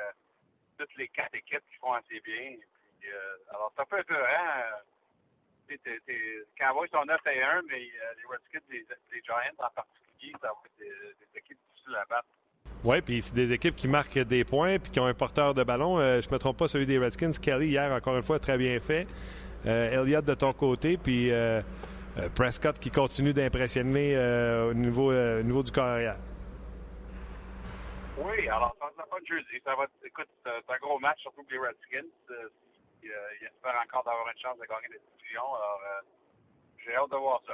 toutes 0.78 0.96
les 0.98 1.08
quatre 1.10 1.36
équipes 1.36 1.64
qui 1.72 1.78
font 1.80 1.94
assez 1.94 2.20
bien. 2.22 2.56
Euh, 3.04 3.36
alors, 3.50 3.72
ça 3.76 3.86
peut 3.86 4.00
être 4.00 4.12
hein, 4.12 4.64
t'es- 5.68 5.78
t'es- 5.80 6.00
t'es- 6.06 6.44
Cowboys 6.58 6.88
sont 6.90 7.06
9 7.06 7.20
et 7.28 7.42
1, 7.44 7.62
mais 7.70 7.80
les 7.80 8.26
Redskins, 8.30 8.60
les, 8.70 8.86
Giants 9.24 9.36
en 9.60 9.70
particulier, 9.70 10.34
ça 10.42 10.48
va 10.48 10.54
être 10.66 10.78
des, 10.80 10.86
des 10.90 11.40
équipes 11.40 11.58
difficiles 11.74 11.96
à 11.96 12.06
battre. 12.06 12.28
Ouais, 12.84 13.02
puis 13.02 13.22
c'est 13.22 13.36
des 13.36 13.54
équipes 13.54 13.76
qui 13.76 13.88
marquent 13.88 14.18
des 14.20 14.44
points 14.44 14.80
puis 14.80 14.92
qui 14.92 15.00
ont 15.00 15.06
un 15.06 15.14
porteur 15.14 15.54
de 15.54 15.64
ballon. 15.64 16.00
Je 16.00 16.28
me 16.34 16.38
trompe 16.38 16.58
pas, 16.58 16.68
celui 16.68 16.86
des 16.88 16.98
Redskins, 16.98 17.32
Kelly 17.32 17.68
hier 17.68 17.92
encore 17.92 18.16
une 18.16 18.24
fois 18.24 18.40
très 18.40 18.58
bien 18.58 18.80
fait. 18.80 19.08
Elliott 19.66 20.26
de 20.26 20.34
ton 20.34 20.54
côté, 20.54 20.98
puis 20.98 21.32
euh, 21.32 21.62
Prescott 22.36 22.78
qui 22.80 22.92
continue 22.92 23.34
d'impressionner 23.34 24.16
euh, 24.16 24.72
au 24.72 24.74
niveau, 24.74 25.12
euh, 25.12 25.40
au 25.40 25.44
niveau 25.44 25.64
du 25.64 25.72
carrière. 25.72 26.18
Oui, 28.18 28.48
alors 28.48 28.76
ça 28.80 28.86
va 28.98 29.04
pas 29.10 29.20
de 29.20 29.26
jeudi. 29.26 29.62
Ça 29.66 29.76
va, 29.76 29.84
être- 29.86 30.06
écoute, 30.06 30.28
c'est 30.44 30.74
un 30.74 30.78
gros 30.82 31.00
match, 31.00 31.20
surtout 31.22 31.44
pour 31.44 31.52
les 31.52 31.58
Redskins. 31.60 32.08
Euh, 32.30 32.50
ils, 33.04 33.10
euh, 33.10 33.48
espèrent 33.48 33.82
encore 33.84 34.04
d'avoir 34.04 34.28
une 34.28 34.42
chance 34.42 34.58
de 34.58 34.66
gagner 34.68 34.90
la 34.94 35.00
division. 35.18 35.42
Alors, 35.42 35.80
euh, 35.82 36.02
j'ai 36.86 36.96
hâte 36.96 37.10
de 37.12 37.16
voir 37.18 37.42
ça. 37.48 37.54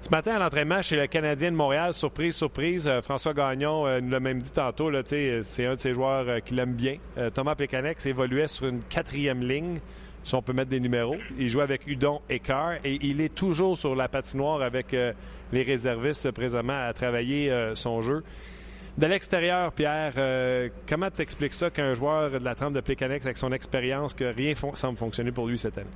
Ce 0.00 0.10
matin, 0.10 0.36
à 0.36 0.38
l'entraînement 0.38 0.82
chez 0.82 0.96
le 0.96 1.06
Canadien 1.06 1.50
de 1.50 1.56
Montréal, 1.56 1.92
surprise, 1.94 2.36
surprise, 2.36 2.88
euh, 2.88 3.00
François 3.02 3.32
Gagnon 3.34 3.86
euh, 3.86 4.00
nous 4.00 4.10
l'a 4.10 4.20
même 4.20 4.38
dit 4.40 4.52
tantôt, 4.52 4.90
euh, 4.90 5.02
c'est 5.42 5.66
un 5.66 5.74
de 5.74 5.80
ses 5.80 5.94
joueurs 5.94 6.28
euh, 6.28 6.40
qui 6.40 6.54
l'aime 6.54 6.74
bien. 6.74 6.98
Euh, 7.18 7.30
Thomas 7.30 7.54
Plekanec 7.54 8.04
évoluait 8.06 8.48
sur 8.48 8.66
une 8.66 8.82
quatrième 8.84 9.40
ligne, 9.40 9.80
si 10.24 10.34
on 10.34 10.42
peut 10.42 10.54
mettre 10.54 10.70
des 10.70 10.80
numéros. 10.80 11.16
Il 11.38 11.48
joue 11.48 11.60
avec 11.60 11.86
Udon 11.86 12.22
et 12.30 12.40
Carr 12.40 12.76
et 12.82 12.98
il 13.02 13.20
est 13.20 13.32
toujours 13.34 13.76
sur 13.76 13.94
la 13.94 14.08
patinoire 14.08 14.62
avec 14.62 14.94
euh, 14.94 15.12
les 15.52 15.62
réservistes 15.62 16.30
présentement 16.32 16.86
à 16.86 16.92
travailler 16.94 17.52
euh, 17.52 17.74
son 17.74 18.00
jeu. 18.00 18.24
De 18.96 19.06
l'extérieur, 19.06 19.72
Pierre, 19.72 20.14
euh, 20.16 20.70
comment 20.88 21.10
t'expliques 21.10 21.52
ça 21.52 21.68
qu'un 21.70 21.94
joueur 21.94 22.30
de 22.30 22.44
la 22.44 22.54
trempe 22.54 22.72
de 22.72 22.80
Plekanec 22.80 23.22
avec 23.22 23.36
son 23.36 23.52
expérience, 23.52 24.14
que 24.14 24.24
rien 24.24 24.54
semble 24.54 24.96
fonctionner 24.96 25.30
pour 25.32 25.46
lui 25.46 25.58
cette 25.58 25.76
année? 25.76 25.90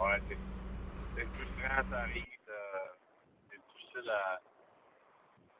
Ouais, 0.00 0.18
c'est 0.28 1.24
frustrant, 1.26 1.90
ça 1.90 1.98
arrive. 2.00 2.24
euh, 2.48 2.52
c'est 3.50 3.58
difficile 3.58 4.10
à, 4.10 4.40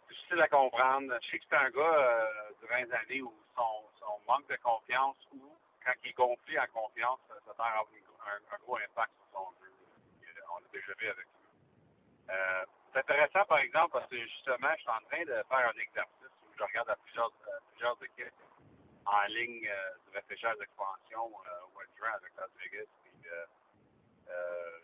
difficile 0.09 0.41
à 0.41 0.49
comprendre. 0.49 1.13
Je 1.23 1.31
sais 1.31 1.39
que 1.39 1.45
c'est 1.49 1.57
un 1.57 1.71
gars, 1.71 2.27
durant 2.61 2.77
les 2.79 2.93
années 2.93 3.23
où 3.23 3.33
son, 3.55 3.85
son 4.01 4.17
manque 4.27 4.49
de 4.49 4.57
confiance 4.63 5.17
ou 5.35 5.39
quand 5.91 6.01
il 6.05 6.11
est 6.11 6.15
gonflé 6.15 6.59
en 6.59 6.67
confiance, 6.69 7.21
ça 7.29 7.53
tend 7.57 7.65
à 7.65 7.69
avoir 7.69 7.87
un, 8.27 8.55
un, 8.55 8.59
gros 8.59 8.77
impact 8.77 9.13
sur 9.17 9.27
son 9.33 9.51
jeu. 9.61 9.73
On 10.55 10.59
l'a 10.61 10.69
déjà 10.73 10.93
vu 10.95 11.09
avec 11.09 11.27
lui. 11.27 12.31
Euh, 12.31 12.65
c'est 12.93 12.99
intéressant, 13.01 13.45
par 13.47 13.59
exemple, 13.59 13.93
parce 13.93 14.09
que 14.09 14.19
justement, 14.19 14.71
je 14.77 14.81
suis 14.81 14.91
en 14.91 15.01
train 15.09 15.25
de 15.25 15.43
faire 15.49 15.71
un 15.75 15.79
exercice 15.79 16.35
où 16.47 16.53
je 16.57 16.63
regarde 16.63 16.91
à 16.91 16.97
plusieurs, 16.97 17.33
euh, 17.49 17.59
plusieurs 17.71 18.03
équipes 18.03 18.35
en 19.07 19.25
ligne 19.29 19.67
euh, 19.67 19.91
repêchage 20.15 20.59
d'expansion 20.59 21.27
euh, 21.27 21.67
au 21.67 21.99
Grand 21.99 22.15
avec 22.15 22.33
Las 22.37 22.51
Vegas. 22.59 22.87
Puis, 23.03 23.29
euh, 23.31 23.47
euh, 24.29 24.79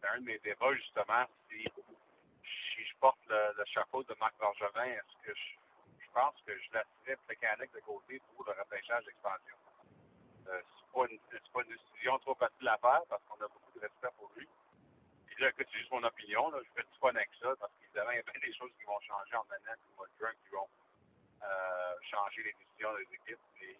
c'est 0.00 0.08
un 0.08 0.20
de 0.20 0.24
mes 0.24 0.38
débats, 0.40 0.74
justement, 0.74 1.24
si, 1.48 1.64
si 1.64 2.84
je 2.84 2.96
porte 3.00 3.18
le, 3.28 3.64
chapeau 3.66 4.02
de 4.04 4.14
Marc 4.20 4.36
Bergevin, 4.38 4.84
est-ce 4.84 5.26
que 5.26 5.34
je, 5.34 6.10
pense 6.12 6.34
que 6.46 6.56
je 6.56 6.70
laisserais 6.72 7.18
mécanique 7.28 7.72
de 7.72 7.80
côté 7.80 8.20
pour 8.28 8.44
le 8.46 8.52
repêchage 8.52 9.04
d'expansion? 9.04 9.56
Euh, 10.48 10.60
c'est 10.76 10.92
pas, 10.92 11.06
une, 11.08 11.18
pas 11.52 11.62
une 11.62 11.76
décision 11.76 12.18
trop 12.18 12.34
facile 12.34 12.68
à 12.68 12.78
faire 12.78 13.02
parce 13.08 13.22
qu'on 13.24 13.42
a 13.44 13.48
beaucoup 13.48 13.72
de 13.74 13.80
respect 13.80 14.08
pour 14.16 14.30
lui. 14.36 14.48
Puis 15.26 15.42
là, 15.42 15.50
c'est 15.56 15.70
juste 15.72 15.90
mon 15.90 16.02
opinion. 16.04 16.50
Là. 16.50 16.58
Je 16.64 16.70
fais 16.80 16.86
du 16.86 16.98
fun 16.98 17.10
avec 17.10 17.30
ça 17.40 17.54
parce 17.58 17.72
qu'évidemment, 17.80 18.10
il 18.12 18.16
y 18.16 18.20
a 18.20 18.22
bien 18.22 18.40
des 18.40 18.54
choses 18.54 18.70
qui 18.78 18.84
vont 18.84 19.00
changer 19.00 19.36
en 19.36 19.44
maintenant 19.48 19.74
au 19.92 19.96
mois 19.96 20.06
de 20.06 20.36
qui 20.44 20.50
vont 20.52 20.68
euh, 21.42 21.94
changer 22.02 22.42
les 22.42 22.52
décisions 22.52 22.94
des 22.96 23.14
équipes. 23.14 23.40
Et 23.62 23.78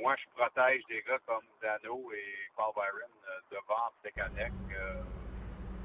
moi, 0.00 0.14
je 0.16 0.28
protège 0.36 0.84
des 0.86 1.02
gars 1.02 1.18
comme 1.26 1.46
Dano 1.60 2.12
et 2.12 2.50
Paul 2.56 2.72
Byron 2.74 3.10
euh, 3.28 3.40
devant 3.50 3.92
Plekanec. 4.02 4.52
Euh, 4.72 5.00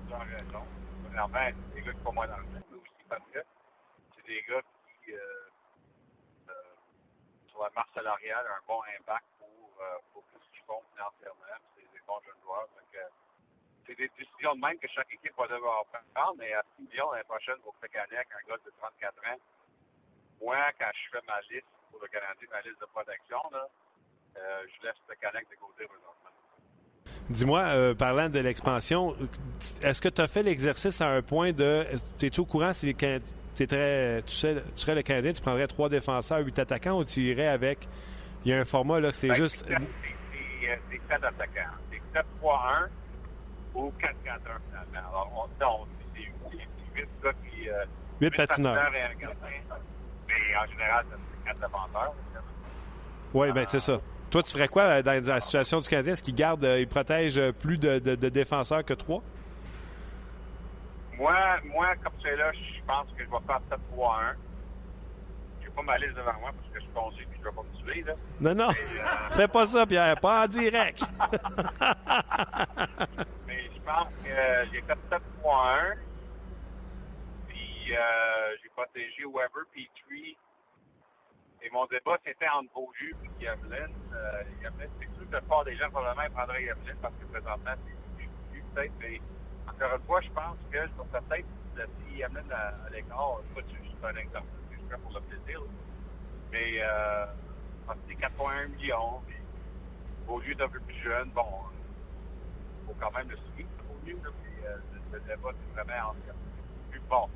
sans 0.10 0.20
raison. 0.20 0.64
C'est 1.12 1.74
des 1.74 1.82
gars 1.82 1.94
qui 1.94 2.04
sont 2.04 2.14
moins 2.14 2.28
dans 2.28 2.38
le 2.38 2.44
jeu, 2.44 2.78
aussi 2.78 3.04
parce 3.10 3.24
que 3.34 3.40
c'est 4.16 4.26
des 4.26 4.42
gars 4.44 4.62
qui, 5.04 5.14
euh, 5.14 5.50
euh, 6.50 6.54
sur 7.48 7.64
la 7.64 7.70
marche 7.72 7.92
salariale, 7.94 8.46
ont 8.46 8.54
un 8.54 8.68
bon 8.68 8.82
impact 9.00 9.26
euh, 9.80 9.98
pour 10.14 10.24
font 10.68 10.84
financièrement. 10.92 11.56
puis 11.74 11.88
C'est 11.88 11.92
des 11.96 12.04
bons 12.06 12.20
jeunes 12.26 12.42
joueurs. 12.44 12.68
Euh, 12.68 13.10
c'est 13.88 13.96
des 13.96 14.12
décisions 14.20 14.54
de 14.56 14.60
même 14.60 14.78
que 14.80 14.88
chaque 14.92 15.08
équipe 15.14 15.32
va 15.38 15.48
devoir 15.48 15.86
prendre, 16.14 16.36
mais 16.38 16.52
à 16.54 16.62
6 16.76 16.84
millions 16.92 17.10
l'année 17.12 17.24
prochaine 17.24 17.56
pour 17.64 17.74
Plekanec, 17.76 18.28
un 18.36 18.44
gars 18.50 18.60
de 18.60 18.72
34 18.78 19.16
ans, 19.32 19.40
moi, 20.44 20.58
quand 20.78 20.92
je 20.92 21.18
fais 21.18 21.26
ma 21.26 21.40
liste 21.50 21.72
pour 21.90 22.02
le 22.02 22.08
Canadien, 22.08 22.48
ma 22.52 22.62
liste 22.62 22.82
de 22.82 22.86
protection, 22.86 23.40
là, 23.52 23.68
euh, 24.38 24.64
je 24.68 24.88
laisse 24.88 25.20
Canadien 25.20 25.48
de 25.50 25.56
côté. 25.56 25.88
Dis-moi, 27.30 27.62
euh, 27.62 27.96
parlant 27.96 28.30
de 28.30 28.40
l'expansion, 28.40 29.16
est-ce 29.82 30.02
que 30.02 30.10
tu 30.10 30.22
as 30.22 30.28
fait 30.28 30.44
l'exercice 30.44 31.02
à 31.02 31.10
un 31.10 31.22
point 31.22 31.54
de. 31.54 31.86
Es-tu 32.22 32.42
au 32.42 32.46
courant 32.46 32.74
si 32.74 32.94
t'es 32.94 33.22
très, 33.68 34.22
tu, 34.24 34.32
sais, 34.34 34.56
tu 34.76 34.82
serais 34.82 34.96
le 34.96 35.02
Canadien, 35.02 35.34
tu 35.34 35.42
prendrais 35.42 35.68
trois 35.68 35.90
défenseurs, 35.90 36.40
huit 36.40 36.60
attaquants 36.60 37.00
ou 37.00 37.06
tu 37.06 37.22
irais 37.22 37.48
avec. 37.48 37.88
Il 38.46 38.52
y 38.52 38.54
a 38.54 38.60
un 38.60 38.66
format 38.66 39.00
là 39.00 39.10
que 39.12 39.16
c'est 39.18 39.28
Ben, 39.30 39.34
juste. 39.36 39.66
C'est 39.68 39.74
c'est, 39.76 40.70
euh, 40.70 40.76
c'est 40.90 41.02
sept 41.14 41.24
attaquants. 41.24 41.76
C'est 41.92 42.20
7-3-1 42.20 42.88
ou 43.76 43.92
4-4-1 44.00 44.12
finalement. 44.70 45.10
Alors, 45.10 45.50
on, 45.60 45.64
non, 45.64 45.88
c'est 46.16 46.22
c'est- 46.22 46.32
c'est 46.50 47.00
huit 47.02 47.10
gars 47.24 47.32
qui. 47.44 47.70
Euh, 47.70 47.86
Huit 48.22 48.36
patineurs. 48.36 48.94
et 48.96 49.02
un 49.04 49.14
gardien. 49.16 49.36
Mais 50.28 50.34
en 50.58 50.72
général, 50.72 51.06
c'est 51.12 51.46
quatre 51.50 51.60
défenseurs. 51.62 52.14
Oui, 53.34 53.52
ben 53.52 53.66
c'est 53.70 53.80
ça. 53.80 54.00
Toi, 54.32 54.44
tu 54.44 54.52
ferais 54.52 54.68
quoi 54.68 54.84
euh, 54.84 55.02
dans 55.02 55.24
la 55.26 55.42
situation 55.42 55.80
du 55.80 55.88
Canadien? 55.88 56.14
Est-ce 56.14 56.24
qu'il 56.24 56.36
garde, 56.36 56.64
euh, 56.64 56.80
il 56.80 56.88
protège 56.88 57.38
euh, 57.38 57.52
plus 57.52 57.78
de, 57.78 58.00
de- 58.00 58.16
de 58.16 58.30
défenseurs 58.30 58.84
que 58.84 58.94
trois? 58.94 59.22
Moi, 61.18 61.34
moi, 61.66 61.88
comme 62.04 62.14
c'est 62.22 62.36
là, 62.36 62.52
je 62.54 62.84
pense 62.86 63.08
que 63.18 63.24
je 63.24 63.30
vais 63.30 63.38
faire 63.48 63.62
7-3-1. 63.70 64.36
Pas 65.78 65.84
ma 65.84 65.98
liste 66.00 66.16
devant 66.16 66.34
moi 66.40 66.50
parce 66.58 66.68
que 66.74 66.80
je 66.80 66.84
suis 66.86 66.94
conscient 66.94 67.24
que 67.24 67.38
je 67.38 67.44
vais 67.44 67.52
pas 67.52 67.62
me 67.62 67.72
tuer, 67.78 68.02
là. 68.02 68.16
Non, 68.42 68.56
non. 68.56 68.72
Fais 69.32 69.48
pas 69.48 69.66
ça, 69.68 69.86
Pierre. 69.86 70.20
Pas 70.20 70.44
en 70.44 70.48
direct. 70.48 71.04
Mais 73.46 73.70
je 73.76 73.80
pense 73.86 74.12
que 74.24 74.30
euh, 74.30 74.66
j'ai 74.72 74.82
fait 74.82 74.98
7-3-1. 75.44 75.98
Puis 77.48 77.96
euh, 77.96 78.56
j'ai 78.64 78.70
protégé 78.70 79.24
Weber, 79.26 79.66
Petrie. 79.72 80.36
Et 81.62 81.70
mon 81.70 81.86
débat, 81.86 82.18
c'était 82.26 82.50
entre 82.50 82.74
Beaulieu 82.74 83.14
et 83.24 83.44
Yamlin. 83.44 83.92
Euh, 84.14 84.44
c'est 85.00 85.14
sûr 85.16 85.28
que 85.30 85.34
la 85.34 85.42
plupart 85.42 85.64
des 85.64 85.76
gens, 85.78 85.92
probablement, 85.92 86.28
prendraient 86.36 86.64
Yamlin 86.64 86.96
parce 87.04 87.14
que 87.22 87.26
présentement, 87.26 87.76
c'est 87.86 88.16
plus 88.18 88.30
plus 88.52 88.64
peut-être. 88.74 88.94
Mais 89.00 89.22
encore 89.68 89.96
une 89.96 90.06
fois, 90.08 90.22
je 90.22 90.30
pense 90.32 90.58
que 90.72 90.78
je 90.78 90.82
vais 90.82 91.20
peut-être 91.20 91.48
laisser 91.76 92.18
Yamlin 92.18 92.50
à, 92.50 92.70
à 92.84 92.90
l'écart. 92.90 93.42
C'est 93.54 94.08
un 94.08 94.16
exemple. 94.16 94.48
Pour 94.96 95.14
le 95.14 95.22
plaisir. 95.22 95.62
Mais 96.52 96.82
euh, 96.82 97.26
c'est 98.08 98.16
4,1 98.16 98.70
millions. 98.78 99.22
Puis 99.28 99.36
Beaulieu 100.26 100.52
est 100.52 100.62
un 100.62 100.70
peu 100.70 100.80
plus 100.80 101.04
jeune. 101.04 101.30
Bon, 101.32 101.46
faut 102.86 102.96
quand 103.00 103.12
même 103.12 103.30
le 103.30 103.38
suivre 103.54 103.70
au 103.90 104.06
mieux. 104.06 104.16
Puis, 104.16 104.66
euh, 104.66 104.78
le, 105.12 105.20
débat, 105.20 105.52
vraiment 105.74 106.10
entre 106.10 106.36
Puis 106.90 107.02
bon, 107.10 107.28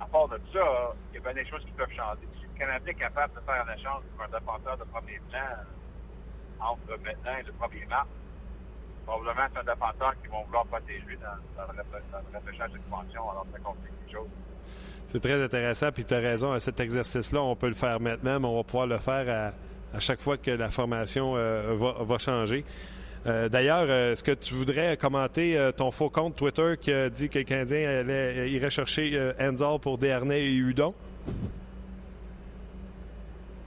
à 0.00 0.06
part 0.06 0.28
de 0.28 0.40
ça, 0.52 0.94
il 1.10 1.14
y 1.14 1.18
a 1.18 1.20
bien 1.20 1.34
des 1.34 1.48
choses 1.48 1.64
qui 1.64 1.72
peuvent 1.72 1.92
changer. 1.92 2.26
Si 2.38 2.42
le 2.42 2.58
Canadien 2.58 2.92
est 2.92 2.94
capable 2.94 3.34
de 3.34 3.40
faire 3.40 3.66
un 3.66 3.74
échange 3.74 4.02
pour 4.14 4.24
un 4.24 4.38
défenseur 4.38 4.78
de 4.78 4.84
premier 4.84 5.20
plan 5.30 5.56
entre 6.60 6.98
maintenant 7.04 7.36
et 7.38 7.42
le 7.42 7.52
1er 7.52 7.88
mars, 7.88 8.08
probablement 9.06 9.46
c'est 9.52 9.60
un 9.60 9.74
défenseur 9.74 10.20
qu'ils 10.20 10.30
vont 10.30 10.44
vouloir 10.44 10.66
protéger 10.66 11.16
dans, 11.16 11.66
dans 11.66 11.72
le, 11.72 11.78
le 11.78 12.68
d'expansion. 12.72 13.30
Alors, 13.30 13.46
ça 13.52 13.58
complique 13.58 13.92
quelque 14.00 14.12
chose. 14.12 14.28
C'est 15.08 15.20
très 15.20 15.42
intéressant, 15.42 15.90
puis 15.90 16.04
tu 16.04 16.14
as 16.14 16.18
raison. 16.18 16.52
À 16.52 16.60
cet 16.60 16.80
exercice-là, 16.80 17.42
on 17.42 17.56
peut 17.56 17.68
le 17.68 17.74
faire 17.74 17.98
maintenant, 17.98 18.38
mais 18.40 18.46
on 18.46 18.56
va 18.56 18.62
pouvoir 18.62 18.86
le 18.86 18.98
faire 18.98 19.52
à, 19.92 19.96
à 19.96 20.00
chaque 20.00 20.20
fois 20.20 20.36
que 20.36 20.50
la 20.50 20.70
formation 20.70 21.34
euh, 21.36 21.74
va, 21.74 21.94
va 22.00 22.18
changer. 22.18 22.64
Euh, 23.26 23.48
D'ailleurs, 23.48 23.86
euh, 23.88 24.12
est-ce 24.12 24.22
que 24.22 24.32
tu 24.32 24.54
voudrais 24.54 24.96
commenter 24.96 25.58
euh, 25.58 25.72
ton 25.72 25.90
faux 25.90 26.10
compte 26.10 26.36
Twitter 26.36 26.74
qui 26.80 26.92
a 26.92 27.08
dit 27.10 27.28
que 27.28 27.38
le 27.38 27.44
Canadien 27.44 27.88
allait, 28.00 28.50
irait 28.50 28.70
chercher 28.70 29.32
Enzel 29.40 29.78
pour 29.80 29.98
Dernay 29.98 30.42
et 30.42 30.52
Hudon? 30.54 30.94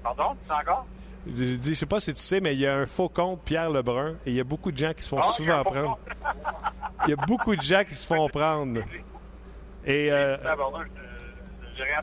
Pardon, 0.04 0.36
encore? 0.50 0.86
Je 1.28 1.74
sais 1.74 1.86
pas 1.86 2.00
si 2.00 2.14
tu 2.14 2.22
sais, 2.22 2.40
mais 2.40 2.54
il 2.56 2.60
y 2.60 2.66
a 2.68 2.76
un 2.76 2.86
faux 2.88 3.10
compte 3.10 3.42
Pierre 3.44 3.70
Lebrun 3.70 4.16
et 4.26 4.32
il 4.32 4.34
y 4.36 4.40
a 4.40 4.44
beaucoup 4.44 4.72
de 4.72 4.78
gens 4.78 4.94
qui 4.94 5.04
se 5.04 5.10
font 5.10 5.20
Ah, 5.20 5.28
souvent 5.28 5.64
prendre. 5.64 6.00
Il 7.06 7.12
y 7.12 7.14
a 7.14 7.26
beaucoup 7.28 7.56
de 7.56 7.62
gens 7.62 7.84
qui 7.84 7.94
se 7.94 8.08
font 8.08 8.28
prendre. 8.34 8.82
Et 9.86 10.12
euh, 10.12 10.38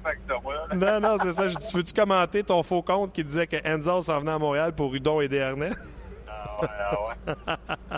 Avec 0.04 0.18
là. 0.28 1.00
non, 1.00 1.08
non, 1.08 1.16
c'est 1.22 1.32
ça. 1.32 1.46
Je- 1.48 1.56
Tu 1.56 1.76
veux-tu 1.76 1.92
commenter 1.92 2.42
ton 2.44 2.62
faux 2.62 2.82
compte 2.82 3.12
qui 3.12 3.24
disait 3.24 3.46
que 3.46 3.56
Enzel 3.66 4.02
s'en 4.02 4.20
venait 4.20 4.32
à 4.32 4.38
Montréal 4.38 4.72
pour 4.74 4.94
Hudon 4.94 5.20
et 5.20 5.28
Dernay? 5.28 5.70
Ah 6.28 6.60
ouais, 6.62 6.68
ah 6.78 6.94
ouais. 7.08 7.36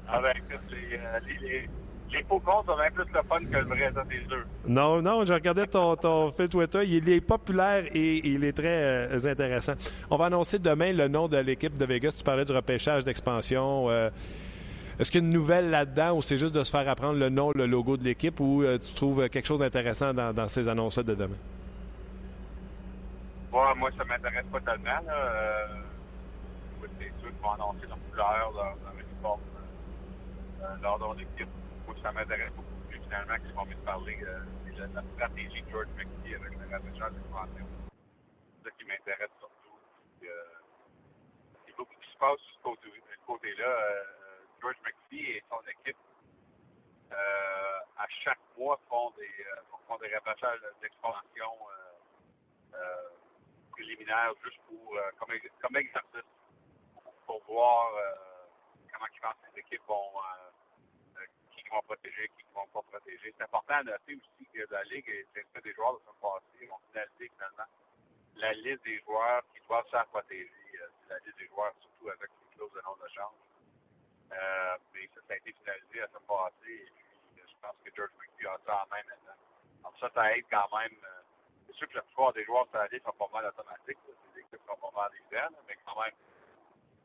Ah 0.09 0.21
ben 0.23 0.33
écoute, 0.37 0.65
les, 0.71 0.97
euh, 0.97 1.19
les, 1.27 1.49
les, 1.49 1.69
les 2.13 2.23
faux 2.25 2.41
comptes 2.41 2.69
ont 2.69 2.77
bien 2.77 2.91
plus 2.93 3.05
le 3.13 3.21
fun 3.29 3.39
que 3.39 3.57
le 3.57 3.65
vrai, 3.65 3.91
ça 3.95 4.03
c'est 4.11 4.29
sûr. 4.29 4.43
Non, 4.67 5.01
non, 5.03 5.25
je 5.25 5.33
regardais 5.33 5.67
ton, 5.67 5.97
ton 5.97 6.31
fil 6.33 6.49
Twitter. 6.49 6.81
Il 6.85 7.09
est 7.09 7.21
populaire 7.21 7.85
et 7.93 8.27
il 8.27 8.45
est 8.45 8.53
très 8.53 8.67
euh, 9.13 9.19
intéressant. 9.31 9.75
On 10.11 10.17
va 10.17 10.27
annoncer 10.27 10.59
demain 10.59 10.93
le 10.93 11.09
nom 11.09 11.29
de 11.29 11.37
l'équipe 11.39 11.77
de 11.77 11.85
Vegas. 11.85 12.15
Tu 12.19 12.25
parlais 12.25 12.45
du 12.45 12.53
repêchage 12.53 13.05
d'expansion. 13.05 13.89
Euh, 13.91 14.11
Est-ce 14.99 15.11
qu'il 15.11 15.21
y 15.23 15.25
a 15.25 15.27
une 15.27 15.33
nouvelle 15.33 15.71
là-dedans 15.71 16.17
ou 16.17 16.23
c'est 16.23 16.37
juste 16.37 16.55
de 16.55 16.63
se 16.65 16.71
faire 16.71 16.87
apprendre 16.89 17.19
le 17.19 17.29
nom, 17.31 17.53
le 17.55 17.67
logo 17.67 17.97
de 17.97 18.05
l'équipe 18.05 18.39
ou 18.41 18.63
euh, 18.63 18.79
tu 18.79 18.93
trouves 18.95 19.29
quelque 19.29 19.47
chose 19.47 19.61
d'intéressant 19.61 20.13
dans, 20.13 20.33
dans 20.35 20.49
ces 20.49 20.69
annonces-là 20.69 21.03
de 21.05 21.15
demain? 21.15 21.37
Bon, 23.51 23.75
moi, 23.77 23.91
ça 23.97 24.05
m'intéresse 24.05 24.47
pas 24.53 24.61
tellement. 24.61 25.01
Là. 25.07 25.15
Euh, 25.15 25.67
c'est 26.99 27.13
sûr 27.21 27.31
qu'ils 27.33 27.41
vont 27.43 27.53
annoncer 27.53 27.87
leur 27.89 27.99
couleur, 28.09 28.53
leur, 28.53 28.77
leur 28.85 28.95
uniforme, 29.01 29.43
euh, 30.63 30.77
leur 30.83 31.17
d'équipe. 31.17 31.49
Moi, 31.87 31.97
ça 32.03 32.13
m'intéresse 32.13 32.53
beaucoup 32.55 32.79
plus 32.89 33.01
finalement 33.01 33.37
qu'ils 33.39 33.55
vont 33.55 33.67
mieux 33.67 33.85
parler 33.85 34.19
euh, 34.23 34.45
c'est 34.67 34.79
la, 34.95 35.03
stratégie 35.15 35.63
de 35.63 35.71
George 35.71 35.89
McKee 35.97 36.35
avec 36.35 36.53
le 36.59 36.77
repêchage 36.77 37.13
d'expansion. 37.13 37.67
C'est 38.63 38.71
ça 38.71 38.77
qui 38.79 38.85
m'intéresse 38.85 39.31
surtout. 39.41 39.79
Euh, 40.23 40.27
il 41.67 41.71
y 41.71 41.75
a 41.75 41.77
beaucoup 41.77 41.95
qui 42.01 42.13
se 42.13 42.19
passe 42.19 42.39
sur 42.39 42.55
ce 42.57 42.63
côté- 42.63 43.03
ce 43.21 43.27
côté-là. 43.27 43.67
Euh, 43.69 44.05
George 44.63 44.77
McPhee 44.85 45.31
et 45.39 45.45
son 45.51 45.61
équipe, 45.69 45.97
à 47.11 48.07
chaque 48.25 48.39
mois, 48.57 48.79
font 48.89 49.11
des, 49.19 49.31
font 49.89 49.97
des 49.99 50.09
d'expansion 50.81 51.53
juste 54.45 54.61
pour, 54.67 54.97
euh, 54.97 55.11
comme, 55.19 55.33
comme 55.61 55.77
exercice, 55.77 56.29
pour 57.27 57.43
voir 57.45 57.95
euh, 57.95 58.47
comment 58.93 59.07
les 59.55 59.61
équipes 59.61 59.87
vont, 59.87 60.13
euh, 60.17 61.21
euh, 61.21 61.27
qui 61.53 61.63
vont 61.69 61.83
protéger, 61.83 62.29
qui 62.37 62.45
vont 62.55 62.67
pas 62.69 62.83
protéger. 62.83 63.35
C'est 63.37 63.45
important 63.45 63.75
à 63.75 63.83
noter 63.83 64.17
aussi 64.17 64.47
que 64.53 64.67
la 64.71 64.83
Ligue 64.85 65.09
et 65.09 65.27
c'est 65.35 65.63
des 65.63 65.73
joueurs 65.75 65.95
de 65.95 66.05
son 66.07 66.15
passé 66.21 66.69
ont 66.71 66.81
finalisé 66.91 67.31
finalement 67.35 67.71
la 68.37 68.53
liste 68.55 68.85
des 68.85 68.99
joueurs 69.01 69.43
qui 69.53 69.61
doivent 69.67 69.85
se 69.87 69.91
faire 69.91 70.07
protéger. 70.07 70.51
La 71.09 71.19
liste 71.19 71.39
des 71.39 71.49
joueurs, 71.49 71.75
surtout 71.81 72.09
avec 72.09 72.31
les 72.31 72.57
clauses 72.57 72.73
de 72.73 72.81
non-échange. 72.83 73.35
Euh, 74.33 74.77
mais 74.95 75.09
ça, 75.15 75.21
ça 75.27 75.35
a 75.35 75.37
été 75.37 75.53
finalisé 75.53 76.03
à 76.03 76.09
ce 76.09 76.19
passé. 76.27 76.71
Et 76.71 76.93
puis, 76.95 77.43
je 77.43 77.57
pense 77.61 77.77
que 77.85 77.91
George 77.95 78.11
McPhee 78.19 78.47
a 78.47 78.59
ça 78.65 78.85
en 78.85 78.89
main 78.89 79.03
maintenant. 79.09 79.39
Alors 79.81 79.99
ça, 79.99 80.11
ça 80.15 80.37
aide 80.37 80.45
quand 80.51 80.69
même. 80.79 80.97
C'est 81.71 81.79
sûr 81.79 81.89
que 81.89 81.97
la 81.97 82.03
plupart 82.03 82.33
des 82.33 82.45
joueurs 82.45 82.67
liste 82.91 83.05
sont 83.05 83.13
pas 83.19 83.31
mal 83.33 83.47
automatiques. 83.47 83.99
C'est 84.35 84.41
des 84.41 84.59
sont 84.67 84.81
pas 84.81 84.93
mal 84.97 85.11
évidentes, 85.15 85.57
mais 85.69 85.77
quand 85.87 86.01
même, 86.03 86.15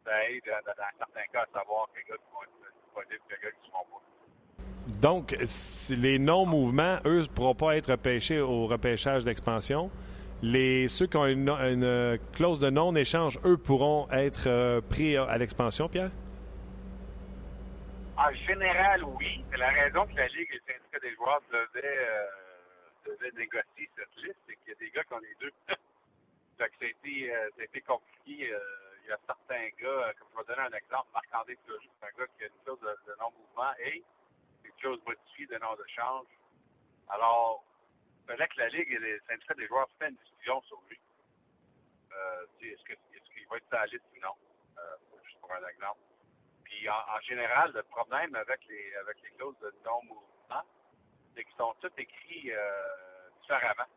ça 0.03 0.29
aide 0.29 0.43
dans, 0.45 0.73
dans 0.73 0.97
certains 0.97 1.27
cas 1.31 1.45
à 1.45 1.59
savoir 1.59 1.87
quel 1.93 2.03
gars 2.05 2.17
qui 2.17 2.29
vont 2.33 2.43
être 2.43 2.73
disponibles 2.83 3.23
quel 3.29 3.39
gars 3.39 3.51
qui 3.51 3.67
ne 3.67 3.71
seront 3.71 3.85
pas. 3.85 4.01
Donc, 5.01 5.35
les 6.01 6.19
non-mouvements, 6.19 6.97
eux, 7.05 7.21
ne 7.21 7.27
pourront 7.27 7.55
pas 7.55 7.75
être 7.77 7.91
repêchés 7.91 8.39
au 8.39 8.65
repêchage 8.65 9.23
d'expansion. 9.25 9.89
Les, 10.41 10.87
ceux 10.87 11.07
qui 11.07 11.17
ont 11.17 11.25
une, 11.25 11.49
une 11.49 12.19
clause 12.33 12.59
de 12.59 12.69
non-échange, 12.69 13.39
eux, 13.45 13.57
pourront 13.57 14.07
être 14.11 14.47
euh, 14.47 14.81
pris 14.81 15.17
à 15.17 15.37
l'expansion, 15.37 15.89
Pierre? 15.89 16.11
En 18.17 18.31
général, 18.33 19.03
oui. 19.03 19.43
C'est 19.51 19.57
la 19.57 19.69
raison 19.69 20.05
que 20.05 20.15
la 20.15 20.27
Ligue 20.27 20.49
et 20.51 20.55
le 20.55 20.73
syndicat 20.73 20.99
des 21.01 21.15
joueurs 21.15 21.41
devaient, 21.51 21.83
euh, 21.83 22.25
devaient 23.05 23.31
négocier 23.31 23.89
cette 23.95 24.15
liste, 24.17 24.39
c'est 24.47 24.55
qu'il 24.57 24.69
y 24.69 24.71
a 24.71 24.75
des 24.75 24.91
gars 24.91 25.03
qui 25.03 25.13
ont 25.13 25.19
les 25.19 25.35
deux. 25.39 25.51
fait 26.57 26.69
que 26.69 26.77
ça 26.79 26.85
a 26.85 26.87
été, 26.87 27.35
euh, 27.35 27.49
ça 27.55 27.61
a 27.61 27.65
été 27.65 27.81
compliqué. 27.81 28.53
Euh, 28.53 28.59
il 29.03 29.09
y 29.09 29.11
a 29.11 29.19
certains 29.25 29.69
gars, 29.79 30.13
comme 30.17 30.27
je 30.33 30.37
vais 30.37 30.55
donner 30.55 30.67
un 30.67 30.77
exemple, 30.77 31.07
Marc-André 31.13 31.57
Fleury, 31.63 31.89
c'est 31.99 32.07
un 32.07 32.17
gars 32.17 32.27
qui 32.37 32.43
a 32.43 32.47
une 32.47 32.63
clause 32.63 32.79
de, 32.79 33.11
de 33.11 33.17
non-mouvement 33.19 33.73
et 33.79 34.03
une 34.63 34.71
clause 34.73 34.99
modifiée 35.05 35.45
de 35.45 35.57
non-échange. 35.57 36.27
Alors, 37.09 37.63
il 38.23 38.27
fallait 38.27 38.47
que 38.47 38.57
la 38.57 38.69
Ligue 38.69 38.91
et 38.91 38.97
le 38.97 39.21
syndicat 39.27 39.53
des 39.53 39.67
joueurs 39.67 39.87
fassent 39.99 40.09
une 40.09 40.15
décision 40.15 40.61
sur 40.63 40.81
lui. 40.89 40.99
Euh, 42.11 42.45
est-ce 42.61 42.83
qu'il 42.83 42.95
est 42.95 43.49
va 43.49 43.57
être 43.57 43.67
sur 43.67 43.77
la 43.77 43.85
liste 43.85 44.05
ou 44.15 44.19
non? 44.21 44.33
Euh, 44.79 45.17
juste 45.23 45.39
pour 45.39 45.53
un 45.53 45.67
exemple. 45.67 45.99
Puis 46.63 46.89
en, 46.89 46.95
en, 46.95 47.19
général, 47.21 47.71
le 47.73 47.83
problème 47.83 48.33
avec 48.35 48.65
les 48.67 48.95
avec 48.95 49.21
les 49.21 49.29
clauses 49.31 49.59
de 49.59 49.71
non-mouvement, 49.85 50.63
c'est 51.35 51.43
qu'ils 51.43 51.57
sont 51.57 51.75
tous 51.81 51.91
écrits 51.97 52.51
euh, 52.51 53.29
différemment. 53.41 53.89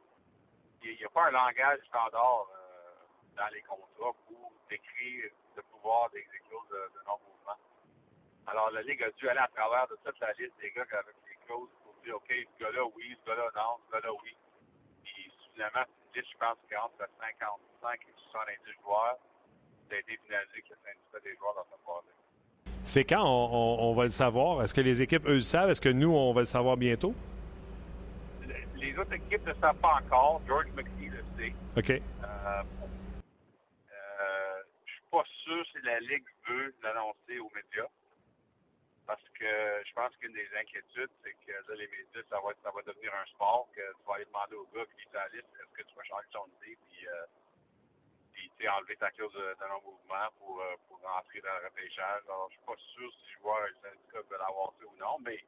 Il 0.83 0.97
n'y 0.97 1.05
a 1.05 1.09
pas 1.09 1.27
un 1.27 1.31
langage 1.31 1.81
standard 1.87 2.47
euh, 2.51 3.37
dans 3.37 3.49
les 3.49 3.63
contrats 3.63 4.13
pour 4.27 4.53
décrire 4.69 5.31
le 5.57 5.63
pouvoir 5.63 6.11
des, 6.11 6.25
clauses 6.25 6.69
de, 6.71 6.99
de 6.99 7.05
non-mouvement. 7.07 7.59
Alors 8.47 8.71
la 8.71 8.83
Ligue 8.83 9.03
a 9.03 9.11
dû 9.11 9.29
aller 9.29 9.41
à 9.41 9.49
travers 9.49 9.87
de 9.89 9.97
toute 10.05 10.19
la 10.21 10.33
liste 10.33 10.57
des 10.61 10.71
gars 10.73 10.87
avec 10.93 11.17
les 11.29 11.37
clauses 11.47 11.71
pour 11.83 11.95
dire 12.03 12.17
OK, 12.17 12.29
ce 12.29 12.63
gars-là 12.63 12.85
oui, 12.97 13.17
ce 13.21 13.27
gars-là 13.27 13.51
non, 13.55 13.79
ce 13.87 13.93
gars-là 13.93 14.13
oui. 14.23 14.37
Puis 15.05 15.33
finalement, 15.53 15.85
c'est 15.87 16.19
une 16.19 16.23
liste, 16.23 16.33
je 16.33 16.39
pense, 16.39 16.59
qui 16.69 16.77
entre 16.77 17.09
55 17.21 18.01
et 18.03 18.15
70 18.33 18.73
joueurs. 18.83 19.19
Ça 19.89 19.97
a 19.97 19.99
été 19.99 20.17
finalisé 20.19 20.63
que 20.63 20.71
le 20.71 20.79
syndicat 20.85 21.21
des 21.21 21.37
joueurs 21.37 21.55
dans 21.55 21.65
cette 21.65 21.85
phase 21.85 22.28
c'est 22.89 23.05
quand 23.05 23.23
on, 23.23 23.49
on, 23.53 23.91
on, 23.91 23.95
va 23.95 24.05
le 24.05 24.09
savoir? 24.09 24.63
Est-ce 24.63 24.73
que 24.73 24.81
les 24.81 25.03
équipes, 25.03 25.27
eux, 25.27 25.35
le 25.35 25.41
savent? 25.41 25.69
Est-ce 25.69 25.81
que 25.81 25.91
nous, 25.91 26.11
on 26.11 26.33
va 26.33 26.41
le 26.41 26.47
savoir 26.47 26.77
bientôt? 26.77 27.15
Les 28.77 28.97
autres 28.97 29.13
équipes 29.13 29.47
ne 29.47 29.53
savent 29.55 29.77
pas 29.77 30.01
encore. 30.01 30.41
George 30.47 30.69
McKee 30.75 31.11
le 31.13 31.23
sait. 31.37 31.53
OK. 31.77 31.91
Euh, 31.91 32.63
je 34.87 34.93
suis 34.93 35.03
pas 35.11 35.25
sûr 35.45 35.67
si 35.71 35.85
la 35.85 36.01
Ligue 36.01 36.25
veut 36.49 36.75
l'annoncer 36.83 37.39
aux 37.39 37.53
médias. 37.55 37.89
Parce 39.07 39.25
que 39.39 39.53
je 39.85 39.93
pense 39.93 40.17
qu'une 40.17 40.33
des 40.33 40.49
inquiétudes, 40.59 41.13
c'est 41.23 41.37
que 41.45 41.53
là, 41.53 41.75
les 41.77 41.89
médias, 41.89 42.25
ça 42.29 42.37
va, 42.41 42.53
ça 42.65 42.71
va 42.73 42.81
devenir 42.83 43.13
un 43.13 43.27
sport, 43.33 43.69
que 43.75 43.81
tu 43.81 44.07
vas 44.09 44.15
aller 44.17 44.25
demander 44.25 44.57
au 44.57 44.69
gars 44.75 44.85
qui 44.97 45.05
est 45.05 45.17
à 45.17 45.29
la 45.29 45.37
liste, 45.37 45.49
est-ce 45.61 45.77
que 45.77 45.89
tu 45.89 45.95
vas 45.97 46.05
changer 46.05 46.29
ton 46.33 46.45
idée, 46.61 46.77
puis, 46.89 47.09
euh, 47.09 47.25
enlever 48.67 48.97
ta 48.97 49.11
clause 49.13 49.33
de, 49.33 49.55
non-mouvement 49.69 50.29
pour, 50.39 50.61
euh, 50.61 50.75
pour 50.89 50.99
rentrer 50.99 51.41
dans 51.41 51.55
le 51.61 51.67
repêchage. 51.71 52.23
Alors, 52.27 52.49
je 52.51 52.57
suis 52.57 52.67
pas 52.67 52.77
sûr 52.77 53.13
si 53.13 53.31
je 53.31 53.39
vois 53.39 53.61
un 53.63 53.75
syndicat 53.79 54.19
veut 54.29 54.39
l'avoir 54.39 54.73
ou 54.83 54.97
non, 54.99 55.19
mais 55.21 55.39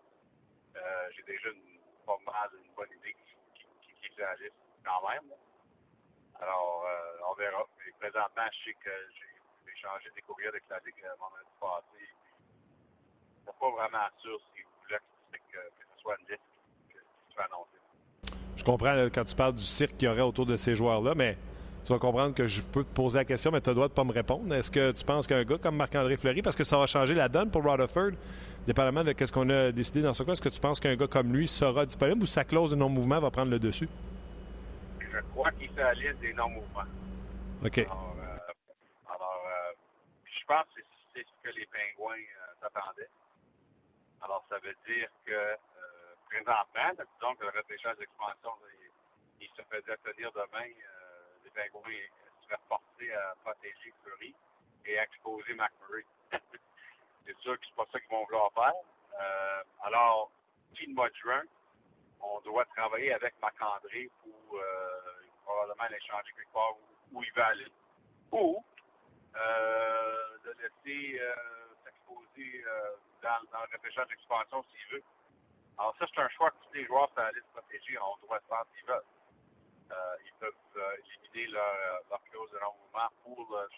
euh, 0.77 1.09
j'ai 1.16 1.23
déjà 1.25 1.49
une, 1.49 1.81
pas 2.07 2.18
mal 2.25 2.51
une 2.55 2.73
bonne 2.75 2.92
idée 2.92 3.14
qui, 3.14 3.66
qui, 3.83 4.11
qui, 4.11 4.23
à 4.23 4.37
quand 4.85 5.09
même. 5.09 5.33
Alors, 6.40 6.87
euh, 6.87 7.31
on 7.31 7.35
verra. 7.35 7.66
Mais 7.79 7.92
présentement, 7.99 8.46
je 8.53 8.70
sais 8.70 8.77
que 8.79 8.90
j'ai 9.18 9.73
échangé 9.73 10.11
des 10.14 10.23
courriels 10.23 10.51
avec 10.51 10.64
la 10.70 10.79
Ligue 10.87 11.03
vendredi 11.18 11.51
passé. 11.59 11.99
Je 11.99 13.51
suis 13.51 13.59
pas 13.59 13.70
vraiment 13.70 14.09
sûr 14.23 14.38
si 14.55 14.62
vous 14.62 14.70
voulez 14.85 14.99
que, 15.51 15.59
que, 15.59 15.85
ce 15.94 16.01
soit 16.01 16.16
une 16.20 16.27
liste 16.29 16.42
qui 16.88 17.35
soit 17.35 17.44
annoncée. 17.44 17.81
Je 18.57 18.64
comprends 18.64 18.94
quand 19.12 19.25
tu 19.25 19.35
parles 19.35 19.55
du 19.55 19.62
cirque 19.62 19.96
qu'il 19.96 20.09
y 20.09 20.11
aurait 20.11 20.20
autour 20.20 20.46
de 20.46 20.57
ces 20.57 20.77
joueurs-là, 20.77 21.14
mais 21.16 21.37
tu 21.90 21.94
vas 21.94 21.98
comprendre 21.98 22.37
que 22.37 22.46
je 22.46 22.62
peux 22.62 22.85
te 22.85 22.94
poser 22.94 23.18
la 23.18 23.24
question, 23.24 23.50
mais 23.50 23.61
tu 23.61 23.68
as 23.68 23.72
le 23.72 23.74
droit 23.74 23.88
de 23.88 23.92
pas 23.92 24.05
me 24.05 24.12
répondre. 24.12 24.55
Est-ce 24.55 24.70
que 24.70 24.92
tu 24.92 25.05
penses 25.05 25.26
qu'un 25.26 25.42
gars 25.42 25.59
comme 25.59 25.74
Marc-André 25.74 26.16
Fleury, 26.16 26.40
parce 26.40 26.55
que 26.55 26.62
ça 26.62 26.79
va 26.79 26.87
changer 26.87 27.16
la 27.16 27.29
donne 27.29 27.50
pour 27.50 27.64
Rutherford, 27.64 28.12
dépendamment 28.64 29.03
de 29.03 29.12
ce 29.18 29.33
qu'on 29.33 29.50
a 29.50 29.72
décidé 29.72 30.00
dans 30.00 30.14
ce 30.14 30.22
cas, 30.22 30.31
est-ce 30.31 30.40
que 30.40 30.50
tu 30.50 30.61
penses 30.61 30.79
qu'un 30.79 30.94
gars 30.94 31.09
comme 31.09 31.35
lui 31.35 31.48
sera 31.48 31.85
disponible 31.85 32.22
ou 32.22 32.26
sa 32.26 32.44
clause 32.44 32.70
de 32.70 32.76
non-mouvement 32.76 33.18
va 33.18 33.33
prendre 33.33 33.50
le 33.50 33.59
dessus? 33.59 33.88
Je 35.00 35.18
crois 35.33 35.50
qu'il 35.50 35.68
fait 35.70 35.83
la 35.83 35.94
liste 35.94 36.20
des 36.20 36.33
non-mouvements. 36.33 36.87
OK. 37.64 37.79
Alors, 37.79 38.16
euh, 38.22 39.12
alors 39.12 39.42
euh, 39.48 39.72
je 40.26 40.46
pense 40.46 40.66
que 40.76 40.83
c'est 41.12 41.26
ce 41.26 41.42
que 41.42 41.59
les 41.59 41.66
Pingouins 41.66 42.14
euh, 42.14 42.55
s'attendaient. 42.62 43.11
Alors, 44.22 44.44
ça 44.48 44.59
veut 44.62 44.76
dire 44.87 45.09
que 45.26 45.33
euh, 45.33 45.57
présentement, 46.29 46.94
disons 46.94 47.35
que 47.35 47.46
le 47.46 47.59
repêchage 47.59 47.96
d'expansion, 47.98 48.55
il, 48.79 49.44
il, 49.44 49.50
se 49.57 49.62
faisait 49.68 49.96
tenir 50.05 50.31
demain 50.31 50.70
les 51.44 51.50
Pingouins 51.50 52.07
seraient 52.46 52.61
forcés 52.68 53.12
à 53.12 53.35
protéger 53.44 53.92
Fleury 54.03 54.35
et 54.87 54.98
à 54.98 55.05
exposer 55.05 55.55
McMurray. 55.55 56.05
c'est 57.26 57.37
sûr 57.38 57.59
que 57.59 57.66
c'est 57.66 57.76
pas 57.76 57.87
ça 57.92 58.00
qu'ils 58.00 58.11
vont 58.11 58.24
vouloir 58.24 58.53
faire. 58.53 58.74
Euh, 59.20 59.62
alors, 59.83 60.31
puis 60.74 60.87
le 60.87 60.94
mois 60.94 61.09
de 61.09 61.14
juin, 61.16 61.42
on 62.22 62.40
doit 62.40 62.64
travailler 62.66 63.12
avec 63.12 63.35
Marc-André 63.40 64.11
pour 64.22 64.59
euh, 64.59 65.00
probablement 65.44 65.88
l'échanger 65.90 66.33
quelque 66.37 66.53
part 66.53 66.74
où, 67.12 67.22
il 67.22 67.33
va 67.33 67.46
aller. 67.46 67.66
Ou 68.33 68.64
euh, 69.37 70.38
de 70.44 70.50
laisser 70.62 71.20
euh, 71.20 71.35
s'exposer 71.85 72.64
dans, 73.22 73.38
le 73.42 73.76
repêchage 73.76 74.09
d'expansion 74.09 74.62
s'il 74.64 74.92
veut. 74.92 75.03
Alors 75.79 75.94
ça, 75.98 76.07
c'est 76.12 76.20
un 76.20 76.29
choix 76.31 76.50
que 76.50 76.57
tous 76.66 76.74
les 76.74 76.85
joueurs 76.87 77.11
sur 77.12 77.22
la 77.22 77.33
liste 77.33 77.48
protégée 77.53 77.98
ont 77.98 78.16
droit 78.22 78.38
de 78.38 78.44
faire 78.44 78.64
s'ils 78.74 78.87
veulent. 78.87 79.05
Euh, 79.90 80.16
ils 80.24 80.33
peuvent 80.35 80.55
euh, 80.76 80.96
éliminer 80.98 81.53
leur, 81.53 82.03
leur 82.09 82.22
clause 82.31 82.50
de 82.53 82.59
non-mouvement 82.61 83.09
pour 83.24 83.38
le, 83.50 83.68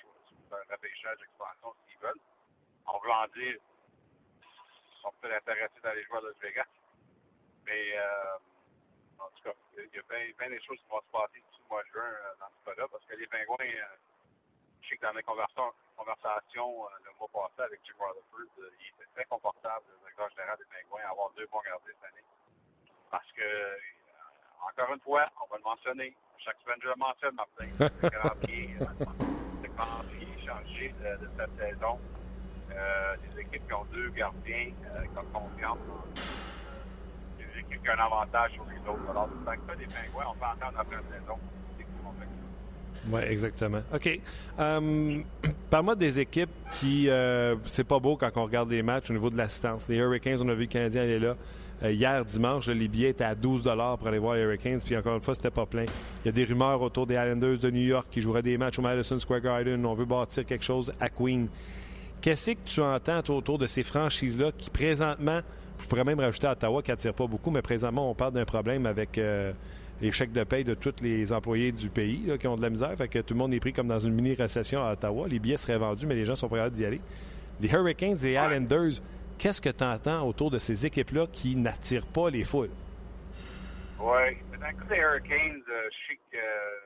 le 0.50 1.16
d'expansion 1.16 1.74
s'ils 1.86 1.98
veulent. 1.98 2.20
En 2.84 2.98
voulant 2.98 3.26
dire, 3.28 3.56
ils 3.56 5.00
sont 5.00 5.12
peut-être 5.20 5.48
intéressés 5.48 5.80
d'aller 5.80 6.04
jouer 6.04 6.18
à 6.18 6.20
Las 6.20 6.36
Vegas. 6.38 6.66
Mais 7.64 7.96
euh, 7.96 8.38
en 9.20 9.30
tout 9.30 9.42
cas, 9.44 9.54
il 9.78 9.94
y 9.94 9.98
a 9.98 10.02
bien, 10.02 10.32
bien 10.38 10.50
des 10.50 10.60
choses 10.60 10.78
qui 10.80 10.88
vont 10.88 11.00
se 11.00 11.10
passer 11.10 11.40
d'ici 11.40 11.60
le 11.62 11.68
mois 11.68 11.82
de 11.82 11.88
juin 11.88 12.12
dans 12.40 12.48
ce 12.50 12.64
cas-là, 12.70 12.88
parce 12.88 13.04
que 13.06 13.14
les 13.14 13.26
pingouins, 13.28 13.56
je 14.82 14.88
sais 14.88 14.96
que 14.96 15.02
dans 15.02 15.14
mes 15.14 15.22
conversations, 15.22 15.72
conversations 15.96 16.88
le 17.04 17.10
mois 17.18 17.28
passé 17.28 17.62
avec 17.62 17.80
Jim 17.86 17.94
Rutherford, 17.98 18.68
il 18.80 18.88
était 18.88 19.10
très 19.14 19.24
confortable, 19.26 19.86
le 19.88 19.98
directeur 19.98 20.28
général 20.30 20.58
des 20.58 20.64
pingouins, 20.66 21.04
à 21.04 21.10
avoir 21.10 21.30
deux 21.30 21.46
bons 21.46 21.62
gardiens 21.62 21.94
cette 21.94 22.04
année. 22.12 22.24
Parce 23.10 23.30
que 23.32 23.78
encore 24.62 24.94
une 24.94 25.00
fois, 25.00 25.26
on 25.42 25.50
va 25.50 25.58
le 25.58 25.64
mentionner. 25.64 26.14
Chaque 26.38 26.56
semaine, 26.64 26.78
je 26.82 26.88
le 26.88 26.94
mentionne, 26.96 27.34
Martin. 27.34 27.70
Le 28.02 28.10
calendrier, 28.10 28.74
le 28.78 29.68
calendrier 29.68 30.34
changé 30.44 30.94
de, 30.98 31.24
de, 31.24 31.30
cette 31.38 31.56
saison. 31.56 31.98
Euh, 32.72 33.16
les 33.22 33.42
équipes 33.42 33.66
qui 33.66 33.74
ont 33.74 33.84
deux 33.92 34.08
gardiens 34.10 34.72
euh, 34.86 35.02
qui 35.02 35.24
ont 35.24 35.40
confiance 35.40 35.78
euh, 35.86 36.22
les 37.38 37.60
équipes 37.60 37.82
qui 37.82 37.90
ont 37.90 37.92
un 37.92 38.06
avantage 38.06 38.52
sur 38.52 38.64
les 38.64 38.78
autres. 38.88 39.10
Alors, 39.10 39.28
dans 39.28 39.52
le 39.52 39.56
cas 39.58 39.76
des 39.76 39.86
Pingouins, 39.86 40.24
on 40.30 40.34
peut 40.34 40.46
entendre 40.46 40.80
après 40.80 40.96
la 40.96 41.18
saison. 41.18 41.38
Oui, 43.10 43.20
exactement. 43.26 43.80
OK. 43.92 44.20
Um, 44.58 45.24
Parle-moi 45.70 45.96
des 45.96 46.20
équipes 46.20 46.50
qui. 46.72 47.08
Euh, 47.08 47.56
c'est 47.64 47.84
pas 47.84 47.98
beau 47.98 48.16
quand 48.16 48.30
on 48.36 48.44
regarde 48.44 48.70
les 48.70 48.82
matchs 48.82 49.10
au 49.10 49.14
niveau 49.14 49.30
de 49.30 49.36
l'assistance. 49.36 49.88
Les 49.88 49.96
Hurricanes, 49.96 50.38
on 50.42 50.48
a 50.48 50.54
vu 50.54 50.62
le 50.62 50.66
Canadien 50.66 51.02
aller 51.02 51.18
là. 51.18 51.36
Euh, 51.84 51.92
hier, 51.92 52.24
dimanche, 52.24 52.68
les 52.68 52.88
billets 52.88 53.10
étaient 53.10 53.24
à 53.24 53.34
12 53.34 53.62
pour 53.62 54.08
aller 54.08 54.18
voir 54.18 54.34
les 54.34 54.42
Hurricanes. 54.42 54.80
Puis 54.84 54.96
encore 54.96 55.16
une 55.16 55.20
fois, 55.20 55.34
c'était 55.34 55.50
pas 55.50 55.66
plein. 55.66 55.84
Il 56.24 56.26
y 56.26 56.28
a 56.28 56.32
des 56.32 56.44
rumeurs 56.44 56.80
autour 56.80 57.06
des 57.06 57.14
Islanders 57.14 57.58
de 57.58 57.70
New 57.70 57.82
York 57.82 58.06
qui 58.10 58.20
joueraient 58.20 58.42
des 58.42 58.56
matchs 58.56 58.78
au 58.78 58.82
Madison 58.82 59.18
Square 59.18 59.40
Garden. 59.40 59.84
On 59.84 59.94
veut 59.94 60.04
bâtir 60.04 60.44
quelque 60.44 60.64
chose 60.64 60.92
à 61.00 61.08
Queen. 61.08 61.48
Qu'est-ce 62.20 62.52
que 62.52 62.64
tu 62.64 62.80
entends 62.80 63.20
autour 63.34 63.58
de 63.58 63.66
ces 63.66 63.82
franchises-là 63.82 64.52
qui, 64.56 64.70
présentement, 64.70 65.40
je 65.80 65.88
pourrais 65.88 66.04
même 66.04 66.20
rajouter 66.20 66.46
à 66.46 66.52
Ottawa 66.52 66.80
qui 66.82 66.92
attire 66.92 67.14
pas 67.14 67.26
beaucoup, 67.26 67.50
mais 67.50 67.62
présentement, 67.62 68.08
on 68.08 68.14
parle 68.14 68.34
d'un 68.34 68.44
problème 68.44 68.86
avec 68.86 69.18
euh, 69.18 69.52
les 70.00 70.12
chèques 70.12 70.30
de 70.30 70.44
paye 70.44 70.62
de 70.62 70.74
tous 70.74 71.02
les 71.02 71.32
employés 71.32 71.72
du 71.72 71.88
pays 71.88 72.22
là, 72.26 72.38
qui 72.38 72.46
ont 72.46 72.54
de 72.54 72.62
la 72.62 72.70
misère. 72.70 72.94
Fait 72.96 73.08
que 73.08 73.18
tout 73.18 73.34
le 73.34 73.38
monde 73.38 73.52
est 73.52 73.58
pris 73.58 73.72
comme 73.72 73.88
dans 73.88 73.98
une 73.98 74.14
mini-récession 74.14 74.84
à 74.84 74.92
Ottawa. 74.92 75.26
Les 75.28 75.40
billets 75.40 75.56
seraient 75.56 75.78
vendus, 75.78 76.06
mais 76.06 76.14
les 76.14 76.24
gens 76.24 76.36
sont 76.36 76.48
prêts 76.48 76.70
d'y 76.70 76.84
aller. 76.84 77.00
Les 77.60 77.70
Hurricanes 77.70 78.18
et 78.22 78.26
les 78.26 78.32
Islanders, 78.34 79.02
qu'est-ce 79.42 79.60
que 79.60 79.74
tu 79.74 79.82
entends 79.82 80.22
autour 80.22 80.52
de 80.52 80.58
ces 80.58 80.86
équipes-là 80.86 81.26
qui 81.26 81.56
n'attirent 81.56 82.06
pas 82.06 82.30
les 82.30 82.44
foules? 82.44 82.70
Oui. 83.98 84.38
Dans 84.54 84.70
le 84.70 84.78
cas 84.78 84.86
des 84.86 84.96
Hurricanes, 85.02 85.64
euh, 85.68 85.90
je 85.90 86.06
sais 86.06 86.20
que 86.30 86.38
euh, 86.38 86.78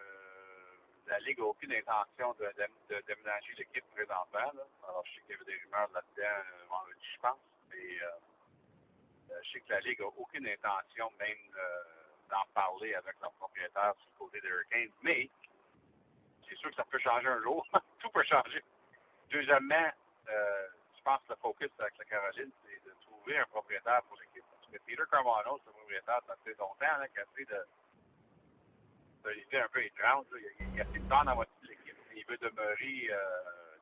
la 1.06 1.18
Ligue 1.20 1.38
n'a 1.38 1.44
aucune 1.44 1.72
intention 1.74 2.32
de, 2.40 2.48
de, 2.56 2.96
déménager 3.06 3.52
l'équipe 3.58 3.84
présentement. 3.92 4.48
Alors, 4.88 5.04
je 5.04 5.12
sais 5.12 5.20
qu'il 5.26 5.32
y 5.32 5.34
avait 5.34 5.44
des 5.44 5.60
rumeurs 5.64 5.90
là-dedans 5.92 6.32
euh, 6.32 6.64
vendredi, 6.70 7.06
je 7.12 7.20
pense. 7.20 7.44
Mais 7.68 8.00
je 9.44 9.52
sais 9.52 9.60
que 9.60 9.72
la 9.72 9.80
Ligue 9.80 10.00
n'a 10.00 10.06
aucune 10.16 10.48
intention 10.48 11.12
même 11.20 11.44
d'en 12.30 12.46
parler 12.54 12.94
avec 12.94 13.20
leur 13.20 13.32
propriétaire 13.32 13.92
sur 14.00 14.08
le 14.14 14.18
côté 14.18 14.40
des 14.40 14.48
Hurricanes. 14.48 14.96
Mais 15.02 15.28
c'est 16.48 16.56
sûr 16.56 16.70
que 16.70 16.76
ça 16.76 16.84
peut 16.90 16.98
changer 17.00 17.28
un 17.28 17.42
jour. 17.42 17.66
Tout 18.00 18.08
peut 18.08 18.24
changer. 18.24 18.64
Deuxièmement, 19.30 19.92
pense 21.06 21.22
que 21.22 21.30
le 21.30 21.36
focus 21.38 21.70
avec 21.78 21.94
la 21.98 22.04
Caroline, 22.04 22.50
c'est 22.66 22.82
de 22.84 22.92
trouver 23.06 23.38
un 23.38 23.46
propriétaire 23.46 24.02
pour 24.10 24.18
l'équipe. 24.18 24.42
Parce 24.50 24.66
que 24.66 24.78
Peter 24.84 25.06
Carmano, 25.08 25.58
c'est 25.62 25.70
un 25.70 25.78
propriétaire, 25.78 26.20
ça 26.26 26.34
fait 26.44 26.58
longtemps 26.58 26.98
là, 26.98 27.06
qu'il 27.08 27.20
a 27.20 27.26
fait 27.30 27.44
de, 27.46 27.60
de 29.24 29.30
l'idée 29.30 29.58
un 29.62 29.68
peu 29.68 29.84
étrange. 29.84 30.26
là. 30.32 30.38
Il, 30.42 30.46
a- 30.50 30.66
il 30.74 30.80
a 30.80 30.84
fait 30.86 30.98
de 30.98 31.08
temps 31.08 31.24
dans 31.24 31.36
votre 31.36 31.50
l'équipe. 31.62 31.94
Il 32.14 32.26
veut 32.26 32.38
demeurer 32.38 33.06
euh, 33.10 33.16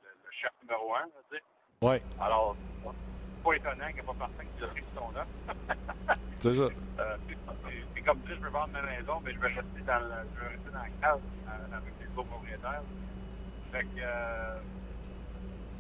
le, 0.04 0.10
le 0.24 0.30
chef 0.32 0.52
numéro 0.62 0.94
un, 0.94 1.06
là, 1.08 1.20
tu 1.30 1.36
sais. 1.36 1.42
Ouais, 1.80 2.02
Alors, 2.20 2.56
c'est 2.84 3.42
pas 3.42 3.54
étonnant 3.56 3.86
qu'il 3.88 3.94
n'y 3.96 4.00
a 4.00 4.04
pas 4.12 4.28
personne 4.28 4.48
qui 4.54 4.60
l'a 4.60 4.68
pris 4.68 4.84
son 4.94 5.16
offre. 5.16 5.36
c'est 6.40 6.54
ça. 6.54 6.62
Euh, 7.00 7.16
c'est- 7.26 7.36
c'est- 7.64 7.84
c'est 7.94 8.02
comme 8.02 8.18
dire, 8.20 8.36
je 8.36 8.40
veux 8.44 8.50
vendre 8.50 8.72
ma 8.72 8.82
maison, 8.82 9.20
mais 9.24 9.32
je 9.32 9.38
vais 9.40 9.48
rester 9.48 9.80
dans 9.86 9.98
le, 9.98 10.12
je 10.34 10.40
vais 10.40 10.48
rester 10.48 10.70
dans 10.70 10.78
la 10.84 10.90
case 11.00 11.20
euh, 11.48 11.76
avec 11.76 11.94
les 12.00 12.06
copropriétaires. 12.14 12.82
Fait 13.72 13.82
que, 13.84 14.00
euh, 14.00 14.60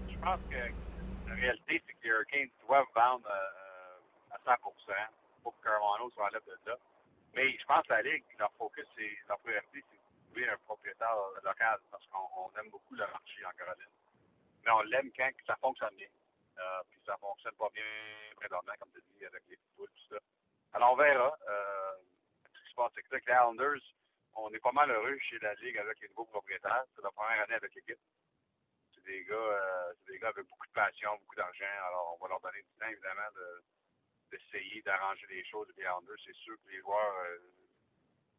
je 0.08 0.16
pense 0.18 0.40
que 0.50 0.56
la 1.26 1.34
réalité, 1.34 1.82
c'est 1.86 1.92
que 1.94 2.02
les 2.02 2.10
Hurricanes 2.10 2.50
doivent 2.66 2.86
vendre 2.94 3.28
euh, 3.30 4.34
à 4.34 4.38
100% 4.56 4.58
pour 5.42 5.56
que 5.58 5.64
Carmano 5.64 6.10
soit 6.10 6.26
enlève 6.26 6.44
de 6.44 6.70
là. 6.70 6.76
Mais 7.34 7.56
je 7.58 7.64
pense 7.66 7.86
que 7.86 7.92
la 7.92 8.02
Ligue, 8.02 8.24
leur 8.38 8.52
focus, 8.52 8.86
c'est, 8.96 9.18
leur 9.28 9.38
priorité, 9.40 9.84
c'est 9.90 9.96
de 9.96 10.24
trouver 10.26 10.48
un 10.48 10.56
propriétaire 10.64 11.16
local 11.42 11.78
parce 11.90 12.06
qu'on 12.06 12.28
on 12.36 12.58
aime 12.60 12.70
beaucoup 12.70 12.94
le 12.94 13.06
marché 13.06 13.44
en 13.44 13.50
Caroline. 13.58 13.90
Mais 14.64 14.70
on 14.70 14.82
l'aime 14.82 15.10
quand 15.16 15.30
ça 15.46 15.56
fonctionne 15.56 15.94
bien. 15.96 16.08
Euh, 16.58 16.82
puis 16.90 17.00
ça 17.04 17.16
fonctionne 17.18 17.54
pas 17.54 17.68
bien 17.74 17.84
présentement, 18.36 18.72
comme 18.78 18.90
tu 18.94 19.02
dis, 19.18 19.26
avec 19.26 19.42
les 19.48 19.58
poules, 19.76 19.90
tout 19.90 20.14
ça. 20.14 20.20
Alors, 20.72 20.92
on 20.92 20.96
verra. 20.96 21.36
Euh, 21.48 21.92
ce 22.54 22.62
qui 22.62 22.70
se 22.70 22.74
passe, 22.74 22.92
c'est 22.94 23.02
que 23.02 23.14
les 23.16 23.22
Islanders, 23.22 23.82
on 24.36 24.50
est 24.50 24.60
pas 24.60 24.72
mal 24.72 24.90
heureux 24.90 25.18
chez 25.18 25.38
la 25.40 25.54
Ligue 25.54 25.78
avec 25.78 26.00
les 26.00 26.08
nouveaux 26.08 26.26
propriétaires. 26.26 26.84
C'est 26.94 27.02
la 27.02 27.10
première 27.10 27.42
année 27.42 27.54
avec 27.54 27.74
l'équipe. 27.74 27.98
C'est 29.04 29.12
des 29.12 29.24
gars, 29.24 29.34
euh, 29.36 29.92
c'est 30.06 30.12
des 30.12 30.18
gars 30.18 30.28
avec 30.28 30.46
beaucoup 30.48 30.66
de 30.66 30.72
passion, 30.72 31.10
beaucoup 31.20 31.36
d'argent. 31.36 31.74
Alors, 31.88 32.16
on 32.16 32.22
va 32.24 32.28
leur 32.30 32.40
donner 32.40 32.62
du 32.62 32.72
temps, 32.80 32.88
évidemment, 32.88 33.28
de, 33.36 33.62
d'essayer 34.32 34.80
d'arranger 34.82 35.26
les 35.28 35.44
choses 35.44 35.68
les 35.76 35.82
Islanders. 35.84 36.16
C'est 36.24 36.36
sûr 36.36 36.54
que 36.64 36.70
les 36.72 36.80
joueurs, 36.80 37.14
euh, 37.28 37.38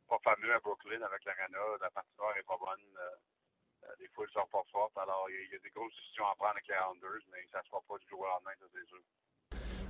pas 0.10 0.20
fameux 0.24 0.54
à 0.54 0.60
Brooklyn 0.60 1.02
avec 1.02 1.24
l'Arena, 1.26 1.60
la 1.82 1.90
partie 1.92 2.10
est 2.38 2.44
pas 2.48 2.58
bonne. 2.58 2.82
euh, 2.98 3.10
euh, 3.86 3.94
les 4.00 4.08
foules 4.10 4.30
sont 4.32 4.48
pas 4.52 4.64
fortes. 4.72 4.98
Alors, 4.98 5.28
il 5.30 5.52
y, 5.52 5.56
a- 5.56 5.60
des 5.60 5.70
grosses 5.70 5.94
décisions 5.96 6.26
à 6.28 6.36
prendre 6.36 6.52
avec 6.58 6.68
les 6.68 6.74
Islanders, 6.74 7.22
mais 7.32 7.46
ça 7.52 7.60
ne 7.60 7.64
se 7.64 7.70
fera 7.70 7.82
pas 7.88 7.98
du 8.00 8.08
jour 8.10 8.22
au 8.22 8.26
lendemain, 8.26 8.52
ça, 8.60 8.66
c'est 8.74 8.88
sûr. 8.90 9.00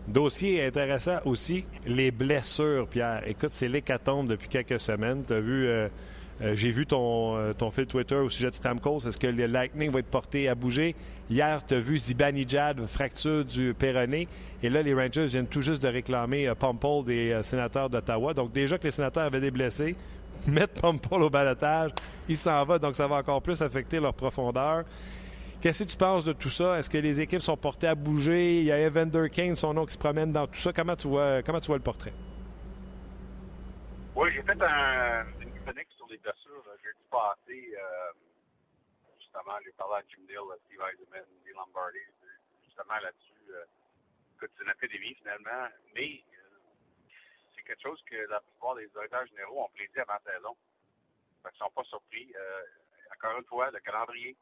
Dossier 0.08 0.64
intéressant 0.66 1.20
aussi, 1.26 1.66
les 1.88 2.12
blessures, 2.12 2.88
Pierre. 2.90 3.26
Écoute, 3.28 3.50
c'est 3.52 3.68
l'hécatombe 3.68 4.28
depuis 4.28 4.50
quelques 4.50 4.80
semaines. 4.80 5.26
Tu 5.26 5.34
as 5.34 5.40
vu, 5.40 5.68
euh, 6.42 6.54
j'ai 6.56 6.72
vu 6.72 6.86
ton, 6.86 7.38
euh, 7.38 7.54
ton 7.54 7.72
fil 7.72 7.86
Twitter 7.86 8.16
au 8.16 8.30
sujet 8.30 8.50
de 8.50 8.56
Stamkos. 8.56 9.08
Est-ce 9.08 9.18
que 9.18 9.28
le 9.28 9.46
Lightning 9.46 9.90
va 9.90 10.00
être 10.00 10.10
porté 10.10 10.50
à 10.50 10.56
bouger? 10.56 10.96
Hier, 11.30 11.66
tu 11.66 11.76
as 11.76 11.80
vu 11.80 11.98
Zibanejad, 11.98 12.86
fracture 12.88 13.46
du 13.46 13.74
péroné. 13.74 14.28
Et 14.62 14.70
là, 14.70 14.82
les 14.82 14.94
Rangers 14.94 15.28
viennent 15.28 15.48
tout 15.48 15.62
juste 15.62 15.82
de 15.82 15.88
réclamer 15.88 16.48
euh, 16.48 16.56
Pumple 16.56 17.06
des 17.06 17.40
sénateurs 17.42 17.90
d'Ottawa. 17.90 18.34
Donc, 18.34 18.52
déjà 18.52 18.78
que 18.78 18.84
les 18.84 18.92
sénateurs 18.92 19.24
avaient 19.24 19.40
des 19.40 19.52
blessés, 19.52 19.96
mettre 20.48 20.82
Pumple 20.82 21.24
au 21.24 21.30
balotage, 21.30 21.92
il 22.28 22.36
s'en 22.36 22.66
va. 22.66 22.80
Donc, 22.80 22.96
ça 22.96 23.08
va 23.08 23.16
encore 23.16 23.42
plus 23.42 23.62
affecter 23.62 24.02
leur 24.02 24.14
profondeur. 24.14 24.84
Qu'est-ce 25.62 25.86
que 25.86 25.90
tu 25.90 25.98
penses 25.98 26.26
de 26.26 26.34
tout 26.34 26.50
ça? 26.50 26.78
Est-ce 26.78 26.90
que 26.90 26.98
les 26.98 27.22
équipes 27.22 27.42
sont 27.42 27.56
portées 27.56 27.88
à 27.88 27.96
bouger? 27.96 28.60
Il 28.60 28.66
y 28.66 28.72
a 28.74 28.78
Evander 28.78 29.30
Kane, 29.32 29.56
son 29.56 29.74
nom 29.74 29.86
qui 29.86 29.94
se 29.94 29.98
promène 29.98 30.34
dans 30.34 30.48
tout 30.48 30.60
ça. 30.60 30.74
Comment 30.74 30.98
tu 30.98 31.08
vois, 31.08 31.42
comment 31.44 31.62
tu 31.62 31.68
vois 31.68 31.78
le 31.78 31.82
portrait? 31.82 32.14
Oui, 34.16 34.30
j'ai 34.34 34.42
fait 34.44 34.62
un, 34.62 35.24
blessures 36.18 36.68
euh, 36.68 36.78
jeudi 36.84 37.04
passé. 37.10 37.76
Euh, 37.78 38.14
justement, 39.20 39.58
j'ai 39.64 39.72
parlé 39.74 39.96
à 39.96 40.04
Jim 40.10 40.24
Neal, 40.28 40.52
à 40.54 40.58
Steve 40.66 40.82
Eisenman, 40.82 41.26
Lee 41.46 41.54
Lombardi, 41.54 42.00
justement 42.66 42.98
là-dessus. 43.00 43.52
Euh, 43.52 43.66
écoute, 44.36 44.52
c'est 44.58 44.64
une 44.64 44.72
épidémie 44.72 45.16
finalement, 45.16 45.68
mais 45.94 46.24
euh, 46.34 46.60
c'est 47.56 47.64
quelque 47.64 47.82
chose 47.82 48.02
que 48.10 48.16
la 48.16 48.40
plupart 48.42 48.76
des 48.76 48.88
directeurs 48.88 49.26
généraux 49.28 49.64
ont 49.66 49.70
prédit 49.70 50.00
avant 50.00 50.20
saison. 50.26 50.56
Qu'ils 51.42 51.52
ne 51.52 51.58
sont 51.58 51.72
pas 51.72 51.84
surpris. 51.84 52.34
Euh, 52.36 52.64
encore 53.16 53.38
une 53.38 53.46
fois, 53.46 53.72
le 53.72 53.80
calendrier. 53.80 54.36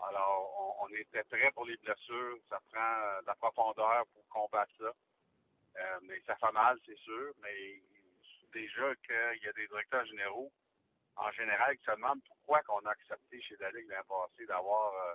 Alors, 0.00 0.76
on, 0.80 0.86
on 0.86 0.88
était 0.94 1.24
prêt 1.24 1.50
pour 1.52 1.66
les 1.66 1.76
blessures. 1.76 2.38
Ça 2.48 2.58
prend 2.72 2.80
euh, 2.80 3.20
de 3.20 3.26
la 3.26 3.34
profondeur 3.34 4.06
pour 4.14 4.26
combattre 4.28 4.72
ça. 4.78 4.92
Mais 6.02 6.20
ça 6.26 6.36
fait 6.36 6.52
mal, 6.52 6.78
c'est 6.84 6.98
sûr. 6.98 7.32
Mais 7.42 7.80
déjà 8.52 8.94
qu'il 8.96 9.42
y 9.42 9.48
a 9.48 9.52
des 9.52 9.66
directeurs 9.68 10.04
généraux, 10.06 10.52
en 11.16 11.30
général, 11.32 11.76
qui 11.78 11.84
se 11.84 11.90
demandent 11.92 12.22
pourquoi 12.24 12.62
qu'on 12.62 12.84
a 12.86 12.90
accepté 12.90 13.40
chez 13.42 13.56
la 13.58 13.70
Ligue 13.72 13.88
l'an 13.88 14.04
passé 14.08 14.46
d'avoir 14.46 14.94
euh, 14.94 15.14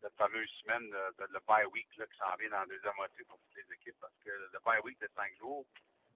cette 0.00 0.14
fameuse 0.16 0.48
semaine 0.62 0.88
de, 0.90 1.14
de- 1.18 1.32
le 1.32 1.40
bye 1.46 1.66
week 1.66 1.88
là, 1.96 2.06
qui 2.06 2.18
s'en 2.18 2.34
vient 2.36 2.50
dans 2.50 2.60
la 2.60 2.66
deuxième 2.66 2.94
moitié 2.96 3.24
pour 3.24 3.38
toutes 3.40 3.56
les 3.56 3.74
équipes. 3.74 3.96
Parce 4.00 4.14
que 4.24 4.30
le 4.30 4.58
bye 4.64 4.80
week 4.80 4.98
de 5.00 5.08
cinq 5.16 5.34
jours, 5.38 5.64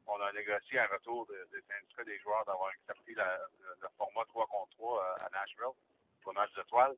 on 0.07 0.21
a 0.21 0.33
négocié 0.33 0.79
un 0.81 0.87
retour 0.87 1.27
de- 1.27 1.49
des 1.53 1.63
syndicats 1.63 2.05
des 2.05 2.19
joueurs 2.21 2.45
d'avoir 2.45 2.71
accepté 2.71 3.15
la- 3.15 3.39
le, 3.61 3.89
format 3.97 4.25
3 4.27 4.47
contre 4.49 4.73
3 4.77 5.05
à, 5.05 5.27
à 5.27 5.31
Nashville 5.31 5.77
pour 6.23 6.33
le 6.33 6.41
match 6.41 6.55
d'étoiles. 6.55 6.97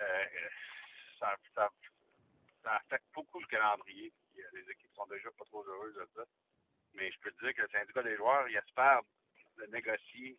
Euh, 0.00 0.24
ça, 1.18 1.36
affecte 2.64 3.06
beaucoup 3.14 3.40
le 3.40 3.46
calendrier. 3.46 4.12
Euh, 4.38 4.42
les 4.52 4.70
équipes 4.70 4.92
sont 4.94 5.06
déjà 5.06 5.30
pas 5.32 5.44
trop 5.46 5.64
heureuses 5.64 5.94
de 5.94 6.08
ça. 6.16 6.24
Mais 6.94 7.10
je 7.10 7.18
peux 7.20 7.30
te 7.32 7.44
dire 7.44 7.54
que 7.54 7.62
le 7.62 7.68
syndicat 7.68 8.02
des 8.02 8.16
joueurs, 8.16 8.48
il 8.48 8.56
espère 8.56 9.00
de 9.58 9.66
négocier 9.66 10.38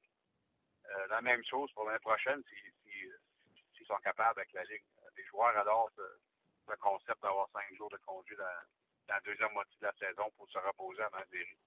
euh, 0.95 1.07
la 1.09 1.21
même 1.21 1.43
chose 1.45 1.71
pour 1.73 1.85
l'année 1.85 1.99
prochaine 1.99 2.41
s'ils 2.49 2.73
si, 2.83 3.09
s'ils 3.75 3.87
sont 3.87 3.99
capables 4.03 4.39
avec 4.39 4.53
la 4.53 4.63
Ligue. 4.63 4.83
Les 5.15 5.23
joueurs 5.25 5.57
adorent 5.57 5.91
ce 5.95 6.75
concept 6.79 7.21
d'avoir 7.21 7.47
cinq 7.53 7.75
jours 7.77 7.89
de 7.89 7.97
congé 8.05 8.35
dans, 8.35 8.43
la 9.09 9.19
deuxième 9.21 9.51
moitié 9.53 9.73
de 9.81 9.85
la 9.85 9.93
saison 9.93 10.29
pour 10.37 10.49
se 10.49 10.57
reposer 10.57 11.01
avant 11.01 11.19
la 11.19 11.25
série. 11.27 11.57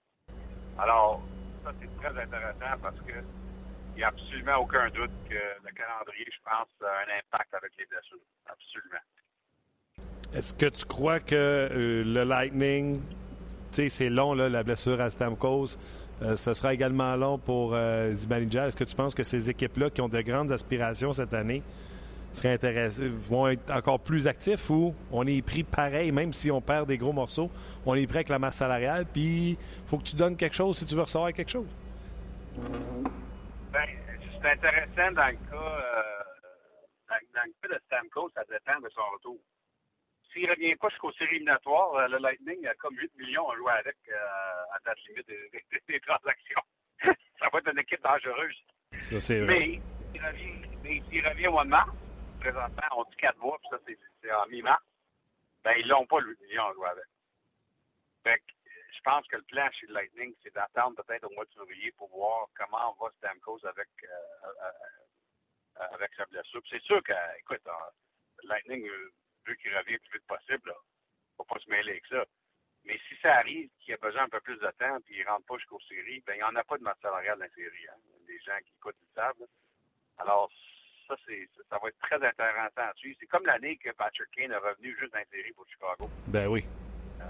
Alors, 0.79 1.23
ça, 1.64 1.73
c'est 1.81 1.97
très 1.97 2.23
intéressant 2.23 2.79
parce 2.83 3.01
que 3.01 3.23
il 3.93 3.97
n'y 3.97 4.05
a 4.05 4.09
absolument 4.09 4.57
aucun 4.59 4.89
doute 4.91 5.11
que 5.29 5.35
le 5.35 5.73
calendrier, 5.73 6.27
je 6.27 6.39
pense, 6.45 6.68
a 6.81 7.01
un 7.01 7.18
impact 7.18 7.53
avec 7.55 7.73
les 7.77 7.87
blessures. 7.87 8.18
Absolument. 8.47 9.01
Est-ce 10.33 10.55
que 10.55 10.66
tu 10.66 10.87
crois 10.87 11.18
que 11.18 11.35
euh, 11.35 12.05
le 12.05 12.23
Lightning, 12.23 13.03
c'est 13.73 14.11
long, 14.11 14.35
la 14.35 14.62
blessure 14.62 15.01
à 15.01 15.11
Stamkos, 15.11 15.77
euh, 16.23 16.37
ce 16.37 16.53
sera 16.55 16.75
également 16.75 17.16
long 17.16 17.39
pour 17.39 17.73
euh, 17.75 18.12
Zibanejad. 18.12 18.68
Est-ce 18.68 18.77
que 18.77 18.85
tu 18.85 18.95
penses 18.95 19.14
que 19.14 19.23
ces 19.25 19.49
équipes-là 19.49 19.91
qui 19.91 20.01
ont 20.01 20.09
de 20.09 20.21
grandes 20.21 20.53
aspirations 20.53 21.12
cette 21.12 21.33
année 21.33 21.62
seraient 22.33 22.53
intéressées, 22.53 23.09
vont 23.09 23.49
être 23.49 23.71
encore 23.73 23.99
plus 23.99 24.29
actifs 24.29 24.71
ou 24.71 24.95
on 25.11 25.27
est 25.27 25.43
pris 25.43 25.64
pareil, 25.64 26.12
même 26.12 26.33
si 26.33 26.51
on 26.51 26.61
perd 26.61 26.87
des 26.87 26.99
gros 26.99 27.12
morceaux, 27.12 27.51
on 27.87 27.95
est 27.95 28.07
pris 28.07 28.18
avec 28.18 28.29
la 28.29 28.39
masse 28.39 28.57
salariale, 28.57 29.07
puis 29.07 29.59
faut 29.87 29.99
que 29.99 30.05
tu 30.05 30.16
donnes 30.16 30.37
quelque 30.37 30.55
chose 30.55 30.79
si 30.79 30.85
tu 30.85 30.95
veux 30.95 31.03
recevoir 31.03 31.33
quelque 31.33 31.51
chose? 31.51 31.66
Ben, 33.73 33.87
c'est 34.41 34.51
intéressant 34.51 35.12
dans 35.12 35.27
le 35.27 35.39
cas, 35.51 35.57
euh, 35.57 37.14
dans 37.35 37.43
le 37.45 37.68
cas 37.68 37.75
de 37.75 37.81
Stamkos, 37.87 38.31
ça 38.35 38.43
dépend 38.49 38.79
de 38.81 38.89
son 38.95 39.03
retour. 39.14 39.39
S'il 40.33 40.45
ne 40.47 40.51
revient 40.51 40.76
pas 40.76 40.89
jusqu'aux 40.91 41.12
séries 41.12 41.37
éliminatoires, 41.37 41.95
euh, 41.95 42.09
le 42.09 42.18
Lightning 42.18 42.66
a 42.66 42.74
comme 42.74 42.97
8 42.97 43.12
millions 43.16 43.49
à 43.51 43.57
jouer 43.57 43.72
avec 43.72 43.97
euh, 44.09 44.74
à 44.74 44.78
date 44.85 44.99
limite 45.09 45.26
des, 45.26 45.51
des- 45.72 45.83
des 45.89 46.01
transactions. 46.01 46.62
ça 47.03 47.49
va 47.53 47.59
être 47.59 47.72
une 47.72 47.78
équipe 47.78 48.03
dangereuse. 48.03 48.57
Ça, 48.93 49.20
c'est 49.20 49.41
vrai. 49.45 49.81
Mais 50.83 51.01
s'il 51.11 51.26
revient, 51.26 51.47
au 51.49 51.53
mois 51.53 51.64
de 51.64 51.70
mars, 51.70 51.91
présentement, 52.41 52.83
on 52.97 53.05
dit 53.05 53.16
4 53.16 53.39
mois, 53.39 53.59
puis 53.59 53.68
ça, 53.70 53.78
c'est, 53.87 53.99
c'est 54.22 54.33
en 54.33 54.47
mi-mars, 54.47 54.83
ben, 55.64 55.72
ils 55.78 55.89
l'ont 55.89 56.07
pas, 56.07 56.20
le 56.20 56.31
8 56.31 56.41
millions 56.49 56.66
à 56.68 56.72
jouer 56.74 56.89
avec. 56.89 57.05
Fait 58.22 58.39
que, 58.39 58.53
je 58.97 59.01
pense 59.03 59.26
que 59.28 59.37
le 59.37 59.43
plan 59.43 59.68
chez 59.72 59.87
le 59.87 59.95
Lightning, 59.95 60.35
c'est 60.43 60.55
d'attendre 60.55 61.03
peut-être 61.03 61.24
au 61.24 61.35
mois 61.35 61.45
de 61.45 61.51
février 61.51 61.93
pour 61.93 62.09
voir 62.11 62.47
comment 62.57 62.97
va 63.01 63.11
Stamkos 63.18 63.64
avec, 63.66 63.89
euh, 64.05 64.09
euh, 65.81 65.87
avec 65.93 66.11
sa 66.16 66.24
blessure. 66.26 66.61
Puis 66.62 66.70
c'est 66.72 66.83
sûr 66.83 67.03
que, 67.03 67.12
écoute, 67.39 67.62
le 68.43 68.49
Lightning 68.49 68.89
veut 69.51 69.57
qu'il 69.57 69.77
revienne 69.77 69.99
le 70.03 70.09
plus 70.09 70.19
vite 70.19 70.27
possible. 70.27 70.69
Là. 70.71 70.75
Faut 71.37 71.45
pas 71.45 71.59
se 71.59 71.69
mêler 71.71 71.91
avec 71.93 72.07
ça. 72.07 72.25
Mais 72.85 72.99
si 73.09 73.15
ça 73.21 73.37
arrive 73.37 73.69
qu'il 73.81 73.93
a 73.95 73.99
besoin 73.99 74.25
un 74.25 74.29
peu 74.29 74.41
plus 74.41 74.57
de 74.57 74.71
temps 74.79 74.99
puis 75.05 75.19
il 75.19 75.29
rentre 75.29 75.45
pas 75.47 75.57
jusqu'aux 75.59 75.81
séries, 75.89 76.23
ben 76.27 76.35
il 76.35 76.39
n'y 76.39 76.43
en 76.45 76.57
a 76.57 76.65
pas 76.65 76.79
de 76.79 76.83
masse 76.83 76.99
salariale 77.03 77.39
dans 77.39 77.45
la 77.45 77.51
série. 77.51 77.87
Hein. 77.93 77.99
Les 78.27 78.39
gens 78.41 78.57
qui 78.65 78.73
écoutent 78.79 78.97
le 79.01 79.09
savent. 79.15 79.37
là. 79.41 79.47
Alors, 80.19 80.51
ça, 81.09 81.17
c'est, 81.27 81.49
ça 81.69 81.79
va 81.83 81.89
être 81.89 81.99
très 81.99 82.17
intéressant 82.25 82.89
à 82.89 82.95
suivre. 82.95 83.17
C'est 83.21 83.27
comme 83.27 83.45
l'année 83.47 83.77
que 83.77 83.91
Patrick 83.93 84.31
Kane 84.33 84.53
est 84.53 84.57
revenu 84.57 84.97
juste 84.99 85.13
dans 85.13 85.19
la 85.19 85.25
série 85.27 85.53
pour 85.53 85.67
Chicago. 85.69 86.09
Ben 86.29 86.47
oui. 86.47 86.65
Euh, 87.21 87.25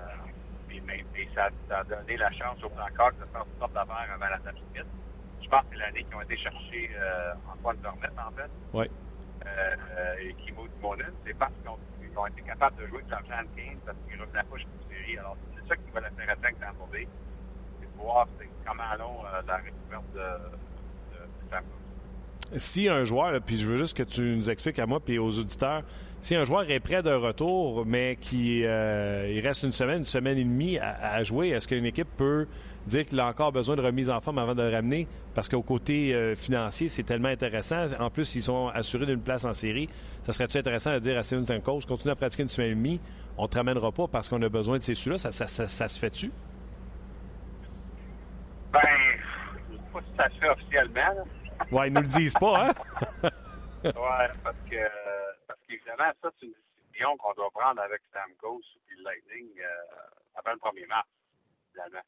puis, 0.69 0.81
mais, 0.83 1.05
mais 1.13 1.27
ça, 1.35 1.49
ça 1.69 1.79
a 1.81 1.85
donné 1.85 2.17
la 2.17 2.31
chance 2.33 2.63
aux 2.63 2.69
Blackhawks 2.69 3.19
de 3.19 3.25
faire 3.27 3.45
une 3.45 3.59
sorte 3.59 3.73
d'affaire 3.73 4.11
avant 4.13 4.29
la 4.29 4.39
date 4.39 4.55
limite. 4.57 4.87
Je 5.43 5.49
pense 5.49 5.63
que 5.65 5.71
c'est 5.71 5.77
l'année 5.79 6.05
qu'ils 6.05 6.15
ont 6.15 6.21
été 6.23 6.37
chercher 6.37 6.91
euh, 6.95 7.33
Antoine 7.53 7.79
Dormette, 7.79 8.19
en 8.19 8.31
fait, 8.33 8.51
Oui. 8.73 8.87
euh, 9.47 9.77
euh, 9.99 10.17
et 10.19 10.35
Kimo 10.35 10.69
Dumoulin. 10.69 11.11
C'est 11.27 11.35
parce 11.39 11.53
ils 12.13 12.19
ont 12.19 12.27
été 12.27 12.43
capables 12.43 12.77
de 12.77 12.87
jouer 12.87 12.99
avec 12.99 13.11
l'argent 13.11 13.43
de 13.43 13.61
Kane 13.61 13.79
parce 13.85 13.97
qu'ils 14.07 14.17
ne 14.19 14.23
revenaient 14.23 14.43
pas 14.43 14.57
jusqu'aux 14.57 14.89
séries. 14.91 15.19
Alors, 15.19 15.37
c'est 15.55 15.69
ça 15.69 15.77
qui 15.77 15.91
va 15.93 16.01
être 16.01 16.13
intéressant 16.13 16.43
avec 16.43 16.61
Tampa 16.61 16.87
Bay. 16.93 17.09
C'est 17.81 17.87
de 17.87 18.03
voir 18.03 18.27
comment 18.67 18.95
long 18.99 19.25
euh, 19.27 19.43
la 19.47 19.57
récupération 19.57 20.05
de, 20.15 20.19
de, 20.21 21.57
de 21.57 21.57
si 22.57 22.89
un 22.89 23.05
joueur, 23.05 23.31
là, 23.31 23.41
puis 23.41 23.57
je 23.57 23.67
veux 23.67 23.77
juste 23.77 23.97
que 23.97 24.03
tu 24.03 24.23
nous 24.23 24.51
expliques 24.51 24.79
à 24.81 24.87
moi 24.87 24.99
puis 24.99 25.19
aux 25.19 25.39
auditeurs, 25.39 25.85
si 26.21 26.35
un 26.35 26.45
joueur 26.45 26.69
est 26.69 26.81
près 26.81 27.03
d'un 27.03 27.17
retour, 27.17 27.87
mais 27.87 28.17
qui 28.17 28.65
euh, 28.65 29.41
reste 29.43 29.63
une 29.63 29.73
semaine, 29.73 29.99
une 29.99 30.05
semaine 30.05 30.37
et 30.37 30.45
demie 30.45 30.79
à, 30.79 31.13
à 31.13 31.23
jouer, 31.23 31.51
est-ce 31.51 31.69
qu'une 31.69 31.87
équipe 31.87 32.09
peut 32.17 32.49
dire 32.87 33.07
qu'il 33.07 33.21
a 33.21 33.27
encore 33.27 33.53
besoin 33.53 33.77
de 33.77 33.83
remise 33.83 34.11
en 34.11 34.21
forme 34.21 34.39
avant 34.39 34.55
de 34.55 34.63
le 34.63 34.75
ramener? 34.75 35.07
Parce 35.35 35.49
qu'au 35.49 35.63
côté 35.63 36.15
euh, 36.15 36.35
financier, 36.35 36.89
c'est 36.89 37.03
tellement 37.03 37.29
intéressant. 37.29 37.87
En 37.99 38.11
plus, 38.11 38.35
ils 38.35 38.43
sont 38.43 38.69
assurés 38.69 39.07
d'une 39.07 39.23
place 39.23 39.45
en 39.45 39.55
série. 39.55 39.89
Ça 40.23 40.33
serait-tu 40.33 40.59
intéressant 40.59 40.93
de 40.93 40.99
dire 40.99 41.17
à 41.17 41.23
Steven 41.23 41.45
Stamkos, 41.45 41.81
continue 41.87 42.13
à 42.13 42.17
pratiquer 42.17 42.43
une 42.43 42.49
semaine 42.49 42.73
et 42.73 42.75
demie, 42.75 43.01
on 43.37 43.45
ne 43.45 43.49
te 43.49 43.57
ramènera 43.57 43.93
pas 43.93 44.07
parce 44.09 44.29
qu'on 44.29 44.43
a 44.43 44.49
besoin 44.49 44.79
de 44.79 44.83
ces 44.83 44.95
sous-là? 44.95 45.19
Ça, 45.19 45.33
ça, 45.33 45.47
ça, 45.47 45.69
ça 45.69 45.89
se 45.89 45.99
fait-tu? 45.99 46.31
Ben, 48.73 48.81
je 49.69 49.75
ne 49.75 49.79
sais 49.79 49.85
pas 49.93 50.01
si 50.01 50.17
ça 50.17 50.29
se 50.29 50.39
fait 50.39 50.49
officiellement. 50.49 51.15
Là. 51.15 51.25
Ouais, 51.73 51.89
ils 51.89 51.93
nous 51.93 52.01
le 52.01 52.07
disent 52.07 52.35
pas, 52.35 52.67
hein? 52.67 52.73
ouais, 53.85 54.29
parce 54.43 54.59
que 54.71 54.77
parce 55.47 55.61
qu'évidemment, 55.69 56.11
ça, 56.23 56.31
c'est 56.39 56.47
une 56.47 56.53
décision 56.91 57.17
qu'on 57.19 57.33
doit 57.35 57.51
prendre 57.51 57.81
avec 57.83 58.01
Stamkos 58.11 58.63
et 58.91 59.03
Lightning 59.03 59.49
euh, 59.61 60.39
avant 60.39 60.53
le 60.53 60.83
1er 60.83 60.89
mars, 60.89 61.09
finalement. 61.73 62.03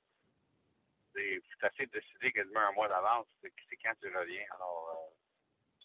C'est 1.15 1.87
de 1.87 1.91
décider 1.91 2.33
quasiment 2.33 2.61
un 2.61 2.73
mois 2.73 2.89
d'avance, 2.89 3.27
c'est 3.41 3.53
quand 3.83 3.95
tu 4.01 4.17
reviens. 4.17 4.45
Alors, 4.53 4.89
euh, 4.91 5.15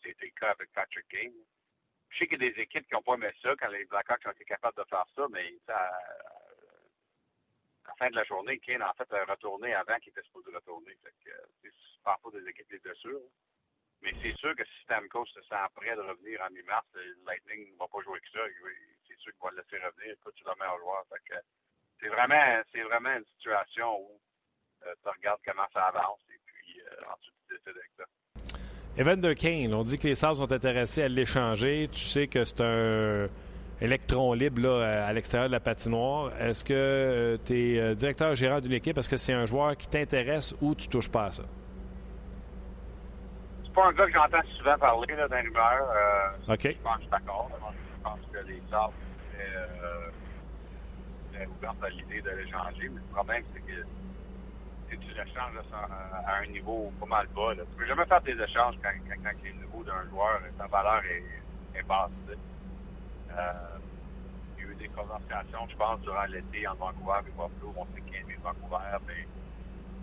c'était 0.03 0.27
le 0.27 0.39
cas 0.39 0.51
avec 0.51 0.71
Patrick 0.71 1.07
Kane. 1.07 1.33
Je 2.09 2.17
sais 2.17 2.27
qu'il 2.27 2.41
y 2.41 2.47
a 2.47 2.51
des 2.51 2.61
équipes 2.61 2.87
qui 2.87 2.93
n'ont 2.93 3.01
pas 3.01 3.15
aimé 3.15 3.31
ça 3.41 3.53
quand 3.59 3.69
les 3.69 3.85
Blackhawks 3.85 4.25
ont 4.25 4.31
été 4.31 4.45
capables 4.45 4.77
de 4.77 4.85
faire 4.89 5.05
ça, 5.15 5.27
mais 5.29 5.57
ça, 5.65 5.75
à 5.75 7.89
la 7.89 7.95
fin 7.95 8.09
de 8.09 8.15
la 8.15 8.23
journée, 8.23 8.59
Kane, 8.59 8.83
en 8.83 8.93
fait, 8.93 9.11
a 9.13 9.25
retourné 9.25 9.73
avant 9.73 9.97
qu'il 9.99 10.11
était 10.11 10.23
supposé 10.23 10.53
retourner. 10.53 10.95
Fait 11.03 11.13
que, 11.23 11.29
euh, 11.29 11.45
je 11.63 11.69
parle 12.03 12.19
des 12.31 12.49
équipes 12.49 12.71
les 12.71 12.79
blessures. 12.79 13.21
Mais 14.01 14.13
c'est 14.21 14.35
sûr 14.37 14.55
que 14.55 14.63
si 14.63 14.81
Stamkos 14.83 15.25
se 15.25 15.41
sent 15.41 15.55
prêt 15.75 15.95
de 15.95 16.01
revenir 16.01 16.41
en 16.41 16.51
mi-mars, 16.51 16.85
le 16.93 17.17
Lightning 17.25 17.73
ne 17.73 17.77
va 17.77 17.87
pas 17.87 17.99
jouer 18.01 18.19
avec 18.19 18.27
ça. 18.27 18.39
C'est 19.07 19.17
sûr 19.17 19.31
qu'il 19.31 19.41
va 19.41 19.51
le 19.51 19.57
laisser 19.57 19.83
revenir. 19.83 20.13
Écoute, 20.13 20.35
tu 20.35 20.43
le 20.43 20.55
meilleur 20.55 20.77
joueur. 20.77 21.03
Fait 21.09 21.33
que 21.33 21.39
c'est 21.99 22.09
vraiment, 22.09 22.61
c'est 22.71 22.83
vraiment 22.83 23.17
une 23.17 23.25
situation 23.25 23.99
où 23.99 24.13
euh, 24.13 24.26
tu 24.81 25.09
regardes 25.09 25.39
comment 25.45 25.67
ça 25.73 25.85
avance 25.85 26.19
et 26.29 26.39
puis 26.45 26.81
euh, 26.81 27.13
ensuite 27.13 27.33
tu 27.47 27.53
décides 27.53 27.77
avec 27.77 27.91
ça. 27.97 28.03
Evander 28.99 29.35
Kane, 29.35 29.73
on 29.73 29.83
dit 29.83 29.97
que 29.97 30.07
les 30.07 30.15
Sabres 30.15 30.37
sont 30.37 30.51
intéressés 30.51 31.03
à 31.03 31.07
l'échanger. 31.07 31.87
Tu 31.91 31.99
sais 31.99 32.27
que 32.27 32.43
c'est 32.43 32.61
un 32.61 33.27
électron 33.79 34.33
libre 34.33 34.61
là, 34.61 35.05
à 35.05 35.13
l'extérieur 35.13 35.49
de 35.49 35.53
la 35.53 35.59
patinoire. 35.59 36.31
Est-ce 36.39 36.65
que 36.65 37.37
tu 37.45 37.53
es 37.53 37.95
directeur 37.95 38.33
gérant 38.33 38.59
d'une 38.59 38.73
équipe? 38.73 38.97
Est-ce 38.97 39.09
que 39.09 39.17
c'est 39.17 39.33
un 39.33 39.45
joueur 39.45 39.77
qui 39.77 39.87
t'intéresse 39.87 40.55
ou 40.61 40.73
tu 40.73 40.87
touches 40.87 41.11
pas 41.11 41.25
à 41.25 41.31
ça? 41.31 41.43
C'est 43.63 43.73
pas 43.73 43.85
un 43.85 43.93
gars 43.93 44.07
que 44.07 44.13
j'entends 44.13 44.47
souvent 44.57 44.77
parler 44.79 45.13
rumeurs. 45.13 45.91
Euh, 45.91 46.53
OK. 46.53 46.63
Je 46.63 46.77
pense 46.81 46.95
que 46.95 46.97
je 46.97 47.01
suis 47.01 47.11
d'accord. 47.11 47.49
Je 47.53 48.03
pense 48.03 48.19
que 48.31 48.47
les 48.47 48.61
Sabres 48.69 48.93
seraient 49.31 49.55
euh, 49.83 50.09
à 51.81 51.89
l'idée 51.89 52.21
de 52.21 52.29
l'échanger. 52.31 52.89
Mais 52.89 53.01
le 53.01 53.13
problème, 53.13 53.43
c'est 53.53 53.61
que 53.61 53.85
tu 54.95 55.07
l'échanges 55.09 55.57
à, 55.73 56.37
un 56.41 56.45
niveau 56.47 56.91
pas 56.99 57.05
mal 57.05 57.27
bas, 57.35 57.53
là, 57.55 57.63
tu 57.69 57.77
peux 57.77 57.85
jamais 57.85 58.05
faire 58.05 58.21
des 58.21 58.33
échanges 58.39 58.75
quand, 58.81 58.89
quand, 59.07 59.15
quand 59.23 59.31
le 59.43 59.51
niveau 59.65 59.83
d'un 59.83 60.07
joueur, 60.09 60.39
sa 60.57 60.67
valeur 60.67 61.01
est, 61.05 61.83
basse. 61.83 62.09
Euh, 62.29 63.51
il 64.57 64.63
y 64.63 64.67
a 64.67 64.71
eu 64.71 64.75
des 64.75 64.87
conversations, 64.89 65.67
je 65.69 65.75
pense, 65.75 65.99
durant 66.01 66.25
l'été 66.25 66.67
en 66.67 66.75
Vancouver 66.75 67.19
et 67.19 67.29
Buffalo. 67.29 67.73
On 67.75 67.85
sait 67.93 68.01
qu'il 68.01 68.13
y 68.13 68.17
a 68.17 68.39
Vancouver, 68.43 68.77
mais 69.07 69.27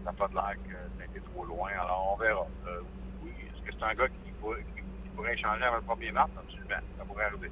ça 0.05 0.11
n'a 0.11 0.13
pas 0.13 0.29
de 0.29 0.35
l'air 0.35 0.55
que 0.65 0.73
ça 0.73 1.03
a 1.03 1.05
été 1.07 1.21
trop 1.33 1.45
loin. 1.45 1.71
Alors, 1.73 2.15
on 2.15 2.23
verra. 2.23 2.47
Euh, 2.69 2.81
oui, 3.25 3.33
est-ce 3.47 3.63
que 3.69 3.75
c'est 3.77 3.85
un 3.85 3.95
gars 3.95 4.09
qui, 4.09 4.31
pourrait- 4.41 4.65
qui- 4.77 4.83
qui 4.83 5.09
pourrait 5.17 5.35
échanger 5.35 5.65
avant 5.65 5.77
le 5.77 5.83
1er 5.83 6.13
mars? 6.13 6.31
Absolument. 6.39 6.81
Ça 6.99 7.05
pourrait 7.05 7.25
arriver. 7.25 7.51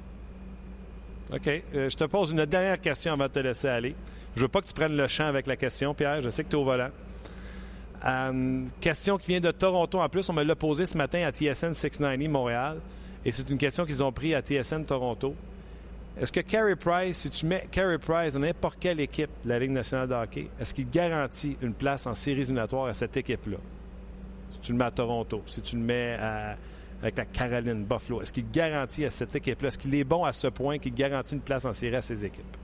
OK. 1.33 1.47
Euh, 1.47 1.89
je 1.89 1.97
te 1.97 2.03
pose 2.05 2.31
une 2.31 2.45
dernière 2.45 2.79
question 2.79 3.13
avant 3.13 3.25
de 3.27 3.31
te 3.31 3.39
laisser 3.39 3.67
aller. 3.67 3.95
Je 4.35 4.41
veux 4.41 4.47
pas 4.47 4.61
que 4.61 4.67
tu 4.67 4.73
prennes 4.73 4.95
le 4.95 5.07
champ 5.07 5.25
avec 5.25 5.47
la 5.47 5.55
question, 5.55 5.93
Pierre. 5.93 6.21
Je 6.21 6.29
sais 6.29 6.43
que 6.43 6.49
tu 6.49 6.55
es 6.55 6.59
au 6.59 6.63
volant. 6.63 6.89
Euh, 8.05 8.65
question 8.81 9.17
qui 9.17 9.27
vient 9.27 9.39
de 9.39 9.51
Toronto 9.51 9.99
en 9.99 10.09
plus. 10.09 10.27
On 10.29 10.33
me 10.33 10.43
l'a 10.43 10.55
posée 10.55 10.85
ce 10.85 10.97
matin 10.97 11.25
à 11.25 11.31
TSN 11.31 11.73
690 11.73 12.27
Montréal. 12.27 12.79
Et 13.25 13.31
c'est 13.31 13.49
une 13.49 13.57
question 13.57 13.85
qu'ils 13.85 14.03
ont 14.03 14.11
pris 14.11 14.35
à 14.35 14.41
TSN 14.41 14.83
Toronto. 14.83 15.33
Est-ce 16.19 16.31
que 16.31 16.41
Carey 16.41 16.75
Price, 16.75 17.17
si 17.17 17.29
tu 17.29 17.45
mets 17.47 17.65
Carey 17.71 17.97
Price 17.97 18.33
dans 18.33 18.41
n'importe 18.41 18.77
quelle 18.79 18.99
équipe 18.99 19.31
de 19.43 19.49
la 19.49 19.57
Ligue 19.57 19.71
nationale 19.71 20.07
de 20.07 20.13
hockey, 20.13 20.47
est-ce 20.59 20.73
qu'il 20.73 20.89
garantit 20.89 21.57
une 21.61 21.73
place 21.73 22.05
en 22.05 22.13
séries 22.13 22.41
éliminatoires 22.41 22.85
à 22.85 22.93
cette 22.93 23.17
équipe-là? 23.17 23.57
Si 24.51 24.59
tu 24.59 24.71
le 24.73 24.77
mets 24.77 24.85
à 24.85 24.91
Toronto, 24.91 25.41
si 25.47 25.61
tu 25.61 25.75
le 25.75 25.81
mets 25.81 26.15
avec 27.01 27.17
la 27.17 27.25
Caroline, 27.25 27.83
Buffalo, 27.85 28.21
est-ce 28.21 28.31
qu'il 28.31 28.51
garantit 28.51 29.05
à 29.05 29.11
cette 29.11 29.35
équipe-là, 29.35 29.69
est-ce 29.69 29.79
qu'il 29.79 29.95
est 29.95 30.03
bon 30.03 30.23
à 30.23 30.33
ce 30.33 30.47
point 30.47 30.77
qu'il 30.77 30.93
garantit 30.93 31.33
une 31.33 31.41
place 31.41 31.65
en 31.65 31.73
série 31.73 31.95
à 31.95 32.01
ses 32.03 32.23
équipes? 32.23 32.57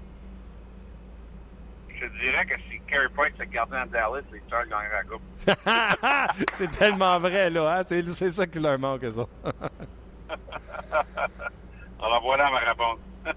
Je 2.00 2.06
dirais 2.20 2.46
que 2.46 2.56
si 2.70 2.80
Carey 2.88 3.08
Price 3.16 3.34
se 3.38 3.44
gardait 3.44 3.78
en 3.78 3.86
Dallas, 3.88 4.22
les 4.32 4.40
Stars 4.48 4.66
gagneraient 4.68 5.04
la 5.04 5.04
Coupe. 5.04 5.22
c'est 6.54 6.72
tellement 6.72 7.18
vrai, 7.18 7.50
là. 7.50 7.80
Hein? 7.80 7.84
C'est, 7.86 8.04
c'est 8.10 8.30
ça 8.30 8.48
qui 8.48 8.60
leur 8.60 8.80
manque, 8.80 9.04
ça. 9.12 9.26
Alors 12.02 12.22
voilà 12.22 12.50
ma 12.50 12.60
réponse. 12.60 13.00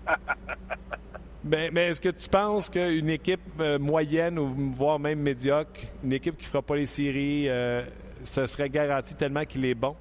mais, 1.44 1.70
mais 1.72 1.86
est-ce 1.88 2.00
que 2.00 2.10
tu 2.10 2.28
penses 2.28 2.70
qu'une 2.70 3.10
équipe 3.10 3.40
euh, 3.58 3.78
moyenne 3.78 4.38
ou 4.38 4.54
voire 4.72 5.00
même 5.00 5.18
médiocre, 5.20 5.80
une 6.04 6.12
équipe 6.12 6.36
qui 6.36 6.44
ne 6.44 6.48
fera 6.50 6.62
pas 6.62 6.76
les 6.76 6.86
séries, 6.86 7.48
euh, 7.48 7.82
ce 8.24 8.46
serait 8.46 8.70
garanti 8.70 9.16
tellement 9.16 9.44
qu'il 9.44 9.64
est 9.64 9.74
bon? 9.74 9.96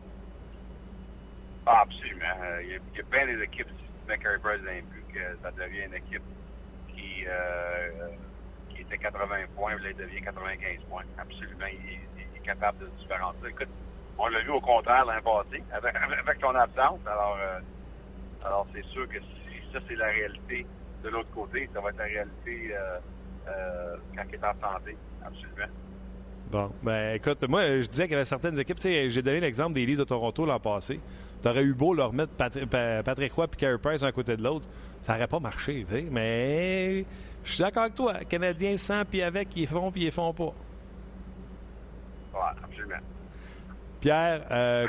Ah, 1.65 1.81
absolument. 1.81 2.25
Euh, 2.43 2.61
Il 2.63 2.69
y, 2.69 2.73
a, 2.75 2.77
il 2.93 2.97
y 2.97 3.01
a 3.01 3.03
bien 3.25 3.25
des 3.35 3.43
équipes, 3.43 3.67
si 3.69 3.83
tu 3.83 4.07
mets 4.07 4.17
Carey 4.19 4.37
Price 4.43 4.61
dans 4.63 4.71
les 4.71 4.81
buts, 4.81 5.03
que 5.11 5.37
ça 5.41 5.51
devient 5.51 5.85
une 5.87 5.95
équipe 5.95 6.21
qui, 6.89 7.25
euh, 7.27 7.89
qui 8.91 8.95
était 8.95 9.03
80 9.03 9.35
points, 9.55 9.71
là, 9.75 9.89
elle 9.89 9.95
devient 9.95 10.21
95 10.21 10.77
points. 10.89 11.03
Absolument. 11.17 11.65
Il, 11.71 11.93
est- 11.93 12.27
il 12.35 12.41
capable 12.41 12.79
de 12.79 12.87
différencier. 12.99 13.49
Écoute, 13.49 13.67
on 14.17 14.27
l'a 14.27 14.41
vu 14.41 14.49
au 14.51 14.61
contraire 14.61 15.05
l'an 15.05 15.21
passé, 15.23 15.63
avec, 15.71 15.95
avec 16.25 16.39
son 16.41 16.55
absence. 16.55 16.99
Alors, 17.05 17.37
euh, 17.41 17.59
alors 18.45 18.67
c'est 18.73 18.85
sûr 18.85 19.07
que 19.07 19.19
si 19.19 19.71
ça, 19.73 19.79
c'est 19.87 19.95
la 19.95 20.07
réalité 20.07 20.65
de 21.03 21.09
l'autre 21.09 21.29
côté, 21.33 21.69
ça 21.73 21.79
va 21.81 21.89
être 21.89 21.97
la 21.97 22.03
réalité 22.05 22.73
euh, 22.75 22.97
euh, 23.47 23.95
quand 24.15 24.23
il 24.29 24.35
est 24.35 24.43
en. 24.43 25.25
Absolument. 25.25 25.73
Bon, 26.51 26.69
ben 26.83 27.15
écoute, 27.15 27.47
moi, 27.47 27.61
je 27.81 27.87
disais 27.87 28.03
qu'il 28.03 28.11
y 28.11 28.15
avait 28.15 28.25
certaines 28.25 28.59
équipes. 28.59 28.77
J'ai 28.81 29.21
donné 29.21 29.39
l'exemple 29.39 29.73
des 29.73 29.85
Leafs 29.85 29.99
de 29.99 30.03
Toronto 30.03 30.45
l'an 30.45 30.59
passé. 30.59 30.99
Tu 31.41 31.47
aurais 31.47 31.63
eu 31.63 31.73
beau 31.73 31.93
leur 31.93 32.11
mettre 32.11 32.33
Patri- 32.33 32.65
Pa- 32.65 33.03
Patrick 33.03 33.31
Roy 33.31 33.45
et 33.45 33.55
Carey 33.55 33.77
Price 33.77 34.03
un 34.03 34.11
côté 34.11 34.35
de 34.35 34.43
l'autre. 34.43 34.67
Ça 35.01 35.13
n'aurait 35.13 35.27
pas 35.27 35.39
marché. 35.39 35.85
Mais 36.11 37.05
je 37.43 37.51
suis 37.51 37.63
d'accord 37.63 37.83
avec 37.83 37.95
toi. 37.95 38.13
Canadiens 38.27 38.75
sans 38.77 39.03
puis 39.05 39.21
avec, 39.21 39.49
ils 39.55 39.67
font 39.67 39.91
puis 39.91 40.03
ils 40.03 40.11
font 40.11 40.33
pas. 40.33 40.53
Ouais, 42.33 42.39
absolument. 42.63 42.95
Pierre, 43.99 44.45
euh, 44.51 44.87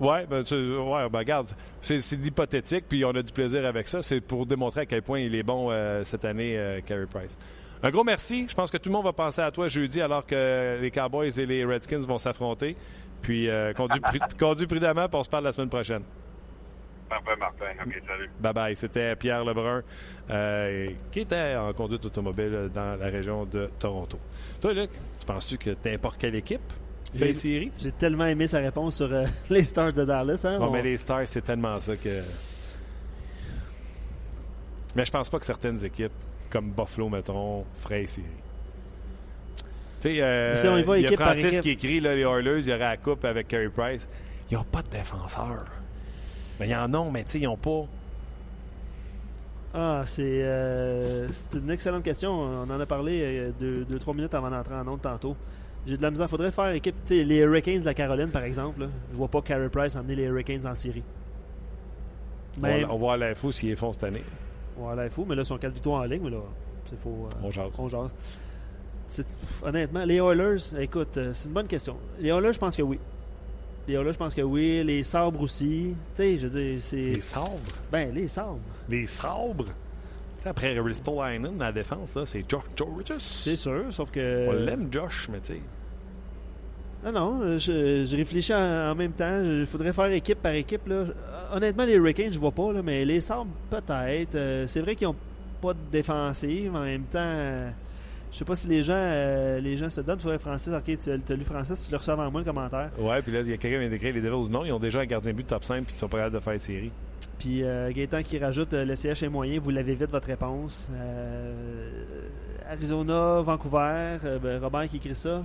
ben, 0.00 0.42
tu, 0.42 0.54
ouais, 0.76 1.08
ben, 1.08 1.18
regarde, 1.18 1.48
c'est, 1.80 1.98
l'hypothétique, 2.12 2.86
puis 2.88 3.04
on 3.04 3.10
a 3.10 3.22
du 3.22 3.32
plaisir 3.32 3.64
avec 3.66 3.88
ça. 3.88 4.02
C'est 4.02 4.20
pour 4.20 4.46
démontrer 4.46 4.82
à 4.82 4.86
quel 4.86 5.02
point 5.02 5.20
il 5.20 5.34
est 5.34 5.42
bon 5.42 5.70
euh, 5.70 6.04
cette 6.04 6.24
année, 6.24 6.58
euh, 6.58 6.80
Carey 6.80 7.06
Price. 7.06 7.36
Un 7.82 7.90
gros 7.90 8.04
merci. 8.04 8.46
Je 8.48 8.54
pense 8.54 8.70
que 8.70 8.78
tout 8.78 8.88
le 8.88 8.94
monde 8.94 9.04
va 9.04 9.12
penser 9.12 9.42
à 9.42 9.50
toi 9.50 9.68
jeudi 9.68 10.00
alors 10.00 10.24
que 10.24 10.78
les 10.80 10.90
Cowboys 10.90 11.38
et 11.38 11.46
les 11.46 11.64
Redskins 11.64 12.00
vont 12.00 12.18
s'affronter. 12.18 12.76
Puis 13.20 13.48
euh, 13.48 13.72
conduis 13.74 14.00
prudemment, 14.66 15.08
puis 15.08 15.18
on 15.18 15.22
se 15.22 15.28
parle 15.28 15.44
la 15.44 15.52
semaine 15.52 15.68
prochaine. 15.68 16.02
Parfait, 17.22 17.36
Martin. 17.38 17.66
OK, 17.86 18.02
salut. 18.06 18.30
Bye 18.40 18.52
bye. 18.52 18.76
C'était 18.76 19.14
Pierre 19.16 19.44
Lebrun, 19.44 19.82
euh, 20.30 20.86
qui 21.12 21.20
était 21.20 21.54
en 21.56 21.72
conduite 21.72 22.04
automobile 22.04 22.70
dans 22.74 22.98
la 22.98 23.06
région 23.06 23.44
de 23.44 23.70
Toronto. 23.78 24.18
Toi, 24.60 24.72
Luc, 24.72 24.90
tu 25.20 25.26
penses-tu 25.26 25.58
que 25.58 25.70
n'importe 25.84 26.18
quelle 26.20 26.34
équipe 26.34 26.60
fait 27.12 27.18
J'ai- 27.18 27.26
les 27.26 27.34
séries? 27.34 27.72
J'ai 27.78 27.92
tellement 27.92 28.26
aimé 28.26 28.46
sa 28.46 28.58
réponse 28.58 28.96
sur 28.96 29.12
euh, 29.12 29.24
les 29.50 29.62
Stars 29.62 29.92
de 29.92 30.04
Dallas. 30.04 30.44
Hein? 30.44 30.58
Bon, 30.58 30.66
On- 30.66 30.70
mais 30.72 30.82
les 30.82 30.96
Stars, 30.98 31.26
c'est 31.26 31.42
tellement 31.42 31.80
ça 31.80 31.96
que. 31.96 32.20
Mais 34.96 35.04
je 35.04 35.10
pense 35.10 35.28
pas 35.30 35.38
que 35.38 35.46
certaines 35.46 35.84
équipes, 35.84 36.12
comme 36.50 36.70
Buffalo, 36.70 37.08
mettons, 37.08 37.64
feraient. 37.76 38.04
Tu 38.06 38.22
sais, 40.00 40.20
euh, 40.22 40.54
si 40.56 40.68
on 40.68 40.76
y 40.78 40.82
va 40.82 40.98
il 40.98 41.04
y 41.04 41.06
a 41.06 41.16
Francis 41.16 41.44
équipe. 41.44 41.60
qui 41.62 41.70
écrit 41.70 42.00
là, 42.00 42.14
les 42.14 42.22
Oilers, 42.22 42.58
il 42.60 42.68
y 42.68 42.70
aurait 42.70 42.78
la 42.80 42.96
coupe 42.96 43.24
avec 43.24 43.48
Carey 43.48 43.70
Price. 43.70 44.06
Ils 44.50 44.54
n'ont 44.56 44.64
pas 44.64 44.82
de 44.82 44.88
défenseurs. 44.88 45.64
Mais 46.60 46.68
ils 46.68 46.74
en 46.74 46.92
ont, 46.94 47.10
mais 47.10 47.24
tu 47.24 47.32
sais, 47.32 47.40
ils 47.40 47.44
n'ont 47.44 47.56
pas. 47.56 47.84
Ah, 49.76 50.02
c'est 50.06 50.22
euh, 50.22 51.26
c'est 51.32 51.54
une 51.58 51.70
excellente 51.70 52.04
question. 52.04 52.30
On 52.32 52.62
en 52.70 52.80
a 52.80 52.86
parlé 52.86 53.20
euh, 53.22 53.50
deux, 53.58 53.84
deux, 53.84 53.98
trois 53.98 54.14
minutes 54.14 54.34
avant 54.34 54.50
d'entrer 54.50 54.74
en 54.74 54.86
onde 54.86 55.02
tantôt. 55.02 55.34
J'ai 55.86 55.96
de 55.96 56.02
la 56.02 56.10
misère. 56.10 56.30
Faudrait 56.30 56.52
faire 56.52 56.68
équipe. 56.70 56.94
Tu 57.04 57.18
sais, 57.18 57.24
les 57.24 57.38
Hurricanes 57.38 57.80
de 57.80 57.84
la 57.84 57.94
Caroline, 57.94 58.28
par 58.30 58.44
exemple. 58.44 58.80
là, 58.82 58.86
je 59.10 59.16
vois 59.16 59.28
pas 59.28 59.42
Carey 59.42 59.68
Price 59.68 59.96
emmener 59.96 60.14
les 60.14 60.22
Hurricanes 60.24 60.64
en 60.66 60.74
série. 60.74 61.02
On 62.58 62.60
va- 62.62 62.68
On 62.84 62.92
va 62.92 62.94
voir 62.98 63.16
l'info 63.18 63.50
s'ils 63.50 63.70
les 63.70 63.76
font 63.76 63.92
cette 63.92 64.04
année. 64.04 64.22
voilà, 64.76 65.04
il 65.06 65.10
faut. 65.10 65.24
Mais 65.24 65.34
là, 65.34 65.42
ils 65.42 65.46
sont 65.46 65.58
4 65.58 65.72
victoires 65.74 66.02
en 66.02 66.04
ligne. 66.04 66.22
Mais 66.22 66.30
là, 66.30 66.38
il 66.92 66.98
faut. 66.98 67.28
euh, 67.28 67.36
On 67.42 67.50
jase. 67.50 67.70
on 67.76 67.88
jase. 67.88 68.14
C'est- 69.08 69.26
pff, 69.28 69.62
Honnêtement, 69.64 70.04
les 70.04 70.16
Oilers, 70.20 70.80
écoute, 70.80 71.16
euh, 71.18 71.32
c'est 71.32 71.48
une 71.48 71.54
bonne 71.54 71.66
question. 71.66 71.96
Les 72.20 72.28
Oilers, 72.30 72.52
je 72.52 72.58
pense 72.60 72.76
que 72.76 72.82
oui. 72.82 73.00
Les 73.86 73.94
Oilers, 73.94 74.12
je 74.12 74.18
pense 74.18 74.34
que 74.34 74.42
oui. 74.42 74.82
Les 74.84 75.02
sabres 75.02 75.40
aussi. 75.42 75.94
Tu 76.16 76.22
sais, 76.22 76.38
je 76.38 76.46
veux 76.46 76.60
dire, 76.60 76.78
c'est. 76.80 76.96
Les 76.96 77.20
sabres? 77.20 77.50
Ben, 77.92 78.14
les 78.14 78.28
sabres. 78.28 78.58
Les 78.88 79.06
sabres? 79.06 79.64
Tu 80.36 80.42
sais, 80.42 80.48
après 80.48 80.78
Ristolainen, 80.78 81.58
la 81.58 81.70
défense, 81.72 82.14
là, 82.14 82.26
c'est 82.26 82.48
Josh 82.48 82.62
Georges. 82.76 83.12
C'est 83.18 83.56
sûr, 83.56 83.84
sauf 83.90 84.10
que. 84.10 84.46
On 84.48 84.52
l'aime, 84.52 84.88
Josh, 84.90 85.28
mais 85.30 85.40
tu 85.40 85.54
sais. 85.54 85.60
Non, 87.04 87.12
non, 87.12 87.58
je, 87.58 88.02
je 88.04 88.16
réfléchis 88.16 88.54
en, 88.54 88.90
en 88.92 88.94
même 88.94 89.12
temps. 89.12 89.42
Il 89.44 89.66
faudrait 89.66 89.92
faire 89.92 90.10
équipe 90.10 90.40
par 90.40 90.52
équipe. 90.52 90.86
Là. 90.88 91.04
Honnêtement, 91.52 91.84
les 91.84 91.92
Hurricanes, 91.94 92.32
je 92.32 92.38
vois 92.38 92.52
pas, 92.52 92.72
là, 92.72 92.80
mais 92.82 93.04
les 93.04 93.20
Sabres, 93.20 93.50
peut-être. 93.68 94.34
Euh, 94.36 94.66
c'est 94.66 94.80
vrai 94.80 94.96
qu'ils 94.96 95.08
n'ont 95.08 95.16
pas 95.60 95.74
de 95.74 95.78
défensive, 95.92 96.74
en 96.74 96.82
même 96.84 97.04
temps, 97.04 97.18
je 98.34 98.38
sais 98.40 98.44
pas 98.44 98.56
si 98.56 98.66
les 98.66 98.82
gens, 98.82 98.94
euh, 98.96 99.60
les 99.60 99.76
gens 99.76 99.88
se 99.88 100.00
donnent. 100.00 100.18
Faudrait 100.18 100.40
Francis, 100.40 100.72
ok, 100.72 100.98
tu 100.98 101.10
as 101.32 101.36
lu 101.36 101.44
Francis, 101.44 101.84
tu 101.84 101.92
le 101.92 101.98
reçois 101.98 102.14
avant 102.14 102.28
moi 102.32 102.40
le 102.40 102.44
commentaire. 102.44 102.90
Ouais, 102.98 103.22
puis 103.22 103.30
là, 103.30 103.42
il 103.42 103.48
y 103.48 103.52
a 103.52 103.56
quelqu'un 103.56 103.76
qui 103.76 103.80
vient 103.82 103.90
d'écrire 103.90 104.12
les 104.12 104.20
Devils. 104.20 104.50
Non, 104.50 104.64
ils 104.64 104.72
ont 104.72 104.80
déjà 104.80 104.98
un 105.00 105.06
gardien 105.06 105.30
de 105.30 105.36
but 105.36 105.46
top 105.46 105.62
5 105.62 105.84
puis 105.84 105.94
ils 105.94 105.98
sont 105.98 106.08
pas 106.08 106.16
capables 106.16 106.34
de 106.34 106.40
faire 106.40 106.58
série. 106.58 106.90
Puis 107.38 107.62
euh, 107.62 107.92
Gaétan 107.92 108.24
qui 108.24 108.38
rajoute 108.38 108.74
euh, 108.74 108.84
le 108.84 108.96
CH 108.96 109.22
est 109.22 109.28
moyen, 109.28 109.60
vous 109.60 109.70
l'avez 109.70 109.94
vite 109.94 110.10
votre 110.10 110.26
réponse. 110.26 110.88
Euh, 110.92 111.92
Arizona, 112.68 113.40
Vancouver, 113.42 114.18
ben, 114.42 114.58
Robert 114.60 114.88
qui 114.88 114.96
écrit 114.96 115.14
ça. 115.14 115.44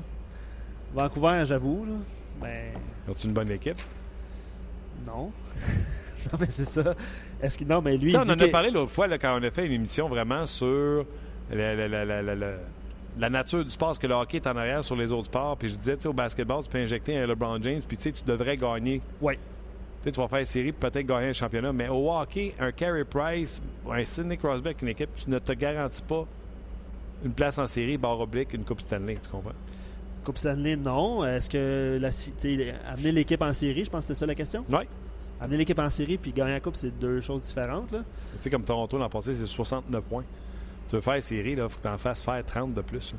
Vancouver, 0.93 1.43
j'avoue, 1.45 1.85
là. 1.85 1.93
Ben, 2.41 2.71
Ils 3.07 3.11
ont 3.11 3.13
une 3.13 3.33
bonne 3.33 3.51
équipe? 3.51 3.77
non. 5.05 5.31
non, 6.31 6.37
mais 6.39 6.47
c'est 6.49 6.65
ça. 6.65 6.95
Est-ce 7.41 7.57
que. 7.57 7.63
Non, 7.65 7.81
mais 7.81 7.97
lui. 7.97 8.11
Tu 8.11 8.17
on 8.17 8.21
en 8.21 8.29
a 8.29 8.47
parlé 8.47 8.71
l'autre 8.71 8.91
fois 8.91 9.07
là, 9.07 9.17
quand 9.17 9.39
on 9.39 9.43
a 9.43 9.51
fait 9.51 9.65
une 9.65 9.73
émission 9.73 10.07
vraiment 10.09 10.45
sur 10.45 11.05
la, 11.51 11.75
la- 11.87 12.05
la- 12.05 12.35
la- 13.18 13.30
nature 13.30 13.64
du 13.64 13.72
sport, 13.72 13.89
parce 13.89 13.99
que 13.99 14.07
le 14.07 14.14
hockey 14.14 14.38
est 14.38 14.47
en 14.47 14.55
arrière 14.55 14.84
sur 14.84 14.95
les 14.95 15.12
autres 15.12 15.26
sports. 15.26 15.57
Puis 15.57 15.70
je 15.70 15.76
disais, 15.76 15.95
tu 15.95 16.01
sais, 16.03 16.07
au 16.10 16.14
basketball, 16.14 16.64
tu 16.64 16.70
peux 16.70 16.78
injecter 16.78 17.18
un 17.18 17.26
LeBron 17.28 17.62
James, 17.62 17.82
puis 17.88 17.97
tu 17.97 18.03
sais, 18.03 18.12
tu 18.12 18.24
devrais 18.24 18.55
gagner. 18.55 19.01
Ouais. 19.22 19.36
Tu 19.36 20.05
sais, 20.05 20.12
tu 20.12 20.20
vas 20.22 20.28
faire 20.28 20.39
une 20.39 20.45
série, 20.45 20.72
peut-être 20.72 21.05
gagner 21.05 21.28
un 21.30 21.34
championnat. 21.34 21.74
Mais 21.74 21.89
au 21.89 22.12
hockey, 22.12 22.53
un 22.60 22.72
Carey 22.72 23.03
Price, 23.03 23.62
un 23.89 24.03
Sidney 24.05 24.38
Crosby 24.38 24.68
avec 24.70 24.82
une 24.82 24.88
équipe, 24.89 25.10
tu 25.16 25.30
ne 25.30 25.39
te 25.39 25.51
garantis 25.53 26.03
pas 26.03 26.26
une 27.24 27.32
place 27.34 27.57
en 27.57 27.68
série, 27.68 27.97
barre 27.97 28.20
oblique, 28.20 28.53
une 28.53 28.64
Coupe 28.64 28.80
Stanley, 28.82 29.18
tu 29.22 29.30
comprends? 29.30 29.51
Coupe 30.24 30.38
Stanley, 30.38 30.76
non. 30.78 31.26
Est-ce 31.26 31.49
que 31.49 31.97
la, 31.99 32.10
amener 32.91 33.12
l'équipe 33.12 33.41
en 33.41 33.51
série, 33.51 33.84
je 33.84 33.89
pense 33.89 34.05
que 34.05 34.10
c'était 34.10 34.20
ça 34.20 34.26
la 34.26 34.36
question? 34.36 34.64
Oui. 34.70 34.84
Amener 35.41 35.57
l'équipe 35.57 35.80
en 35.80 35.89
série 35.89 36.18
puis 36.18 36.32
gagner 36.32 36.51
la 36.51 36.60
Coupe, 36.60 36.76
c'est 36.76 36.97
deux 36.97 37.20
choses 37.22 37.43
différentes. 37.43 37.89
Tu 37.89 37.97
sais, 38.39 38.49
comme 38.49 38.64
Toronto 38.64 38.97
l'an 38.97 39.10
passé, 39.10 39.34
c'est 39.34 39.45
69 39.45 40.03
points. 40.03 40.24
Tu 40.89 40.95
veux 40.95 41.01
faire 41.01 41.21
série, 41.21 41.51
il 41.51 41.59
faut 41.59 41.77
que 41.77 41.83
tu 41.83 41.87
en 41.87 41.97
fasses 41.99 42.23
faire 42.23 42.43
30 42.43 42.73
de 42.73 42.81
plus. 42.81 43.13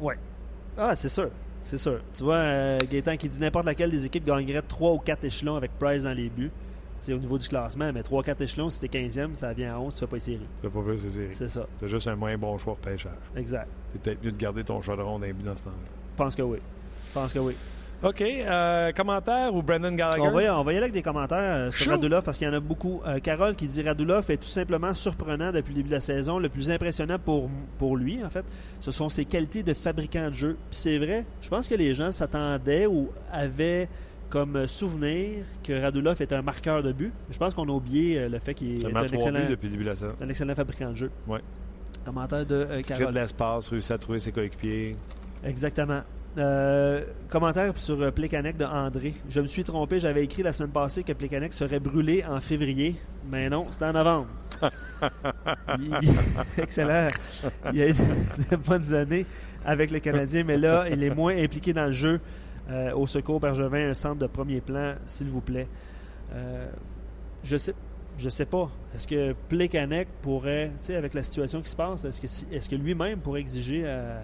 Ouais. 0.00 0.16
Ah, 0.78 0.94
c'est 0.94 1.08
sûr. 1.08 1.28
C'est 1.64 1.78
sûr. 1.78 1.98
Tu 2.14 2.22
vois, 2.22 2.36
euh, 2.36 2.78
Gaétan 2.88 3.16
qui 3.16 3.28
dit 3.28 3.40
n'importe 3.40 3.66
laquelle 3.66 3.90
des 3.90 4.06
équipes 4.06 4.24
gagnerait 4.24 4.62
3 4.62 4.92
ou 4.92 4.98
4 4.98 5.24
échelons 5.24 5.56
avec 5.56 5.72
Price 5.76 6.04
dans 6.04 6.12
les 6.12 6.28
buts. 6.28 6.52
Tu 7.00 7.06
sais, 7.06 7.12
au 7.12 7.18
niveau 7.18 7.36
du 7.36 7.48
classement, 7.48 7.92
mais 7.92 8.04
3 8.04 8.22
4 8.22 8.40
échelons, 8.42 8.70
si 8.70 8.78
t'es 8.78 8.86
15e, 8.86 9.34
ça 9.34 9.52
vient 9.52 9.74
à 9.74 9.78
11, 9.80 9.92
tu 9.92 10.00
fais 10.00 10.06
pas 10.06 10.16
les 10.16 10.20
séries. 10.20 10.38
Tu 10.62 10.68
fais 10.68 10.72
pas 10.72 10.82
plus 10.82 11.02
de 11.02 11.08
série. 11.08 11.28
C'est 11.34 11.48
ça. 11.48 11.66
C'est 11.78 11.88
juste 11.88 12.06
un 12.06 12.14
moins 12.14 12.38
bon 12.38 12.56
choix 12.58 12.74
au 12.74 12.76
pêchage. 12.76 13.10
Exact. 13.34 13.68
C'est 13.92 14.00
peut-être 14.00 14.22
mieux 14.24 14.30
de 14.30 14.36
garder 14.36 14.62
ton 14.62 14.80
chaudron 14.80 15.18
d'un 15.18 15.32
but 15.32 15.44
dans 15.44 15.56
ce 15.56 15.64
temps-là. 15.64 15.76
Je 16.12 16.16
pense 16.16 16.36
que 16.36 16.42
oui. 16.42 16.58
Je 17.08 17.12
pense 17.12 17.32
que 17.32 17.38
oui. 17.40 17.56
OK. 18.02 18.20
euh, 18.20 18.92
commentaire 18.92 19.54
ou 19.54 19.62
Brendan 19.62 19.96
Gallagher? 19.96 20.20
On 20.22 20.30
va, 20.30 20.42
y- 20.42 20.48
on 20.50 20.62
va 20.62 20.72
y 20.72 20.76
aller 20.76 20.84
avec 20.84 20.92
des 20.92 21.02
commentaires 21.02 21.38
euh, 21.40 21.70
sur. 21.70 21.90
Radulov 21.92 22.22
parce 22.24 22.36
qu'il 22.38 22.46
y 22.46 22.50
en 22.50 22.54
a 22.54 22.60
beaucoup. 22.60 23.00
Euh, 23.06 23.18
Carole 23.20 23.54
qui 23.56 23.66
dit 23.66 23.82
Radulov 23.82 24.30
est 24.30 24.36
tout 24.36 24.46
simplement 24.48 24.92
surprenant 24.94 25.50
depuis 25.52 25.70
le 25.70 25.76
début 25.76 25.88
de 25.88 25.94
la 25.94 26.00
saison. 26.00 26.38
Le 26.38 26.48
plus 26.48 26.70
impressionnant 26.70 27.18
pour, 27.18 27.48
pour 27.78 27.96
lui, 27.96 28.22
en 28.24 28.30
fait, 28.30 28.44
ce 28.80 28.90
sont 28.90 29.08
ses 29.08 29.24
qualités 29.24 29.62
de 29.62 29.74
fabricant 29.74 30.28
de 30.28 30.34
jeu. 30.34 30.56
Puis 30.70 30.78
c'est 30.78 30.98
vrai, 30.98 31.24
je 31.40 31.48
pense 31.48 31.68
que 31.68 31.74
les 31.74 31.94
gens 31.94 32.12
s'attendaient 32.12 32.86
ou 32.86 33.08
avaient 33.32 33.88
comme 34.28 34.66
souvenir 34.66 35.44
que 35.62 35.80
Radulov 35.80 36.20
est 36.20 36.32
un 36.32 36.42
marqueur 36.42 36.82
de 36.82 36.92
but. 36.92 37.12
Je 37.30 37.38
pense 37.38 37.54
qu'on 37.54 37.68
a 37.68 37.72
oublié 37.72 38.18
euh, 38.18 38.28
le 38.28 38.38
fait 38.40 38.54
qu'il 38.54 38.74
est 38.74 38.84
un 38.84 39.02
excellent, 39.04 39.48
depuis 39.48 39.66
le 39.68 39.72
début 39.72 39.84
de 39.84 39.88
la 39.90 39.96
saison. 39.96 40.14
un 40.20 40.28
excellent 40.28 40.54
fabricant 40.54 40.90
de 40.90 40.96
jeu. 40.96 41.10
Ouais. 41.28 41.40
Commentaire 42.04 42.44
de 42.44 42.54
euh, 42.54 42.78
Il 42.78 42.82
crée 42.84 42.94
de 42.94 42.98
Carole. 43.00 43.14
l'espace, 43.14 43.68
réussit 43.68 43.92
à 43.92 43.98
trouver 43.98 44.18
ses 44.18 44.32
coéquipiers. 44.32 44.96
Exactement. 45.44 46.02
Euh, 46.38 47.02
commentaire 47.30 47.78
sur 47.78 47.98
euh, 48.02 48.10
Plekanec 48.10 48.58
de 48.58 48.64
André. 48.66 49.14
Je 49.30 49.40
me 49.40 49.46
suis 49.46 49.64
trompé, 49.64 49.98
j'avais 50.00 50.22
écrit 50.22 50.42
la 50.42 50.52
semaine 50.52 50.70
passée 50.70 51.02
que 51.02 51.12
Plekanec 51.14 51.52
serait 51.54 51.80
brûlé 51.80 52.24
en 52.28 52.40
février, 52.40 52.96
mais 53.30 53.48
non, 53.48 53.66
c'était 53.70 53.86
en 53.86 53.92
novembre. 53.94 54.26
Il- 55.78 55.96
il- 56.02 56.62
excellent. 56.62 57.08
Il 57.72 57.82
a 57.82 57.88
eu 57.88 57.92
de 57.92 58.56
bonnes 58.56 58.92
années 58.94 59.24
avec 59.64 59.90
le 59.90 59.98
Canadien, 59.98 60.44
mais 60.44 60.56
là, 60.58 60.86
il 60.90 61.02
est 61.02 61.14
moins 61.14 61.36
impliqué 61.36 61.72
dans 61.72 61.86
le 61.86 61.92
jeu. 61.92 62.20
Euh, 62.70 62.92
au 62.94 63.06
secours, 63.06 63.38
Bergevin, 63.40 63.90
un 63.90 63.94
centre 63.94 64.16
de 64.18 64.26
premier 64.26 64.60
plan, 64.60 64.94
s'il 65.06 65.28
vous 65.28 65.40
plaît. 65.42 65.68
Euh, 66.34 66.66
je 67.44 67.56
sais. 67.56 67.74
Je 68.18 68.30
sais 68.30 68.46
pas. 68.46 68.70
Est-ce 68.94 69.06
que 69.06 69.34
Plekanec 69.48 70.08
pourrait, 70.22 70.70
tu 70.78 70.86
sais, 70.86 70.96
avec 70.96 71.12
la 71.12 71.22
situation 71.22 71.60
qui 71.60 71.68
se 71.70 71.76
passe, 71.76 72.04
est-ce 72.06 72.18
que, 72.20 72.54
est-ce 72.54 72.68
que 72.70 72.76
lui-même 72.76 73.18
pourrait 73.20 73.40
exiger 73.40 73.82
euh, 73.84 74.18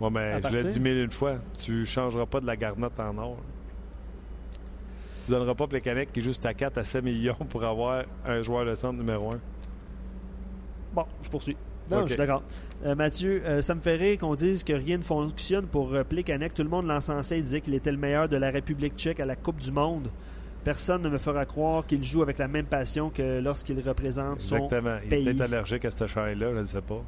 Ouais, 0.00 0.10
mais 0.10 0.40
je 0.42 0.48
l'ai 0.48 0.72
dit 0.72 0.80
mille 0.80 0.98
une 0.98 1.10
fois, 1.10 1.34
tu 1.60 1.86
changeras 1.86 2.26
pas 2.26 2.40
de 2.40 2.46
la 2.46 2.56
garnotte 2.56 2.98
en 2.98 3.16
or. 3.18 3.36
Tu 5.24 5.30
donneras 5.30 5.54
pas 5.54 5.66
Plekanec 5.66 6.12
qui 6.12 6.20
est 6.20 6.22
juste 6.22 6.44
à 6.46 6.54
4 6.54 6.78
à 6.78 6.84
7 6.84 7.04
millions 7.04 7.36
pour 7.48 7.64
avoir 7.64 8.04
un 8.24 8.42
joueur 8.42 8.64
de 8.64 8.74
centre 8.74 8.98
numéro 8.98 9.32
1. 9.32 9.40
Bon, 10.94 11.06
je 11.22 11.30
poursuis. 11.30 11.56
Non, 11.90 12.02
je 12.02 12.08
suis 12.08 12.16
d'accord. 12.16 12.42
Euh, 12.84 12.94
Mathieu, 12.94 13.42
euh, 13.44 13.62
ça 13.62 13.74
me 13.74 13.80
fait 13.80 13.96
rire 13.96 14.18
qu'on 14.18 14.34
dise 14.34 14.64
que 14.64 14.72
rien 14.72 14.98
ne 14.98 15.02
fonctionne 15.02 15.66
pour 15.66 15.92
euh, 15.94 16.04
Plekanec. 16.04 16.54
Tout 16.54 16.62
le 16.62 16.68
monde 16.68 16.86
l'encensait 16.86 17.38
et 17.38 17.42
disait 17.42 17.60
qu'il 17.60 17.74
était 17.74 17.92
le 17.92 17.98
meilleur 17.98 18.28
de 18.28 18.36
la 18.36 18.50
République 18.50 18.96
tchèque 18.96 19.20
à 19.20 19.26
la 19.26 19.36
Coupe 19.36 19.60
du 19.60 19.72
Monde. 19.72 20.08
Personne 20.64 21.02
ne 21.02 21.08
me 21.08 21.18
fera 21.18 21.44
croire 21.44 21.86
qu'il 21.86 22.04
joue 22.04 22.22
avec 22.22 22.38
la 22.38 22.46
même 22.46 22.66
passion 22.66 23.10
que 23.10 23.40
lorsqu'il 23.40 23.80
représente 23.80 24.38
son... 24.38 24.56
Exactement. 24.56 24.96
Il 25.02 25.06
est 25.06 25.08
pays. 25.08 25.24
peut-être 25.24 25.40
allergique 25.40 25.84
à 25.84 25.90
cette 25.90 26.06
chaîne-là, 26.06 26.50
je 26.54 26.58
ne 26.58 26.64
sais 26.64 26.82
pas. 26.82 27.02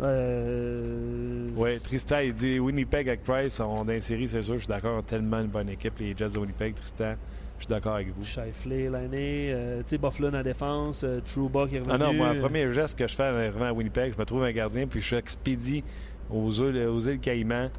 Euh, 0.00 1.48
Oui, 1.56 1.78
Tristan, 1.80 2.18
il 2.20 2.32
dit 2.32 2.58
Winnipeg 2.58 3.08
avec 3.08 3.22
Price, 3.22 3.60
on 3.60 3.84
dans 3.84 4.00
série, 4.00 4.28
c'est 4.28 4.42
sûr, 4.42 4.54
je 4.54 4.60
suis 4.60 4.68
d'accord, 4.68 4.98
a 4.98 5.02
tellement 5.02 5.40
une 5.40 5.48
bonne 5.48 5.68
équipe, 5.68 5.98
les 5.98 6.16
Jets 6.16 6.30
de 6.30 6.38
Winnipeg, 6.38 6.74
Tristan, 6.74 7.14
je 7.58 7.64
suis 7.64 7.68
d'accord 7.68 7.94
avec 7.94 8.08
vous. 8.08 8.24
Shifley 8.24 8.88
l'année, 8.88 9.50
euh, 9.52 9.78
tu 9.80 9.90
sais, 9.90 9.98
Bufflin 9.98 10.32
en 10.34 10.42
défense, 10.42 11.04
euh, 11.04 11.20
Trouba 11.20 11.66
qui 11.68 11.76
est 11.76 11.80
revenu. 11.80 11.94
Ah 11.94 11.98
non, 11.98 12.12
moi, 12.14 12.32
le 12.32 12.40
premier 12.40 12.70
geste 12.72 12.98
que 12.98 13.06
je 13.06 13.14
fais 13.14 13.24
en 13.28 13.36
arrivant 13.36 13.66
à 13.66 13.72
Winnipeg, 13.72 14.14
je 14.14 14.18
me 14.18 14.24
trouve 14.24 14.42
un 14.44 14.52
gardien, 14.52 14.86
puis 14.86 15.00
je 15.00 15.14
expédie 15.16 15.84
aux 16.30 16.50
îles, 16.50 16.86
aux 16.88 17.00
îles 17.00 17.20
Caïmans, 17.20 17.70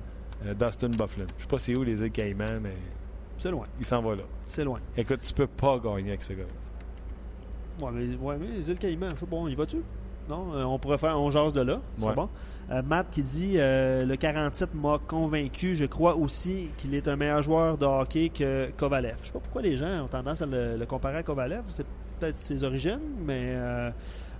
euh, 0.46 0.54
Dustin 0.54 0.90
Bufflin. 0.90 1.26
Je 1.38 1.42
sais 1.42 1.48
pas 1.48 1.60
c'est 1.60 1.76
où 1.76 1.84
les 1.84 2.02
îles 2.02 2.12
Caïmans, 2.12 2.60
mais 2.62 2.76
C'est 3.38 3.52
loin, 3.52 3.66
il 3.80 3.86
s'en 3.86 4.02
va 4.02 4.16
là. 4.16 4.24
c'est 4.48 4.64
loin. 4.64 4.80
Écoute, 4.96 5.20
tu 5.20 5.34
peux 5.34 5.48
pas 5.48 5.80
gagner 5.80 6.10
avec 6.10 6.24
ce 6.24 6.34
gars-là. 6.34 7.86
Ouais, 7.86 7.92
mais, 7.92 8.16
ouais, 8.16 8.38
mais 8.40 8.48
les 8.58 8.70
îles 8.70 8.78
Caïmans, 8.80 9.10
je 9.16 9.22
sais 9.22 9.26
pas, 9.26 9.36
on 9.36 9.48
y 9.48 9.56
va-tu? 9.56 9.78
Non, 10.30 10.54
euh, 10.56 10.64
on 10.64 10.80
pourrait 10.80 10.98
faire, 10.98 11.20
on 11.20 11.30
jase 11.30 11.52
de 11.54 11.62
là, 11.62 11.80
c'est 11.98 12.06
Ouais. 12.08 12.14
bon. 12.16 12.30
Euh, 12.72 12.82
Matt 12.82 13.08
qui 13.12 13.22
dit 13.24 13.54
euh, 13.58 14.06
le 14.06 14.16
47 14.16 14.74
m'a 14.74 14.98
convaincu. 15.06 15.76
Je 15.76 15.86
crois 15.86 16.16
aussi 16.16 16.70
qu'il 16.78 16.96
est 16.96 17.08
un 17.10 17.16
meilleur 17.18 17.42
joueur 17.42 17.78
de 17.78 17.86
hockey 17.86 18.30
que 18.30 18.70
Kovalev. 18.78 19.18
Je 19.22 19.28
sais 19.28 19.34
pas 19.34 19.40
pourquoi 19.40 19.62
les 19.62 19.76
gens 19.76 20.04
ont 20.04 20.08
tendance 20.08 20.42
à 20.42 20.46
le, 20.46 20.78
le 20.78 20.86
comparer 20.86 21.18
à 21.18 21.24
Kovalev. 21.24 21.64
C'est 21.68 21.86
peut-être 22.20 22.40
ses 22.40 22.64
origines, 22.64 23.02
mais 23.26 23.50
euh, 23.56 23.90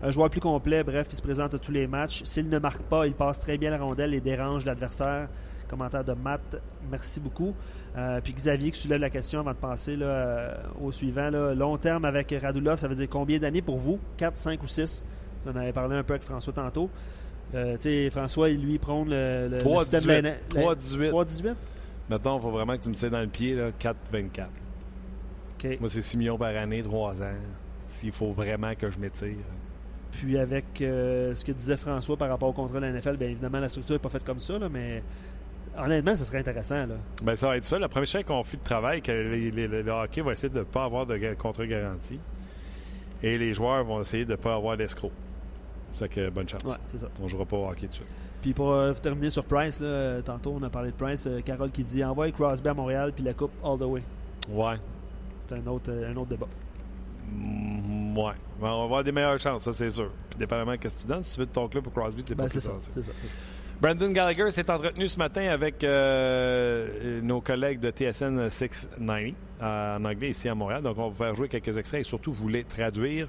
un 0.02 0.12
joueur 0.12 0.30
plus 0.30 0.40
complet. 0.40 0.84
Bref, 0.86 1.08
il 1.12 1.16
se 1.18 1.22
présente 1.22 1.54
à 1.54 1.60
tous 1.60 1.72
les 1.74 1.86
matchs. 1.86 2.24
S'il 2.24 2.48
ne 2.50 2.60
marque 2.60 2.84
pas, 2.84 3.06
il 3.06 3.14
passe 3.14 3.40
très 3.40 3.58
bien 3.58 3.70
la 3.70 3.78
rondelle 3.78 4.14
et 4.14 4.22
dérange 4.22 4.64
l'adversaire. 4.66 5.28
Commentaire 5.68 6.04
de 6.06 6.14
Matt, 6.14 6.62
merci 6.92 7.20
beaucoup. 7.20 7.54
Puis 8.24 8.34
Xavier 8.34 8.70
qui 8.72 8.80
soulève 8.80 9.00
la 9.02 9.10
question 9.10 9.40
avant 9.40 9.52
de 9.52 9.56
passer 9.56 9.96
là, 9.96 10.58
au 10.82 10.92
suivant. 10.92 11.30
là. 11.30 11.54
long 11.56 11.78
terme 11.78 12.06
avec 12.06 12.34
Radulov, 12.42 12.78
ça 12.78 12.88
veut 12.88 12.96
dire 12.96 13.08
combien 13.10 13.40
d'années 13.40 13.62
pour 13.62 13.78
vous? 13.78 13.98
4, 14.18 14.38
5 14.38 14.62
ou 14.62 14.68
6 14.68 15.04
On 15.46 15.52
en 15.52 15.56
avait 15.56 15.74
parlé 15.74 15.96
un 15.96 16.04
peu 16.04 16.14
avec 16.14 16.24
François 16.24 16.54
tantôt. 16.54 16.90
Euh, 17.56 17.74
tu 17.76 17.82
sais, 17.84 18.10
François, 18.10 18.50
lui 18.50 18.78
prône 18.80 19.10
le, 19.10 19.48
le, 19.50 19.56
le 19.58 19.60
3 19.60 19.82
système 19.86 20.00
18. 20.02 20.08
Lana- 20.24 20.36
3 20.48 20.76
18. 20.76 21.10
3 21.10 21.26
18 21.26 21.56
Maintenant, 22.10 22.38
il 22.38 22.42
faut 22.42 22.50
vraiment 22.52 22.76
que 22.78 22.84
tu 22.84 22.90
me 22.90 22.96
tires 22.96 23.12
dans 23.12 23.22
le 23.22 23.28
pied, 23.28 23.56
là, 23.56 23.70
4-24. 23.80 24.48
OK. 25.64 25.80
Moi, 25.80 25.90
c'est 25.90 26.02
6 26.02 26.18
millions 26.18 26.38
par 26.38 26.56
année, 26.56 26.82
3 26.82 27.14
ans. 27.22 27.36
S'il 27.88 28.12
faut 28.12 28.32
vraiment 28.32 28.74
que 28.76 28.90
je 28.90 28.98
m'étire. 28.98 29.36
Puis 30.12 30.38
avec 30.38 30.82
euh, 30.82 31.34
ce 31.36 31.44
que 31.46 31.52
disait 31.52 31.78
François 31.78 32.18
par 32.18 32.30
rapport 32.30 32.50
au 32.50 32.54
contrat 32.54 32.80
de 32.80 32.86
la 32.86 32.92
NFL, 32.92 33.18
bien 33.18 33.30
évidemment, 33.30 33.60
la 33.60 33.70
structure 33.70 33.96
n'est 33.96 34.00
pas 34.00 34.10
faite 34.10 34.24
comme 34.24 34.40
ça, 34.40 34.58
là, 34.60 34.68
mais 34.70 35.02
honnêtement, 35.78 36.16
ce 36.16 36.24
serait 36.24 36.40
intéressant. 36.40 36.86
Là. 36.86 36.96
Ben, 37.24 37.36
ça 37.36 37.48
va 37.48 37.58
être 37.58 37.66
ça. 37.66 37.80
Le 37.80 37.88
prochain 37.88 38.22
conflit 38.24 38.58
de 38.58 38.64
travail, 38.64 39.02
que 39.02 39.12
les- 39.12 39.52
les- 39.52 39.68
le 39.68 39.92
hockey 39.92 40.22
va 40.22 40.34
essayer 40.34 40.50
de 40.54 40.60
ne 40.60 40.64
pas 40.64 40.84
avoir 40.86 41.06
de 41.06 41.18
contrat 41.36 41.66
garanti. 41.66 42.20
Et 43.24 43.38
les 43.38 43.54
joueurs 43.54 43.84
vont 43.86 44.02
essayer 44.02 44.26
de 44.26 44.32
ne 44.32 44.36
pas 44.36 44.56
avoir 44.56 44.76
d'escroc. 44.78 45.12
C'est 45.94 46.10
que 46.10 46.30
bonne 46.30 46.48
chance. 46.50 46.64
Ouais, 46.66 46.76
c'est 46.88 46.98
ça. 46.98 47.08
On 47.20 47.24
ne 47.24 47.28
jouera 47.30 47.46
pas 47.46 47.58
au 47.58 47.70
hockey 47.70 47.88
dessus. 47.88 48.02
Puis 48.42 48.54
pour 48.54 48.72
euh, 48.72 48.94
terminer 48.94 49.30
sur 49.30 49.46
Price, 49.46 49.80
là, 49.80 50.22
tantôt 50.22 50.56
on 50.60 50.64
a 50.64 50.70
parlé 50.70 50.90
de 50.92 50.96
Price, 50.96 51.26
euh, 51.28 51.40
Carole 51.42 51.72
qui 51.72 51.84
dit 51.84 52.04
envoie 52.04 52.30
Crosby 52.32 52.68
à 52.68 52.74
Montréal 52.74 53.14
puis 53.16 53.24
la 53.24 53.34
coupe 53.34 53.52
all 53.64 53.78
the 53.78 53.84
way. 53.84 54.02
Ouais. 54.50 54.76
C'est 55.48 55.56
un 55.56 55.68
autre, 55.68 55.90
euh, 55.92 56.12
un 56.12 56.18
autre 56.18 56.30
débat. 56.30 56.48
Mm, 57.32 58.18
ouais. 58.18 58.34
Ben, 58.60 58.68
on 58.70 58.80
va 58.80 58.84
avoir 58.84 59.04
des 59.04 59.12
meilleures 59.12 59.40
chances, 59.40 59.64
ça, 59.64 59.72
c'est 59.72 59.90
sûr. 59.90 60.10
Puis, 60.30 60.40
dépendamment 60.40 60.76
de 60.76 60.88
ce 60.90 60.96
que 60.96 61.02
tu 61.02 61.08
donnes, 61.08 61.24
si 61.24 61.34
tu 61.36 61.40
veux 61.42 61.46
de 61.46 61.52
ton 61.52 61.68
club 61.68 61.84
pour 61.84 61.94
Crosby, 61.94 62.24
c'est 62.26 62.36
Ben, 62.36 62.44
pas 62.46 62.50
plus 62.50 62.60
ça, 62.60 62.72
c'est 62.82 63.02
ça. 63.02 63.12
ça. 63.12 63.28
Brandon 63.82 64.10
Gallagher 64.12 64.50
s'est 64.52 64.70
entretenu 64.70 65.08
ce 65.08 65.18
matin 65.18 65.48
avec 65.50 65.84
euh, 65.84 67.22
nos 67.22 67.42
collègues 67.42 67.80
de 67.80 67.92
TSN 67.92 68.50
690 68.50 69.34
euh, 69.62 69.98
en 69.98 70.06
anglais 70.06 70.30
ici 70.30 70.48
à 70.48 70.56
Montréal. 70.56 70.82
Donc, 70.84 70.98
on 70.98 71.04
va 71.04 71.08
vous 71.10 71.16
faire 71.16 71.36
jouer 71.36 71.50
quelques 71.50 71.76
extraits 71.78 72.02
et 72.02 72.04
surtout, 72.04 72.32
vous 72.32 72.48
les 72.48 72.64
traduire. 72.64 73.28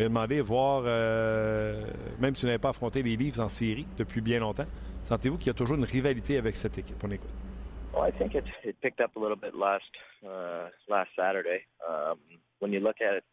Lui 0.00 0.06
a 0.06 0.08
demandé 0.08 0.40
voir, 0.40 0.84
euh, 0.86 1.84
même 2.20 2.34
si 2.34 2.40
vous 2.40 2.46
n'avez 2.46 2.58
pas 2.58 2.70
affronté 2.70 3.02
les 3.02 3.16
Leafs 3.16 3.38
en 3.38 3.50
série 3.50 3.86
depuis 3.98 4.22
bien 4.22 4.38
longtemps, 4.38 4.64
sentez-vous 5.04 5.36
qu'il 5.36 5.48
y 5.48 5.50
a 5.50 5.52
toujours 5.52 5.76
une 5.76 5.84
rivalité 5.84 6.38
avec 6.38 6.56
cette 6.56 6.78
équipe? 6.78 6.96
On 7.04 7.10
écoute. 7.10 7.28
Well, 7.92 8.08
I 8.08 8.10
think 8.10 8.34
it, 8.34 8.46
it 8.64 8.80
picked 8.80 9.04
up 9.04 9.14
a 9.16 9.20
little 9.20 9.36
bit 9.36 9.54
last 9.54 9.92
uh, 10.24 10.70
last 10.88 11.10
Saturday. 11.14 11.66
Um, 11.86 12.16
when 12.60 12.72
you 12.72 12.80
look 12.80 13.02
at 13.02 13.12
it, 13.14 13.24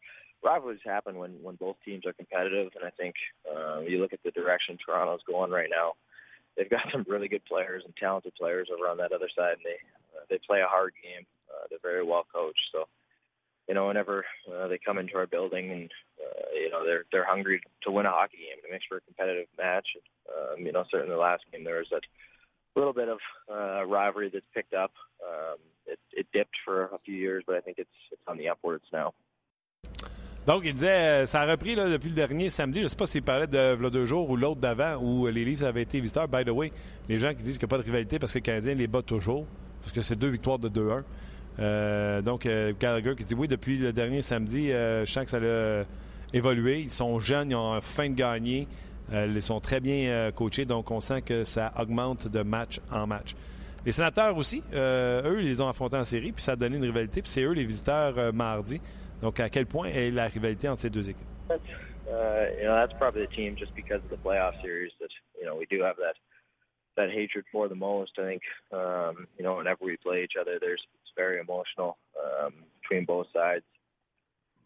rivalries 0.42 0.80
happen 0.84 1.16
when 1.16 1.42
when 1.42 1.56
both 1.56 1.76
teams 1.86 2.04
are 2.04 2.12
competitive, 2.12 2.68
and 2.76 2.84
I 2.84 2.90
think 2.90 3.14
uh, 3.48 3.80
you 3.80 3.98
look 3.98 4.12
at 4.12 4.22
the 4.22 4.30
direction 4.30 4.76
Toronto's 4.76 5.24
going 5.26 5.50
right 5.50 5.70
now. 5.70 5.94
They've 6.54 6.68
got 6.68 6.84
some 6.92 7.06
really 7.08 7.28
good 7.28 7.46
players 7.46 7.82
and 7.86 7.96
talented 7.96 8.34
players 8.34 8.68
over 8.70 8.90
on 8.90 8.98
that 8.98 9.12
other 9.12 9.30
side, 9.34 9.56
and 9.56 9.64
they 9.64 9.80
uh, 10.14 10.24
they 10.28 10.38
play 10.46 10.60
a 10.60 10.68
hard 10.68 10.92
game. 11.02 11.24
Uh, 11.48 11.64
they're 11.70 11.78
very 11.82 12.04
well 12.04 12.26
coached, 12.30 12.68
so 12.72 12.84
you 13.68 13.74
know 13.74 13.86
whenever 13.86 14.26
uh, 14.52 14.68
they 14.68 14.76
come 14.76 14.98
into 14.98 15.16
our 15.16 15.26
building 15.26 15.70
and 15.72 15.90
uh, 16.20 16.54
you 16.54 16.70
know 16.70 16.84
they're 16.84 17.04
they're 17.12 17.26
hungry 17.26 17.60
to 17.82 17.90
win 17.90 18.06
a 18.06 18.10
hockey 18.10 18.38
game. 18.38 18.58
It 18.64 18.70
makes 18.70 18.86
for 18.86 18.98
a 18.98 19.00
competitive 19.00 19.48
match. 19.56 19.88
Um, 20.28 20.64
you 20.64 20.72
know, 20.72 20.84
certainly 20.90 21.14
the 21.14 21.20
last 21.20 21.44
game 21.52 21.64
there 21.64 21.78
was 21.78 21.88
that 21.90 22.02
little 22.78 22.92
bit 22.92 23.08
of 23.08 23.18
uh, 23.50 23.84
rivalry 23.86 24.30
that's 24.32 24.46
picked 24.54 24.74
up. 24.74 24.92
Um, 25.22 25.58
it, 25.86 25.98
it 26.12 26.26
dipped 26.32 26.56
for 26.64 26.84
a 26.84 26.98
few 27.04 27.14
years, 27.14 27.44
but 27.46 27.56
I 27.56 27.60
think 27.60 27.78
it's, 27.78 27.90
it's 28.12 28.22
on 28.26 28.38
the 28.38 28.48
upwards 28.48 28.84
now. 28.92 29.14
Donc, 30.46 30.62
il 30.64 30.72
disait, 30.72 31.26
ça 31.26 31.42
a 31.42 31.46
repris 31.46 31.74
là, 31.74 31.90
depuis 31.90 32.08
le 32.08 32.14
dernier 32.14 32.48
samedi. 32.48 32.78
Je 32.78 32.84
ne 32.84 32.88
sais 32.88 32.96
pas 32.96 33.06
s'il 33.06 33.22
parlait 33.22 33.46
de 33.46 33.76
là, 33.78 33.90
deux 33.90 34.06
jours 34.06 34.30
ou 34.30 34.36
l'autre 34.36 34.60
d'avant 34.60 34.96
où 34.96 35.26
les 35.26 35.44
Leafs 35.44 35.62
avaient 35.62 35.82
été 35.82 36.00
visiteurs. 36.00 36.26
By 36.26 36.42
the 36.42 36.50
way, 36.50 36.72
les 37.06 37.18
gens 37.18 37.34
qui 37.34 37.42
disent 37.42 37.58
qu'il 37.58 37.66
n'y 37.66 37.74
a 37.74 37.76
pas 37.76 37.82
de 37.82 37.86
rivalité 37.86 38.18
parce 38.18 38.32
que 38.32 38.38
le 38.38 38.44
Canadien 38.44 38.74
les 38.74 38.86
bat 38.86 39.02
toujours, 39.02 39.46
parce 39.82 39.92
que 39.92 40.00
c'est 40.00 40.16
deux 40.16 40.28
victoires 40.28 40.58
de 40.58 40.70
2-1. 40.70 41.02
Euh, 41.58 42.22
donc, 42.22 42.46
euh, 42.46 42.72
Gallagher 42.78 43.14
qui 43.14 43.24
dit 43.24 43.34
oui, 43.34 43.46
depuis 43.46 43.76
le 43.76 43.92
dernier 43.92 44.22
samedi, 44.22 44.72
euh, 44.72 45.04
je 45.04 45.12
sens 45.12 45.24
que 45.24 45.30
ça 45.30 45.36
a 45.36 45.84
évolué. 46.32 46.80
Ils 46.80 46.90
sont 46.90 47.18
jeunes, 47.18 47.50
ils 47.50 47.56
ont 47.56 47.80
faim 47.80 48.10
de 48.10 48.14
gagner. 48.14 48.68
Euh, 49.12 49.32
ils 49.34 49.42
sont 49.42 49.60
très 49.60 49.80
bien 49.80 50.10
euh, 50.10 50.30
coachés, 50.30 50.64
donc 50.64 50.90
on 50.90 51.00
sent 51.00 51.22
que 51.22 51.44
ça 51.44 51.72
augmente 51.78 52.28
de 52.28 52.42
match 52.42 52.80
en 52.92 53.06
match. 53.06 53.34
Les 53.86 53.92
sénateurs 53.92 54.36
aussi, 54.36 54.62
euh, 54.74 55.30
eux, 55.30 55.40
ils 55.40 55.48
les 55.48 55.60
ont 55.62 55.68
affrontés 55.68 55.96
en 55.96 56.04
série, 56.04 56.32
puis 56.32 56.42
ça 56.42 56.52
a 56.52 56.56
donné 56.56 56.76
une 56.76 56.84
rivalité, 56.84 57.22
puis 57.22 57.30
c'est 57.30 57.42
eux 57.42 57.52
les 57.52 57.64
visiteurs 57.64 58.32
mardi. 58.34 58.80
Donc, 59.22 59.40
à 59.40 59.48
quel 59.48 59.66
point 59.66 59.88
est 59.88 60.10
la 60.10 60.26
rivalité 60.26 60.68
entre 60.68 60.82
ces 60.82 60.90
deux 60.90 61.08
équipes? 61.08 61.26
Uh, 62.08 62.48
you 62.58 62.64
know, 62.64 62.74
that's 62.74 62.94
probably 62.94 63.26
the 63.26 63.34
team 63.34 63.54
just 63.54 63.74
because 63.74 64.02
of 64.02 64.08
the 64.08 64.16
playoff 64.16 64.54
series 64.62 64.92
that, 64.98 65.10
you 65.38 65.44
know, 65.44 65.54
we 65.54 65.66
do 65.66 65.82
have 65.82 65.96
that 65.96 66.16
that 66.96 67.10
hatred 67.10 67.44
for 67.52 67.68
the 67.68 67.74
most. 67.74 68.18
I 68.18 68.24
think, 68.24 68.42
um, 68.72 69.26
you 69.38 69.44
know, 69.44 69.56
whenever 69.56 69.84
we 69.84 69.96
play 69.98 70.24
each 70.24 70.36
other, 70.40 70.58
there's 70.58 70.82
it's 71.02 71.12
very 71.16 71.38
emotional 71.38 71.98
um, 72.18 72.52
between 72.80 73.04
both 73.04 73.26
sides. 73.32 73.64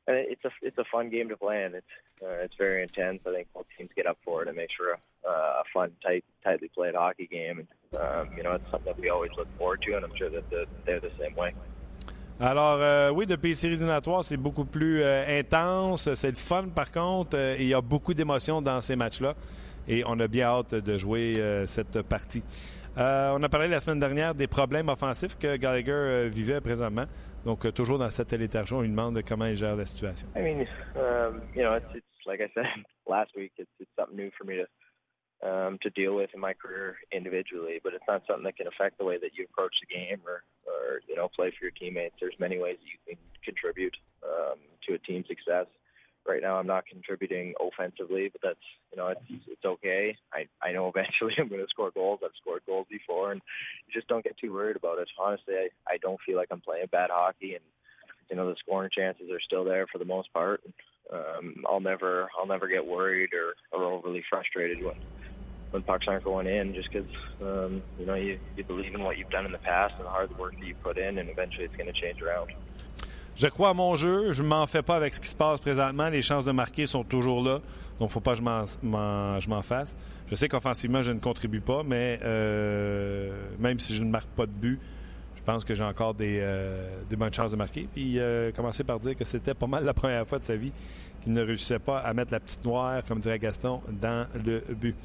And 0.07 0.17
it's 0.17 0.45
a 0.45 0.51
it's 0.63 0.79
a 0.79 0.85
fun 0.85 1.11
game 1.11 1.29
to 1.29 1.37
play, 1.37 1.63
and 1.63 1.75
it's 1.77 1.95
uh, 2.23 2.45
it's 2.45 2.57
very 2.57 2.83
intense. 2.83 3.21
I 3.27 3.33
think 3.33 3.49
both 3.55 3.67
teams 3.79 3.91
get 3.95 4.07
up 4.07 4.19
for 4.25 4.43
it 4.43 4.49
and 4.49 4.57
make 4.57 4.71
a, 4.81 5.29
uh, 5.29 5.63
a 5.63 5.65
fun, 5.73 5.93
tight, 6.05 6.25
tightly 6.43 6.69
played 6.69 6.95
hockey 6.95 7.29
game. 7.31 7.67
And 7.93 8.01
um, 8.01 8.31
you 8.37 8.43
know, 8.43 8.53
it's 8.53 8.69
something 8.71 8.93
that 8.93 9.01
we 9.01 9.11
always 9.11 9.31
look 9.37 9.49
forward 9.59 9.83
to, 9.83 9.97
and 9.97 10.05
I'm 10.05 10.17
sure 10.17 10.31
that 10.31 10.51
the, 10.51 10.67
they're 10.85 11.01
the 11.01 11.13
same 11.21 11.35
way. 11.37 11.53
Alors, 12.41 12.79
euh, 12.81 13.11
oui, 13.11 13.27
depuis 13.27 13.49
les 13.49 13.55
séries 13.55 13.75
éliminatoires, 13.75 14.25
c'est 14.25 14.37
beaucoup 14.37 14.65
plus 14.65 15.01
euh, 15.01 15.39
intense. 15.39 16.13
C'est 16.15 16.31
le 16.31 16.37
fun, 16.37 16.65
par 16.75 16.91
contre. 16.91 17.37
Euh, 17.37 17.55
il 17.57 17.67
y 17.67 17.75
a 17.75 17.81
beaucoup 17.81 18.15
d'émotions 18.15 18.61
dans 18.61 18.81
ces 18.81 18.97
matchs-là. 18.97 19.37
Et 19.87 20.03
on 20.07 20.19
a 20.19 20.27
bien 20.27 20.47
hâte 20.47 20.75
de 20.75 20.99
jouer 20.99 21.35
euh, 21.39 21.67
cette 21.67 22.03
partie. 22.03 22.43
Euh, 22.99 23.31
on 23.31 23.43
a 23.43 23.49
parlé 23.49 23.69
la 23.69 23.81
semaine 23.81 24.01
dernière 24.01 24.35
des 24.35 24.47
problèmes 24.47 24.89
offensifs 24.89 25.39
que 25.39 25.57
Gallagher 25.57 25.93
euh, 25.93 26.29
vivait 26.29 26.61
présentement. 26.61 27.07
Donc, 27.45 27.65
euh, 27.65 27.73
toujours 27.73 27.99
dans 27.99 28.11
cette 28.11 28.33
léthargie, 28.33 28.75
on 28.75 28.83
lui 28.83 28.91
demande 28.91 29.23
comment 29.27 29.47
il 29.47 29.57
gère 29.57 29.77
la 29.77 29.87
situation. 29.87 30.29
I 30.37 30.43
mean, 30.43 30.67
um, 30.97 31.41
you 31.55 31.63
know, 31.63 31.75
it's, 31.75 31.87
it's 31.95 32.27
like 32.27 32.41
I 32.41 32.51
said 32.55 32.67
last 33.09 33.31
week. 33.35 33.53
It's, 33.57 33.71
it's 33.81 33.91
something 33.99 34.17
new 34.17 34.31
for 34.37 34.45
me 34.45 34.57
to 34.57 34.67
um, 35.43 35.79
to 35.83 35.91
deal 35.91 36.15
with 36.15 36.31
in 36.35 36.41
my 36.41 36.53
career 36.53 36.99
individually, 37.11 37.81
but 37.83 37.95
it's 37.95 38.05
not 38.07 38.23
something 38.29 38.45
that 38.45 38.57
can 38.57 38.69
affect 38.69 38.99
the 38.99 39.05
way 39.05 39.19
that 39.19 39.35
you 39.35 39.45
approach 39.51 39.75
the 39.81 39.93
game 39.93 40.21
or 40.25 40.45
or 40.67 41.01
you 41.09 41.17
know 41.17 41.29
play 41.35 41.51
for 41.51 41.65
your 41.65 41.73
teammates. 41.73 42.15
There's 42.21 42.39
many 42.39 42.59
ways 42.59 42.77
you 42.85 42.99
can 43.09 43.19
contribute 43.43 43.97
um, 44.23 44.59
to 44.87 44.95
a 44.95 44.99
team's 44.99 45.27
success. 45.27 45.67
Right 46.27 46.43
now, 46.43 46.57
I'm 46.57 46.67
not 46.67 46.87
contributing 46.87 47.55
offensively, 47.61 48.31
but 48.31 48.41
that's 48.43 48.67
you 48.93 48.97
know 48.97 49.09
it's 49.09 49.43
it's 49.49 49.65
okay. 49.65 50.17
I 50.33 50.47
I 50.63 50.73
know 50.73 50.89
eventually 50.89 51.35
I'm 51.39 51.49
going 51.49 51.61
to 51.61 51.67
score 51.69 51.91
goals. 51.91 52.21
I've 52.25 52.31
scored 52.41 52.63
goals 52.67 52.87
before, 52.91 53.33
and 53.33 53.41
you 53.87 53.93
just 53.93 54.09
don't 54.09 54.23
get 54.25 54.39
too 54.39 54.53
worried 54.53 54.77
about 54.77 54.99
it. 54.99 55.09
Honestly, 55.19 55.55
I 55.55 55.69
I 55.89 55.97
don't 55.99 56.21
feel 56.25 56.37
like 56.37 56.49
I'm 56.51 56.61
playing 56.61 56.87
bad 56.93 57.11
hockey, 57.13 57.55
and 57.55 57.65
you 58.31 58.37
know 58.37 58.49
the 58.49 58.57
scoring 58.61 58.91
chances 58.97 59.31
are 59.31 59.41
still 59.41 59.65
there 59.65 59.87
for 59.91 59.99
the 59.99 60.05
most 60.05 60.33
part. 60.33 60.63
Um, 61.13 61.65
I'll 61.69 61.81
never 61.81 62.29
I'll 62.39 62.47
never 62.47 62.69
get 62.69 62.87
worried 62.87 63.31
or 63.35 63.55
or 63.77 63.85
overly 63.85 64.23
frustrated 64.31 64.79
when 64.83 64.95
when 65.73 65.83
pucks 65.83 66.07
aren't 66.07 66.25
going 66.25 66.47
in, 66.47 66.75
just 66.75 66.89
because 66.93 67.09
um, 67.41 67.83
you 67.99 68.07
know 68.07 68.15
you 68.15 68.39
you 68.55 68.65
believe 68.65 68.95
in 68.95 69.03
what 69.03 69.19
you've 69.19 69.31
done 69.31 69.47
in 69.47 69.53
the 69.53 69.59
past 69.59 69.95
and 69.99 70.07
the 70.07 70.11
hard 70.11 70.31
work 70.39 70.53
that 70.61 70.67
you 70.67 70.75
put 70.83 70.99
in, 70.99 71.19
and 71.19 71.29
eventually 71.29 71.65
it's 71.65 71.77
going 71.77 71.93
to 71.93 72.01
change 72.01 72.19
around. 72.23 72.49
Je 73.37 73.49
crois 73.49 73.71
à 73.71 73.75
mon 73.75 73.97
jeu. 73.97 74.33
Je 74.33 74.43
m'en 74.43 74.67
fais 74.67 74.83
pas 74.83 74.97
avec 74.97 75.15
ce 75.15 75.21
qui 75.21 75.29
se 75.29 75.37
passe 75.37 75.61
présentement. 75.61 76.09
Les 76.09 76.23
chances 76.23 76.45
de 76.45 76.53
marquer 76.53 76.87
sont 76.87 77.05
toujours 77.05 77.43
là. 77.43 77.61
Donc, 77.99 78.11
faut 78.11 78.21
pas 78.21 78.33
que 78.33 78.39
je 78.39 78.43
m'en, 78.43 79.63
fasse. 79.63 79.97
Je 80.29 80.35
sais 80.35 80.49
qu'offensivement, 80.49 81.03
je 81.03 81.13
ne 81.13 81.21
contribue 81.21 81.61
pas, 81.61 81.83
mais 81.83 82.19
euh, 82.25 83.31
même 83.59 83.79
si 83.79 83.95
je 83.95 84.03
ne 84.03 84.11
marque 84.11 84.31
pas 84.31 84.47
de 84.47 84.53
but, 84.53 84.81
je 85.37 85.43
pense 85.43 85.65
que 85.65 85.75
j'ai 85.75 85.85
encore 85.85 86.15
des, 86.15 86.39
euh, 86.41 87.03
des 87.09 87.17
bonnes 87.17 87.33
chances 87.33 87.53
de 87.53 87.57
marquer. 87.57 87.89
Puis, 87.93 88.19
euh, 88.19 88.51
commencer 88.53 88.85
par 88.85 88.99
dire 88.99 89.17
que 89.17 89.25
c'était 89.25 89.55
pas 89.55 89.67
mal 89.67 89.85
la 89.85 89.95
première 89.95 90.27
fois 90.27 90.39
de 90.39 90.45
sa 90.45 90.57
vie 90.57 90.73
qu'il 91.23 91.33
ne 91.33 91.43
réussissait 91.43 91.79
pas 91.79 91.99
à 91.99 92.13
mettre 92.15 92.33
la 92.33 92.41
petite 92.41 92.65
noire, 92.65 93.03
comme 93.07 93.21
dirait 93.21 93.39
Gaston, 93.39 93.81
dans 93.89 94.27
le 94.45 94.63
but. 94.75 94.97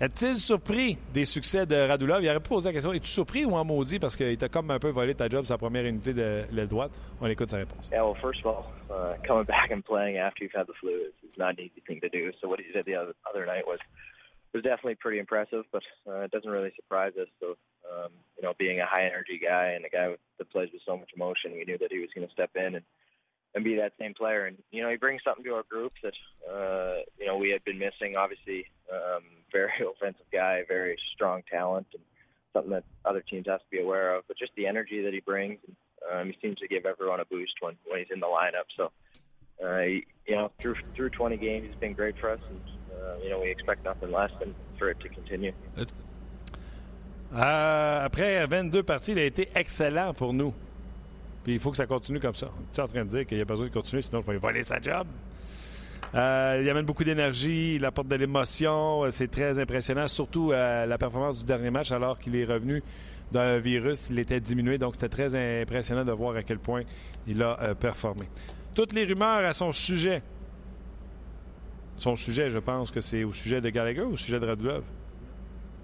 Est-il 0.00 0.36
surpris 0.36 0.96
des 1.12 1.24
succès 1.24 1.66
de 1.66 1.74
Radulov? 1.74 2.22
Il 2.22 2.28
aurait 2.28 2.38
pu 2.38 2.54
la 2.64 2.72
question. 2.72 2.92
Es-tu 2.92 3.08
surpris 3.08 3.44
ou 3.44 3.56
en 3.56 3.64
maudit 3.64 3.98
parce 3.98 4.16
qu'il 4.16 4.38
t'a 4.38 4.48
comme 4.48 4.70
un 4.70 4.78
peu 4.78 4.90
volé 4.90 5.12
ta 5.12 5.28
job 5.28 5.44
sa 5.44 5.58
première 5.58 5.84
unité 5.84 6.14
de 6.14 6.44
l'aile 6.52 6.68
droite? 6.68 7.00
On 7.20 7.26
écoute 7.26 7.48
sa 7.50 7.56
réponse. 7.56 7.90
Yeah, 7.90 8.04
well, 8.04 8.14
first 8.22 8.38
of 8.44 8.46
all, 8.46 8.66
uh, 8.90 9.16
coming 9.26 9.42
back 9.48 9.72
and 9.72 9.82
playing 9.82 10.16
after 10.16 10.44
you've 10.44 10.54
had 10.54 10.68
the 10.68 10.74
flu 10.78 10.92
is, 10.92 11.12
not 11.36 11.58
an 11.58 11.64
easy 11.64 11.82
thing 11.84 12.00
to 12.00 12.08
do. 12.08 12.30
So 12.40 12.48
what 12.48 12.60
he 12.60 12.72
did 12.72 12.84
the 12.86 12.94
other, 12.94 13.14
other 13.28 13.44
night 13.44 13.66
was 13.66 13.80
was 14.54 14.62
definitely 14.62 14.94
pretty 14.94 15.18
impressive, 15.18 15.64
but 15.72 15.82
uh, 16.06 16.20
it 16.20 16.30
doesn't 16.30 16.50
really 16.50 16.72
surprise 16.76 17.12
us. 17.20 17.28
So, 17.38 17.56
um, 17.90 18.10
you 18.36 18.42
know, 18.42 18.54
being 18.58 18.80
a 18.80 18.86
high 18.86 19.04
energy 19.04 19.38
guy 19.42 19.72
and 19.76 19.84
a 19.84 19.90
guy 19.90 20.08
with, 20.08 20.20
that 20.38 20.50
plays 20.50 20.70
with 20.72 20.82
so 20.86 20.96
much 20.96 21.10
emotion, 21.14 21.52
we 21.52 21.64
knew 21.64 21.78
that 21.78 21.92
he 21.92 21.98
was 21.98 22.08
going 22.14 22.26
to 22.26 22.32
step 22.32 22.50
in 22.54 22.76
and 22.76 22.84
and 23.54 23.64
be 23.64 23.76
that 23.76 23.94
same 23.98 24.14
player. 24.14 24.46
And 24.46 24.58
you 24.70 24.80
know, 24.80 24.90
he 24.90 24.96
brings 24.96 25.22
something 25.24 25.44
to 25.44 25.54
our 25.54 25.64
group 25.68 25.92
that 26.04 26.14
uh, 26.48 27.02
you 27.18 27.26
know 27.26 27.36
we 27.36 27.50
had 27.50 27.64
been 27.64 27.78
missing. 27.78 28.14
Obviously, 28.14 28.66
um, 28.92 29.22
very 29.52 29.72
offensive 29.80 30.26
guy, 30.32 30.62
very 30.68 30.96
strong 31.14 31.42
talent, 31.50 31.86
and 31.94 32.02
something 32.52 32.72
that 32.72 32.84
other 33.04 33.22
teams 33.22 33.46
have 33.48 33.60
to 33.60 33.70
be 33.70 33.80
aware 33.80 34.14
of. 34.14 34.24
But 34.28 34.36
just 34.38 34.52
the 34.56 34.66
energy 34.66 35.02
that 35.02 35.12
he 35.12 35.20
brings, 35.20 35.58
and 35.66 35.76
um, 36.12 36.26
he 36.28 36.36
seems 36.40 36.58
to 36.58 36.68
give 36.68 36.86
everyone 36.86 37.20
a 37.20 37.24
boost 37.24 37.54
when 37.60 37.74
when 37.86 38.00
he's 38.00 38.10
in 38.12 38.20
the 38.20 38.26
lineup. 38.26 38.68
So, 38.76 38.90
uh, 39.64 39.80
you 40.26 40.36
know, 40.36 40.50
through 40.60 40.76
through 40.94 41.10
20 41.10 41.36
games, 41.36 41.66
he's 41.66 41.80
been 41.80 41.94
great 41.94 42.18
for 42.18 42.30
us, 42.30 42.40
and 42.48 42.60
uh, 42.92 43.16
you 43.22 43.30
know 43.30 43.40
we 43.40 43.50
expect 43.50 43.84
nothing 43.84 44.12
less 44.12 44.30
than 44.38 44.54
for 44.78 44.90
it 44.90 45.00
to 45.00 45.08
continue. 45.08 45.52
Euh, 47.34 48.04
après 48.06 48.46
22 48.46 48.82
parties, 48.82 49.12
il 49.12 49.18
a 49.18 49.24
été 49.24 49.48
excellent 49.54 50.14
pour 50.14 50.32
nous. 50.32 50.54
Puis 51.44 51.54
il 51.54 51.60
faut 51.60 51.70
que 51.70 51.76
ça 51.76 51.86
continue 51.86 52.20
comme 52.20 52.34
ça. 52.34 52.50
Tu 52.72 52.80
es 52.80 52.82
en 52.82 52.86
train 52.86 53.04
de 53.04 53.10
dire 53.10 53.26
qu'il 53.26 53.38
y 53.38 53.40
a 53.40 53.44
besoin 53.44 53.66
de 53.66 53.72
continuer, 53.72 54.02
sinon 54.02 54.20
je 54.20 54.26
vais 54.26 54.38
voler 54.38 54.62
sa 54.62 54.80
job. 54.80 55.06
Euh, 56.14 56.60
il 56.62 56.68
amène 56.70 56.86
beaucoup 56.86 57.04
d'énergie, 57.04 57.74
il 57.76 57.84
apporte 57.84 58.08
de 58.08 58.16
l'émotion. 58.16 59.04
euh, 59.04 59.10
C'est 59.10 59.28
très 59.28 59.58
impressionnant, 59.58 60.08
surtout 60.08 60.52
euh, 60.52 60.86
la 60.86 60.98
performance 60.98 61.40
du 61.40 61.44
dernier 61.44 61.70
match, 61.70 61.92
alors 61.92 62.18
qu'il 62.18 62.34
est 62.36 62.44
revenu 62.44 62.82
d'un 63.30 63.58
virus. 63.58 64.08
Il 64.10 64.18
était 64.18 64.40
diminué, 64.40 64.78
donc 64.78 64.94
c'était 64.94 65.08
très 65.08 65.62
impressionnant 65.62 66.04
de 66.04 66.12
voir 66.12 66.36
à 66.36 66.42
quel 66.42 66.58
point 66.58 66.82
il 67.26 67.42
a 67.42 67.74
performé. 67.74 68.26
Toutes 68.74 68.92
les 68.94 69.04
rumeurs 69.04 69.44
à 69.44 69.52
son 69.52 69.72
sujet. 69.72 70.22
Son 71.96 72.16
sujet, 72.16 72.48
je 72.48 72.58
pense 72.58 72.90
que 72.90 73.00
c'est 73.00 73.24
au 73.24 73.32
sujet 73.32 73.60
de 73.60 73.68
Gallagher 73.70 74.02
ou 74.02 74.12
au 74.12 74.16
sujet 74.16 74.38
de 74.38 74.46
Radulov? 74.46 74.84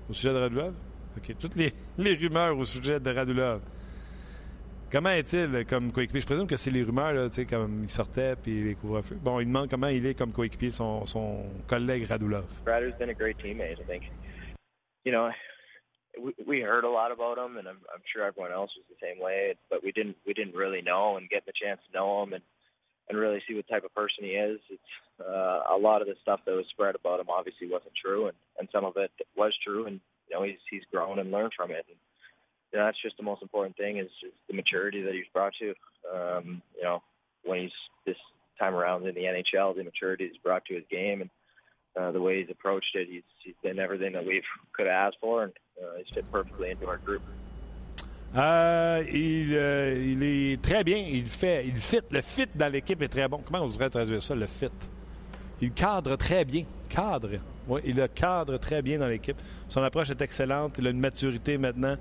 Au 0.09 0.12
sujet 0.12 0.33
de 0.33 0.39
Radulov? 0.39 0.75
OK. 1.18 1.35
Toutes 1.39 1.57
les, 1.57 1.72
les 1.99 2.14
rumeurs 2.14 2.57
au 2.57 2.64
sujet 2.64 3.01
de 3.01 3.11
Radulov. 3.11 3.61
Comment 4.95 5.11
est-il 5.11 5.66
comme 5.66 5.90
coéquipier? 5.90 6.20
Je 6.20 6.26
présume 6.26 6.47
que 6.47 6.57
c'est 6.57 6.70
les 6.70 6.84
rumeurs, 6.84 7.12
là, 7.14 7.28
tu 7.28 7.45
comme 7.47 7.82
il 7.82 7.90
sortait 7.90 8.36
puis 8.36 8.62
les 8.62 8.76
couvre-feux. 8.76 9.16
Bon, 9.16 9.40
il 9.40 9.47
demande 9.47 9.68
comment 9.68 9.88
il 9.88 10.07
est 10.07 10.16
comme 10.16 10.30
coéquipier 10.32 10.70
son, 10.70 11.05
son 11.05 11.47
collègue 11.66 12.07
Radulov. 12.07 12.45
Radu's 12.64 12.95
been 12.97 13.11
a 13.11 13.12
great 13.12 13.36
teammate. 13.38 13.80
I 13.80 13.84
think, 13.88 14.05
you 15.05 15.11
know, 15.11 15.32
we, 16.16 16.32
we 16.47 16.61
heard 16.61 16.84
a 16.84 16.88
lot 16.88 17.11
about 17.11 17.38
him, 17.38 17.57
and 17.57 17.66
I'm, 17.66 17.80
I'm 17.92 18.03
sure 18.07 18.22
everyone 18.22 18.53
else 18.53 18.70
was 18.76 18.84
the 18.88 19.05
same 19.05 19.20
way. 19.20 19.57
But 19.68 19.82
we 19.82 19.90
didn't 19.90 20.14
we 20.24 20.32
didn't 20.32 20.55
really 20.55 20.80
know 20.80 21.16
and 21.16 21.28
get 21.28 21.45
the 21.45 21.53
chance 21.61 21.80
to 21.90 21.99
know 21.99 22.22
him 22.22 22.32
and 22.32 22.45
and 23.09 23.18
really 23.18 23.42
see 23.49 23.57
what 23.57 23.66
type 23.66 23.82
of 23.82 23.92
person 23.97 24.22
he 24.22 24.38
is. 24.38 24.61
It's 24.70 24.95
uh, 25.18 25.74
a 25.74 25.76
lot 25.76 26.03
of 26.03 26.07
the 26.07 26.14
stuff 26.22 26.38
that 26.47 26.55
was 26.55 26.66
spread 26.70 26.95
about 26.95 27.18
him 27.18 27.26
obviously 27.30 27.66
wasn't 27.66 27.95
true, 28.01 28.28
and 28.28 28.36
and 28.61 28.68
some 28.70 28.84
of 28.84 28.97
it 28.97 29.11
was 29.34 29.59
true. 29.59 29.86
And 29.86 29.99
you 30.30 30.36
know 30.36 30.45
he's 30.45 30.62
he's 30.70 30.86
grown 30.92 31.18
and 31.18 31.32
learned 31.32 31.55
from 31.57 31.72
it. 31.72 31.84
And, 31.88 31.99
you 32.75 32.81
know, 32.81 32.87
that's 32.87 33.01
just 33.01 33.16
the 33.16 33.22
most 33.22 33.41
important 33.41 33.77
thing 33.77 33.99
is, 33.99 34.11
is 34.27 34.33
the 34.49 34.55
maturity 34.55 35.01
that 35.03 35.14
he's 35.14 35.31
brought 35.33 35.53
to. 35.61 35.75
Um, 36.12 36.61
you 36.77 36.83
know, 36.83 37.03
when 37.45 37.62
he's 37.62 37.70
this 38.05 38.16
time 38.59 38.75
around 38.75 39.07
in 39.07 39.14
the 39.14 39.20
NHL, 39.22 39.77
the 39.77 39.85
maturity 39.85 40.27
he's 40.27 40.37
brought 40.39 40.64
to 40.64 40.75
his 40.75 40.83
game 40.91 41.20
and 41.20 41.31
uh, 41.97 42.11
the 42.11 42.20
way 42.20 42.41
he's 42.41 42.51
approached 42.51 42.97
it, 42.97 43.07
he's 43.09 43.22
he's 43.45 43.55
been 43.62 43.79
everything 43.79 44.12
that 44.14 44.27
we've 44.27 44.43
could 44.72 44.87
have 44.87 45.07
asked 45.07 45.18
for, 45.20 45.45
and 45.45 45.53
uh, 45.81 45.99
he's 45.99 46.12
fit 46.12 46.31
perfectly 46.33 46.70
into 46.70 46.89
our 46.89 46.99
group. 46.99 47.22
Euh, 48.37 49.05
il, 49.12 49.55
euh, 49.55 49.95
il 49.97 50.22
est 50.25 50.61
très 50.61 50.83
bien. 50.83 50.97
Il 50.97 51.27
fait, 51.27 51.64
il 51.68 51.79
fit. 51.79 52.01
Le 52.11 52.20
fit 52.20 52.49
dans 52.57 52.72
l'équipe 52.72 53.01
est 53.01 53.09
très 53.09 53.29
bon. 53.29 53.41
Comment 53.47 53.64
on 53.64 53.68
devrait 53.68 53.89
traduire 53.89 54.20
ça, 54.20 54.35
le 54.35 54.47
fit? 54.47 54.66
Il 55.61 55.70
cadre 55.70 56.16
très 56.16 56.45
bien. 56.45 56.64
Cadre. 56.89 57.39
Oui, 57.68 57.81
il 57.85 57.95
le 57.95 58.09
cadre 58.09 58.59
très 58.59 58.83
bien 58.83 58.99
dans 58.99 59.07
l'équipe. 59.07 59.37
Son 59.68 59.85
approche 59.85 60.11
est 60.11 60.20
excellente. 60.20 60.79
Il 60.79 60.89
a 60.89 60.91
une 60.91 60.99
maturité 60.99 61.57
maintenant. 61.57 61.97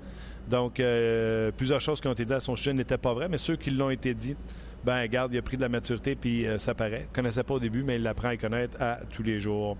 Donc, 0.48 0.80
euh, 0.80 1.50
plusieurs 1.52 1.80
choses 1.80 2.00
qui 2.00 2.08
ont 2.08 2.12
été 2.12 2.24
dites 2.24 2.34
à 2.34 2.40
son 2.40 2.56
sujet 2.56 2.72
n'étaient 2.72 2.98
pas 2.98 3.14
vraies, 3.14 3.28
mais 3.28 3.38
ceux 3.38 3.56
qui 3.56 3.70
l'ont 3.70 3.90
été 3.90 4.14
dit, 4.14 4.36
ben, 4.84 5.00
regarde, 5.00 5.32
il 5.32 5.38
a 5.38 5.42
pris 5.42 5.56
de 5.56 5.62
la 5.62 5.68
maturité, 5.68 6.14
puis 6.14 6.46
euh, 6.46 6.58
ça 6.58 6.74
paraît. 6.74 7.02
Il 7.04 7.10
ne 7.10 7.14
connaissait 7.14 7.42
pas 7.42 7.54
au 7.54 7.60
début, 7.60 7.82
mais 7.82 7.96
il 7.96 8.02
l'apprend 8.02 8.28
à 8.28 8.36
connaître 8.36 8.80
à 8.80 8.98
tous 9.14 9.22
les 9.22 9.40
jours. 9.40 9.76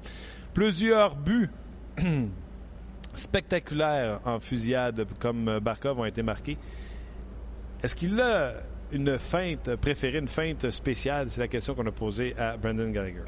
Plusieurs 0.55 1.17
buts 1.17 1.51
spectaculaires 3.15 4.21
en 4.25 4.41
fusillade 4.41 5.07
comme 5.19 5.59
Barkov 5.61 5.99
ont 5.99 6.05
été 6.05 6.23
marqués. 6.23 6.57
Est-ce 7.83 7.95
qu'il 7.95 8.19
a 8.21 8.55
une 8.93 9.19
feinte 9.19 9.77
préférée, 9.77 10.19
une 10.19 10.29
feinte 10.29 10.71
spéciale? 10.71 11.29
C'est 11.29 11.41
la 11.41 11.49
question 11.49 11.75
qu'on 11.75 11.87
a 11.87 11.93
posée 11.93 12.35
à 12.39 12.57
Brendan 12.57 12.91
Gallagher. 12.93 13.25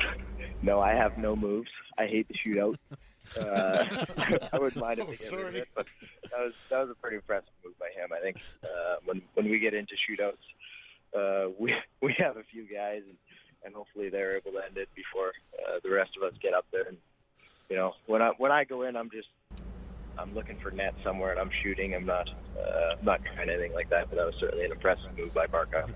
No, 0.62 0.80
I 0.82 0.94
have 0.98 1.18
no 1.18 1.36
moves. 1.36 1.68
I 1.98 2.06
hate 2.06 2.26
the 2.28 2.36
shootout. 2.36 2.76
Uh, 3.38 3.84
I 4.52 4.58
wouldn't 4.58 4.76
mind 4.76 4.98
if 5.00 5.08
Oh, 5.08 5.36
he 5.36 5.56
it, 5.58 5.68
but 5.74 5.86
that 6.30 6.40
was 6.40 6.52
that 6.70 6.80
was 6.80 6.90
a 6.90 6.94
pretty 6.94 7.16
impressive 7.16 7.50
move 7.64 7.78
by 7.78 7.88
him. 7.88 8.10
I 8.12 8.20
think 8.20 8.38
uh, 8.64 8.96
when 9.04 9.22
when 9.34 9.48
we 9.48 9.58
get 9.58 9.74
into 9.74 9.94
shootouts, 9.94 10.36
uh, 11.16 11.50
we 11.58 11.74
we 12.02 12.14
have 12.18 12.36
a 12.36 12.42
few 12.44 12.64
guys, 12.64 13.02
and, 13.06 13.16
and 13.64 13.74
hopefully 13.74 14.08
they're 14.08 14.36
able 14.36 14.52
to 14.52 14.64
end 14.64 14.76
it 14.76 14.88
before 14.94 15.32
uh, 15.66 15.80
the 15.82 15.94
rest 15.94 16.10
of 16.16 16.22
us 16.22 16.34
get 16.40 16.54
up 16.54 16.66
there. 16.72 16.84
And 16.88 16.96
you 17.68 17.76
know, 17.76 17.94
when 18.06 18.22
I 18.22 18.30
when 18.38 18.52
I 18.52 18.64
go 18.64 18.82
in, 18.82 18.96
I'm 18.96 19.10
just 19.10 19.28
I'm 20.18 20.34
looking 20.34 20.58
for 20.58 20.70
net 20.70 20.94
somewhere, 21.04 21.30
and 21.32 21.40
I'm 21.40 21.50
shooting. 21.62 21.94
I'm 21.94 22.06
not 22.06 22.28
uh, 22.58 22.96
not 23.02 23.20
trying 23.24 23.50
anything 23.50 23.74
like 23.74 23.90
that, 23.90 24.08
but 24.08 24.16
that 24.16 24.26
was 24.26 24.34
certainly 24.40 24.64
an 24.64 24.72
impressive 24.72 25.16
move 25.16 25.34
by 25.34 25.46
Barkov. 25.46 25.90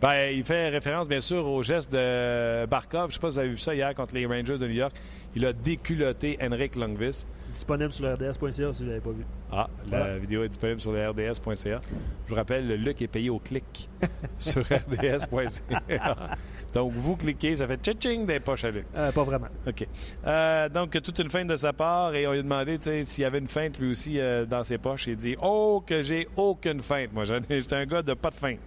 Ben, 0.00 0.30
il 0.34 0.44
fait 0.44 0.70
référence, 0.70 1.06
bien 1.08 1.20
sûr, 1.20 1.46
au 1.46 1.62
geste 1.62 1.92
de 1.92 2.64
Barkov. 2.64 3.02
Je 3.02 3.06
ne 3.06 3.12
sais 3.12 3.18
pas 3.20 3.28
si 3.28 3.34
vous 3.34 3.38
avez 3.40 3.48
vu 3.50 3.58
ça 3.58 3.74
hier 3.74 3.94
contre 3.94 4.14
les 4.14 4.24
Rangers 4.24 4.56
de 4.56 4.66
New 4.66 4.74
York. 4.74 4.94
Il 5.34 5.44
a 5.44 5.52
déculotté 5.52 6.38
Henrik 6.40 6.76
Lundqvist. 6.76 7.28
Disponible 7.52 7.92
sur 7.92 8.06
le 8.06 8.14
RDS.ca 8.14 8.72
si 8.72 8.78
vous 8.78 8.84
ne 8.84 8.88
l'avez 8.88 9.00
pas 9.00 9.10
vu. 9.10 9.24
Ah, 9.52 9.68
la 9.90 10.16
vidéo 10.16 10.42
est 10.44 10.48
disponible 10.48 10.80
sur 10.80 10.92
le 10.92 11.06
RDS.ca. 11.06 11.80
Je 12.24 12.30
vous 12.30 12.34
rappelle, 12.34 12.66
le 12.66 12.76
Luc 12.76 13.02
est 13.02 13.08
payé 13.08 13.28
au 13.28 13.40
clic 13.40 13.90
sur 14.38 14.62
RDS.ca. 14.62 16.16
Donc, 16.72 16.92
vous 16.92 17.16
cliquez, 17.16 17.56
ça 17.56 17.66
fait 17.66 17.92
tching 17.92 18.24
des 18.24 18.40
poches 18.40 18.64
à 18.64 18.70
Luc. 18.70 18.86
Euh, 18.96 19.12
pas 19.12 19.24
vraiment. 19.24 19.48
OK. 19.66 19.86
Euh, 20.26 20.68
donc, 20.70 20.92
toute 21.02 21.18
une 21.18 21.28
feinte 21.28 21.48
de 21.48 21.56
sa 21.56 21.74
part 21.74 22.14
et 22.14 22.26
on 22.26 22.32
lui 22.32 22.38
a 22.38 22.42
demandé 22.42 22.78
s'il 22.78 23.22
y 23.22 23.24
avait 23.26 23.38
une 23.38 23.48
feinte 23.48 23.78
lui 23.78 23.90
aussi 23.90 24.18
euh, 24.18 24.46
dans 24.46 24.64
ses 24.64 24.78
poches. 24.78 25.08
Il 25.08 25.16
dit 25.16 25.36
Oh, 25.42 25.82
que 25.84 26.00
j'ai 26.00 26.26
aucune 26.36 26.80
feinte. 26.80 27.12
Moi, 27.12 27.24
j'étais 27.24 27.76
un 27.76 27.86
gars 27.86 28.02
de 28.02 28.14
pas 28.14 28.30
de 28.30 28.36
feinte. 28.36 28.60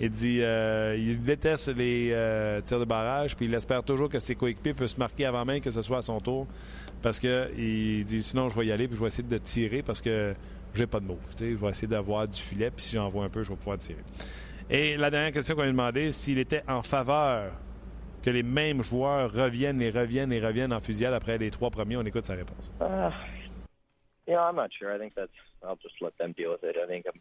Il 0.00 0.10
dit 0.10 0.40
euh, 0.42 0.96
il 0.96 1.20
déteste 1.20 1.76
les 1.76 2.10
euh, 2.12 2.60
tirs 2.60 2.78
de 2.78 2.84
barrage, 2.84 3.36
puis 3.36 3.46
il 3.46 3.54
espère 3.54 3.82
toujours 3.82 4.08
que 4.08 4.20
ses 4.20 4.36
coéquipiers 4.36 4.74
peuvent 4.74 4.86
se 4.86 4.98
marquer 4.98 5.26
avant 5.26 5.44
même 5.44 5.60
que 5.60 5.70
ce 5.70 5.82
soit 5.82 5.98
à 5.98 6.02
son 6.02 6.20
tour. 6.20 6.46
Parce 7.02 7.18
que 7.18 7.50
il 7.56 8.04
dit 8.04 8.22
sinon, 8.22 8.48
je 8.48 8.58
vais 8.58 8.66
y 8.66 8.72
aller, 8.72 8.86
puis 8.86 8.96
je 8.96 9.00
vais 9.00 9.08
essayer 9.08 9.26
de 9.26 9.38
tirer 9.38 9.82
parce 9.82 10.00
que 10.00 10.34
j'ai 10.74 10.86
pas 10.86 11.00
de 11.00 11.06
mots. 11.06 11.18
Je 11.38 11.46
vais 11.46 11.68
essayer 11.68 11.88
d'avoir 11.88 12.28
du 12.28 12.40
filet, 12.40 12.70
puis 12.70 12.84
si 12.84 12.94
j'en 12.94 13.08
vois 13.08 13.24
un 13.24 13.28
peu, 13.28 13.42
je 13.42 13.50
vais 13.50 13.56
pouvoir 13.56 13.78
tirer. 13.78 14.02
Et 14.70 14.96
la 14.96 15.10
dernière 15.10 15.32
question 15.32 15.54
qu'on 15.54 15.62
lui 15.62 15.70
a 15.70 15.72
demandé, 15.72 16.10
s'il 16.10 16.38
était 16.38 16.62
en 16.68 16.82
faveur 16.82 17.52
que 18.22 18.30
les 18.30 18.42
mêmes 18.42 18.82
joueurs 18.82 19.32
reviennent 19.32 19.80
et 19.80 19.90
reviennent 19.90 20.32
et 20.32 20.40
reviennent 20.40 20.72
en 20.72 20.80
fusillade 20.80 21.14
après 21.14 21.38
les 21.38 21.50
trois 21.50 21.70
premiers. 21.70 21.96
On 21.96 22.04
écoute 22.04 22.24
sa 22.24 22.34
réponse. 22.34 22.70
Uh, 22.80 23.10
you 24.26 24.34
know, 24.34 24.42
I'm 24.42 24.56
not 24.56 24.70
sure. 24.78 24.94
I 24.94 24.98
think 24.98 25.14
that's. 25.14 25.30
I'll 25.66 25.76
just 25.76 25.94
let 26.00 26.16
them 26.18 26.34
deal 26.36 26.50
with 26.50 26.64
it. 26.64 26.76
I 26.82 26.86
think 26.86 27.06
I'm 27.06 27.20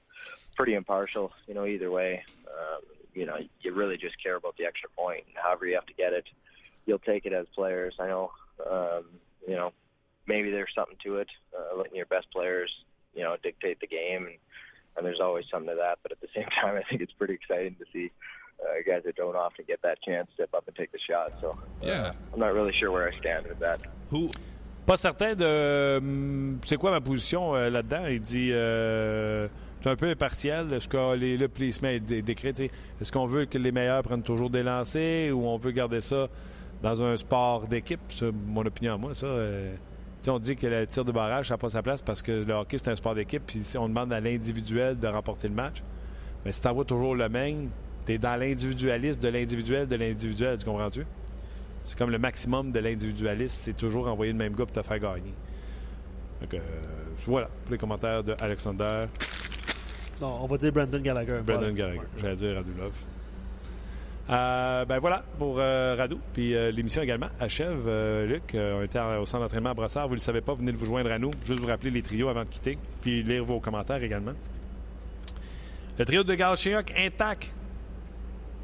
pretty 0.55 0.73
impartial. 0.73 1.31
You 1.47 1.53
know, 1.53 1.65
either 1.65 1.91
way, 1.91 2.23
um, 2.47 2.81
you 3.13 3.25
know, 3.25 3.37
you 3.61 3.73
really 3.73 3.97
just 3.97 4.21
care 4.21 4.35
about 4.35 4.57
the 4.57 4.65
extra 4.65 4.89
point, 4.97 5.23
and 5.27 5.35
however 5.41 5.65
you 5.65 5.75
have 5.75 5.85
to 5.87 5.93
get 5.93 6.13
it, 6.13 6.25
you'll 6.85 6.99
take 6.99 7.25
it 7.25 7.33
as 7.33 7.45
players. 7.55 7.95
I 7.99 8.07
know, 8.07 8.31
um, 8.69 9.05
you 9.47 9.55
know, 9.55 9.73
maybe 10.27 10.51
there's 10.51 10.71
something 10.75 10.97
to 11.03 11.17
it, 11.17 11.29
uh, 11.57 11.77
letting 11.77 11.95
your 11.95 12.05
best 12.05 12.27
players, 12.31 12.71
you 13.13 13.23
know, 13.23 13.35
dictate 13.41 13.79
the 13.79 13.87
game, 13.87 14.25
and, 14.25 14.35
and 14.95 15.05
there's 15.05 15.19
always 15.21 15.45
something 15.51 15.69
to 15.69 15.75
that. 15.75 15.99
But 16.03 16.11
at 16.11 16.21
the 16.21 16.27
same 16.35 16.47
time, 16.61 16.75
I 16.75 16.83
think 16.89 17.01
it's 17.01 17.13
pretty 17.13 17.33
exciting 17.33 17.75
to 17.75 17.85
see. 17.91 18.11
Uh, 18.59 18.81
guys 18.87 19.03
that 19.05 19.15
don't 19.15 19.35
often 19.35 19.63
get 19.67 19.79
that 19.83 20.01
chance 20.01 20.27
step 20.33 20.49
up 20.55 20.67
and 20.67 20.75
take 20.75 20.91
the 20.91 20.97
shot. 21.07 21.31
So 21.41 21.51
uh, 21.51 21.53
Yeah. 21.79 22.11
I'm 22.33 22.39
not 22.39 22.55
really 22.55 22.73
sure 22.79 22.91
where 22.91 23.07
I 23.07 23.15
stand 23.19 23.45
with 23.47 23.59
that. 23.59 23.79
Who 24.09 24.31
Pas 24.87 24.97
certain 24.97 25.35
de. 25.35 25.97
hum, 25.97 26.57
C'est 26.63 26.77
quoi 26.77 26.89
ma 26.91 27.01
position 27.01 27.55
euh, 27.55 27.69
là-dedans? 27.69 28.05
Il 28.09 28.19
dit. 28.21 28.49
Euh, 28.51 29.47
c'est 29.81 29.89
un 29.91 29.95
peu 29.95 30.09
impartial. 30.09 30.73
Est-ce 30.73 30.87
que 30.87 31.15
les, 31.15 31.37
le 31.37 31.47
placement 31.49 31.95
dé- 32.01 32.21
décrit? 32.23 32.49
Est-ce 32.99 33.11
qu'on 33.11 33.27
veut 33.27 33.45
que 33.45 33.59
les 33.59 33.71
meilleurs 33.71 34.01
prennent 34.01 34.23
toujours 34.23 34.49
des 34.49 34.63
lancers 34.63 35.31
ou 35.37 35.45
on 35.45 35.57
veut 35.57 35.71
garder 35.71 36.01
ça 36.01 36.27
dans 36.81 37.03
un 37.03 37.15
sport 37.17 37.67
d'équipe? 37.67 37.99
C'est 38.09 38.31
mon 38.31 38.65
opinion 38.65 38.95
à 38.95 38.97
moi, 38.97 39.13
ça. 39.13 39.27
euh, 39.27 39.75
on 40.29 40.39
dit 40.39 40.55
que 40.55 40.67
le 40.67 40.87
tir 40.87 41.05
de 41.05 41.11
barrage, 41.11 41.49
n'a 41.51 41.57
pas 41.57 41.69
sa 41.69 41.81
place 41.81 42.01
parce 42.01 42.21
que 42.21 42.31
le 42.31 42.53
hockey, 42.53 42.77
c'est 42.77 42.89
un 42.89 42.95
sport 42.95 43.13
d'équipe. 43.15 43.43
Puis 43.45 43.61
on 43.77 43.87
demande 43.87 44.11
à 44.11 44.19
l'individuel 44.19 44.97
de 44.97 45.07
remporter 45.07 45.47
le 45.47 45.53
match, 45.53 45.83
mais 46.43 46.51
si 46.51 46.61
tu 46.61 46.67
toujours 46.85 47.15
le 47.15 47.29
même, 47.29 47.69
tu 48.05 48.13
es 48.13 48.17
dans 48.17 48.35
l'individualisme 48.39 49.21
de 49.21 49.27
l'individuel 49.29 49.87
de 49.87 49.95
l'individuel. 49.95 50.57
Tu 50.57 50.65
comprends-tu? 50.65 51.05
C'est 51.87 51.97
comme 51.97 52.11
le 52.11 52.19
maximum 52.19 52.71
de 52.71 52.79
l'individualisme, 52.79 53.57
c'est 53.61 53.75
toujours 53.75 54.07
envoyer 54.07 54.33
le 54.33 54.37
même 54.37 54.53
gars 54.53 54.65
pour 54.65 54.71
te 54.73 54.81
faire 54.81 54.99
gagner. 54.99 55.33
Donc, 56.41 56.53
euh, 56.53 56.59
voilà, 57.25 57.47
pour 57.63 57.71
les 57.71 57.77
commentaires 57.79 58.23
de 58.23 58.35
Alexander, 58.39 59.05
Non, 60.21 60.39
on 60.41 60.45
va 60.45 60.57
dire 60.57 60.71
Brandon 60.71 60.99
Gallagher. 60.99 61.39
Voilà. 61.45 61.71
Gallagher. 61.71 62.01
J'allais 62.19 62.35
dire 62.35 62.55
Radulov. 62.55 62.91
Euh, 64.29 64.83
ben 64.83 64.99
voilà 64.99 65.23
pour 65.37 65.55
euh, 65.57 65.95
Radou. 65.97 66.19
Puis 66.33 66.53
euh, 66.53 66.71
l'émission 66.71 67.01
également 67.01 67.29
achève. 67.39 67.85
Euh, 67.87 68.25
Luc, 68.25 68.43
on 68.53 68.83
était 68.83 68.99
au 68.99 69.25
centre 69.25 69.43
d'entraînement 69.43 69.69
à 69.69 69.73
Brossard. 69.73 70.07
Vous 70.07 70.15
ne 70.15 70.17
le 70.17 70.21
savez 70.21 70.41
pas, 70.41 70.53
venez 70.53 70.71
de 70.71 70.77
vous 70.77 70.85
joindre 70.85 71.11
à 71.11 71.17
nous. 71.17 71.31
Juste 71.45 71.61
vous 71.61 71.67
rappeler 71.67 71.91
les 71.91 72.01
trios 72.01 72.27
avant 72.27 72.43
de 72.43 72.49
quitter. 72.49 72.77
Puis 73.01 73.23
lire 73.23 73.45
vos 73.45 73.59
commentaires 73.59 74.03
également. 74.03 74.33
Le 75.97 76.05
trio 76.05 76.23
de 76.23 76.33
Galchenyuk 76.35 76.93
intact. 76.97 77.53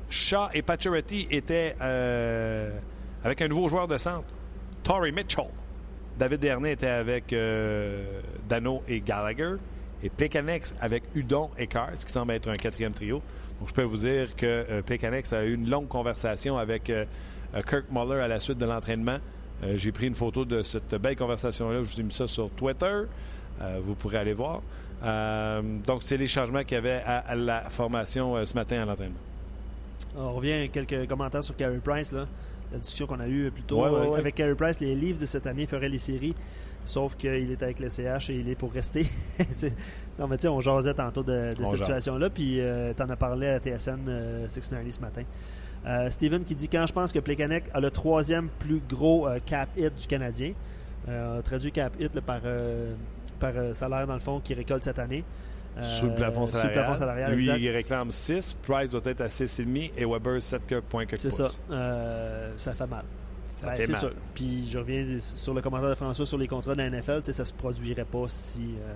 Shaw 0.10 0.50
et 0.54 0.62
Pacioretty 0.62 1.28
étaient 1.32 1.76
avec 3.24 3.42
un 3.42 3.48
nouveau 3.48 3.70
joueur 3.70 3.88
de 3.88 3.98
centre, 3.98 4.28
Torrey 4.84 5.12
Mitchell. 5.12 5.48
David 6.18 6.40
Dernay 6.40 6.74
était 6.74 6.88
avec 6.88 7.34
euh, 7.34 8.22
Dano 8.48 8.84
et 8.88 9.02
Gallagher. 9.02 9.56
Et 10.04 10.10
Plekanex 10.10 10.76
avec 10.82 11.04
Udon 11.16 11.50
et 11.58 11.66
Carr, 11.66 11.92
ce 11.96 12.06
qui 12.06 12.12
semble 12.12 12.34
être 12.34 12.50
un 12.50 12.56
quatrième 12.56 12.92
trio. 12.92 13.22
Donc, 13.60 13.70
je 13.70 13.74
peux 13.74 13.84
vous 13.84 13.98
dire 13.98 14.36
que 14.36 14.66
euh, 14.70 15.38
a 15.38 15.46
eu 15.46 15.54
une 15.54 15.70
longue 15.70 15.88
conversation 15.88 16.58
avec 16.58 16.90
euh, 16.90 17.06
euh, 17.56 17.62
Kirk 17.62 17.86
Muller 17.90 18.20
à 18.20 18.28
la 18.28 18.42
suite 18.42 18.58
de 18.58 18.66
l'entraînement. 18.66 19.18
J'ai 19.76 19.94
pris 19.94 20.08
une 20.08 20.16
photo 20.16 20.44
de 20.44 20.62
cette 20.62 20.94
belle 20.96 21.16
conversation-là. 21.16 21.84
Je 21.84 21.94
vous 21.94 22.00
ai 22.02 22.04
mis 22.04 22.12
ça 22.12 22.28
sur 22.28 22.50
Twitter. 22.50 23.04
Vous 23.82 23.96
pourrez 23.96 24.18
aller 24.18 24.34
voir. 24.34 24.62
Donc, 25.88 26.04
c'est 26.04 26.18
les 26.18 26.28
changements 26.28 26.66
qu'il 26.66 26.76
y 26.76 26.78
avait 26.80 27.02
à, 27.06 27.34
la 27.34 27.62
formation 27.70 28.46
ce 28.46 28.56
matin 28.56 28.82
à 28.82 28.86
l'entraînement. 28.86 29.22
On 30.18 30.34
revient 30.34 30.52
à 30.52 30.68
quelques 30.68 31.08
commentaires 31.08 31.46
sur 31.46 31.56
Carey 31.56 31.80
Price. 31.82 32.12
Là. 32.12 32.28
La 32.74 32.80
discussion 32.80 33.06
qu'on 33.08 33.20
a 33.20 33.28
eue 33.28 33.52
plus 33.52 33.64
tôt 33.64 33.84
Ouais, 33.84 33.90
ouais, 33.90 33.96
euh, 34.08 34.10
ouais. 34.10 34.20
avec 34.20 34.36
Carey 34.36 34.56
Price, 34.56 34.80
les 34.80 34.96
Leafs 34.96 35.20
de 35.20 35.26
cette 35.26 35.46
année 35.48 35.66
feraient 35.68 35.90
les 35.90 35.98
séries, 36.00 36.34
sauf 36.84 37.16
qu'il 37.16 37.52
est 37.52 37.62
avec 37.64 37.80
le 37.80 37.88
CH 37.88 38.32
et 38.32 38.36
il 38.36 38.50
est 38.50 38.56
pour 38.56 38.72
rester. 38.74 39.06
Non, 40.20 40.28
mais 40.28 40.38
tu 40.38 40.44
sais, 40.44 40.48
on 40.48 40.60
jasait 40.62 40.94
tantôt 40.94 41.24
de, 41.24 41.56
de 41.58 41.66
cette 41.66 41.78
situation-là, 41.80 42.30
puis 42.30 42.60
euh, 42.60 42.94
t'en 42.94 43.10
as 43.10 43.16
parlé 43.16 43.48
à 43.48 43.60
TSN 43.60 44.06
euh, 44.08 44.48
690 44.48 44.92
ce 44.92 45.00
matin. 45.02 45.24
Euh, 45.88 46.10
Steven 46.12 46.44
qui 46.44 46.54
dit 46.56 46.70
quand 46.70 46.86
je 46.86 46.94
pense 46.94 47.12
que 47.12 47.18
Plekanec 47.20 47.64
a 47.74 47.80
le 47.80 47.90
troisième 47.92 48.48
plus 48.60 48.80
gros 48.88 49.28
euh, 49.28 49.40
cap 49.46 49.70
hit 49.76 49.94
du 49.96 50.06
Canadien, 50.08 50.54
euh, 51.10 51.42
traduit 51.42 51.72
cap 51.72 51.94
hit 52.00 52.14
là, 52.14 52.22
par, 52.22 52.42
euh, 52.46 52.94
par 53.40 53.52
euh, 53.56 53.74
salaire 53.74 54.06
dans 54.08 54.14
le 54.14 54.20
fond 54.20 54.40
qu'il 54.40 54.56
récolte 54.56 54.84
cette 54.84 55.00
année. 55.00 55.24
Euh, 55.78 55.82
sous 55.82 56.06
le 56.06 56.14
plafond 56.14 56.46
sous 56.46 56.54
salarial. 56.54 56.76
le 56.76 56.82
plafond 56.84 57.00
salarial, 57.00 57.32
Lui, 57.34 57.44
exact. 57.46 57.58
il 57.62 57.70
réclame 57.70 58.12
6. 58.12 58.54
Price 58.62 58.90
doit 58.90 59.02
être 59.06 59.22
à 59.22 59.28
6,5 59.28 59.92
et 59.98 60.06
Weber 60.06 60.42
7 60.42 60.80
points 60.82 61.06
C'est 61.18 61.32
ça. 61.32 61.50
Euh, 61.72 62.52
ça 62.58 62.74
fait 62.74 62.86
mal. 62.88 63.04
Ben, 63.64 63.72
c'est 63.76 63.90
mal. 63.90 64.02
ça. 64.02 64.08
Puis 64.36 64.68
je 64.70 64.78
reviens 64.78 65.06
sur 65.18 65.54
le 65.54 65.62
commentaire 65.62 65.90
de 65.90 65.96
François 65.96 66.26
sur 66.26 66.38
les 66.38 66.48
contrats 66.48 66.74
de 66.76 66.82
la 66.82 66.90
NFL. 66.90 67.24
Ça 67.24 67.44
se 67.46 67.54
produirait 67.54 68.06
pas 68.06 68.26
si. 68.28 68.60
euh, 68.60 68.94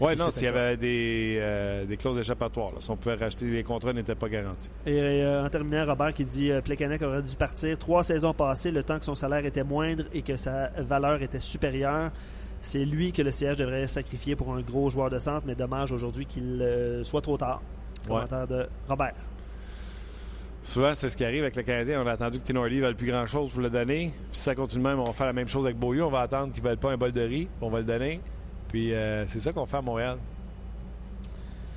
Oui, 0.00 0.12
si 0.14 0.18
non, 0.18 0.30
s'il 0.30 0.44
y 0.44 0.48
avait 0.48 0.76
des, 0.76 1.38
euh, 1.40 1.84
des 1.84 1.96
clauses 1.96 2.18
échappatoires. 2.18 2.70
là. 2.72 2.76
Si 2.80 2.90
on 2.90 2.96
pouvait 2.96 3.16
racheter, 3.16 3.46
les 3.46 3.62
contrats 3.64 3.92
n'étaient 3.92 4.14
pas 4.14 4.28
garantis. 4.28 4.70
Et 4.86 5.00
euh, 5.00 5.44
en 5.44 5.48
terminant, 5.48 5.84
Robert 5.86 6.14
qui 6.14 6.24
dit 6.24 6.50
Plekanec 6.64 7.02
aurait 7.02 7.22
dû 7.22 7.34
partir 7.34 7.76
trois 7.78 8.02
saisons 8.04 8.34
passées, 8.34 8.70
le 8.70 8.82
temps 8.82 8.98
que 8.98 9.04
son 9.04 9.14
salaire 9.14 9.44
était 9.44 9.64
moindre 9.64 10.04
et 10.12 10.22
que 10.22 10.36
sa 10.36 10.68
valeur 10.78 11.20
était 11.22 11.40
supérieure. 11.40 12.10
C'est 12.62 12.84
lui 12.84 13.12
que 13.12 13.22
le 13.22 13.30
siège 13.30 13.56
devrait 13.56 13.86
sacrifier 13.86 14.36
pour 14.36 14.54
un 14.54 14.60
gros 14.60 14.90
joueur 14.90 15.08
de 15.10 15.18
centre, 15.18 15.42
mais 15.46 15.54
dommage 15.54 15.92
aujourd'hui 15.92 16.26
qu'il 16.26 16.60
euh, 16.60 17.02
soit 17.04 17.22
trop 17.22 17.36
tard. 17.38 17.62
Ouais. 18.02 18.08
Commentaire 18.08 18.46
de 18.46 18.68
Robert. 18.88 19.14
Souvent, 20.62 20.92
c'est 20.94 21.08
ce 21.08 21.16
qui 21.16 21.24
arrive 21.24 21.42
avec 21.42 21.56
le 21.56 21.62
Canadien. 21.62 22.02
On 22.02 22.06
a 22.06 22.12
attendu 22.12 22.38
que 22.38 22.44
Tinordi 22.44 22.76
ne 22.76 22.82
veuille 22.82 22.94
plus 22.94 23.06
grand-chose 23.06 23.50
pour 23.50 23.60
le 23.62 23.70
donner. 23.70 24.12
Puis 24.30 24.38
si 24.38 24.40
ça 24.42 24.54
continue 24.54 24.84
même, 24.84 24.98
on 25.00 25.04
va 25.04 25.12
faire 25.14 25.26
la 25.26 25.32
même 25.32 25.48
chose 25.48 25.64
avec 25.64 25.78
Beaulieu. 25.78 26.04
On 26.04 26.10
va 26.10 26.20
attendre 26.20 26.52
qu'il 26.52 26.62
ne 26.62 26.68
veuille 26.68 26.76
pas 26.76 26.90
un 26.92 26.96
bol 26.98 27.12
de 27.12 27.20
riz. 27.22 27.48
On 27.62 27.70
va 27.70 27.78
le 27.78 27.84
donner. 27.84 28.20
Puis 28.68 28.92
euh, 28.92 29.26
c'est 29.26 29.40
ça 29.40 29.52
qu'on 29.52 29.64
fait 29.64 29.78
à 29.78 29.82
Montréal. 29.82 30.18
Tu 31.22 31.30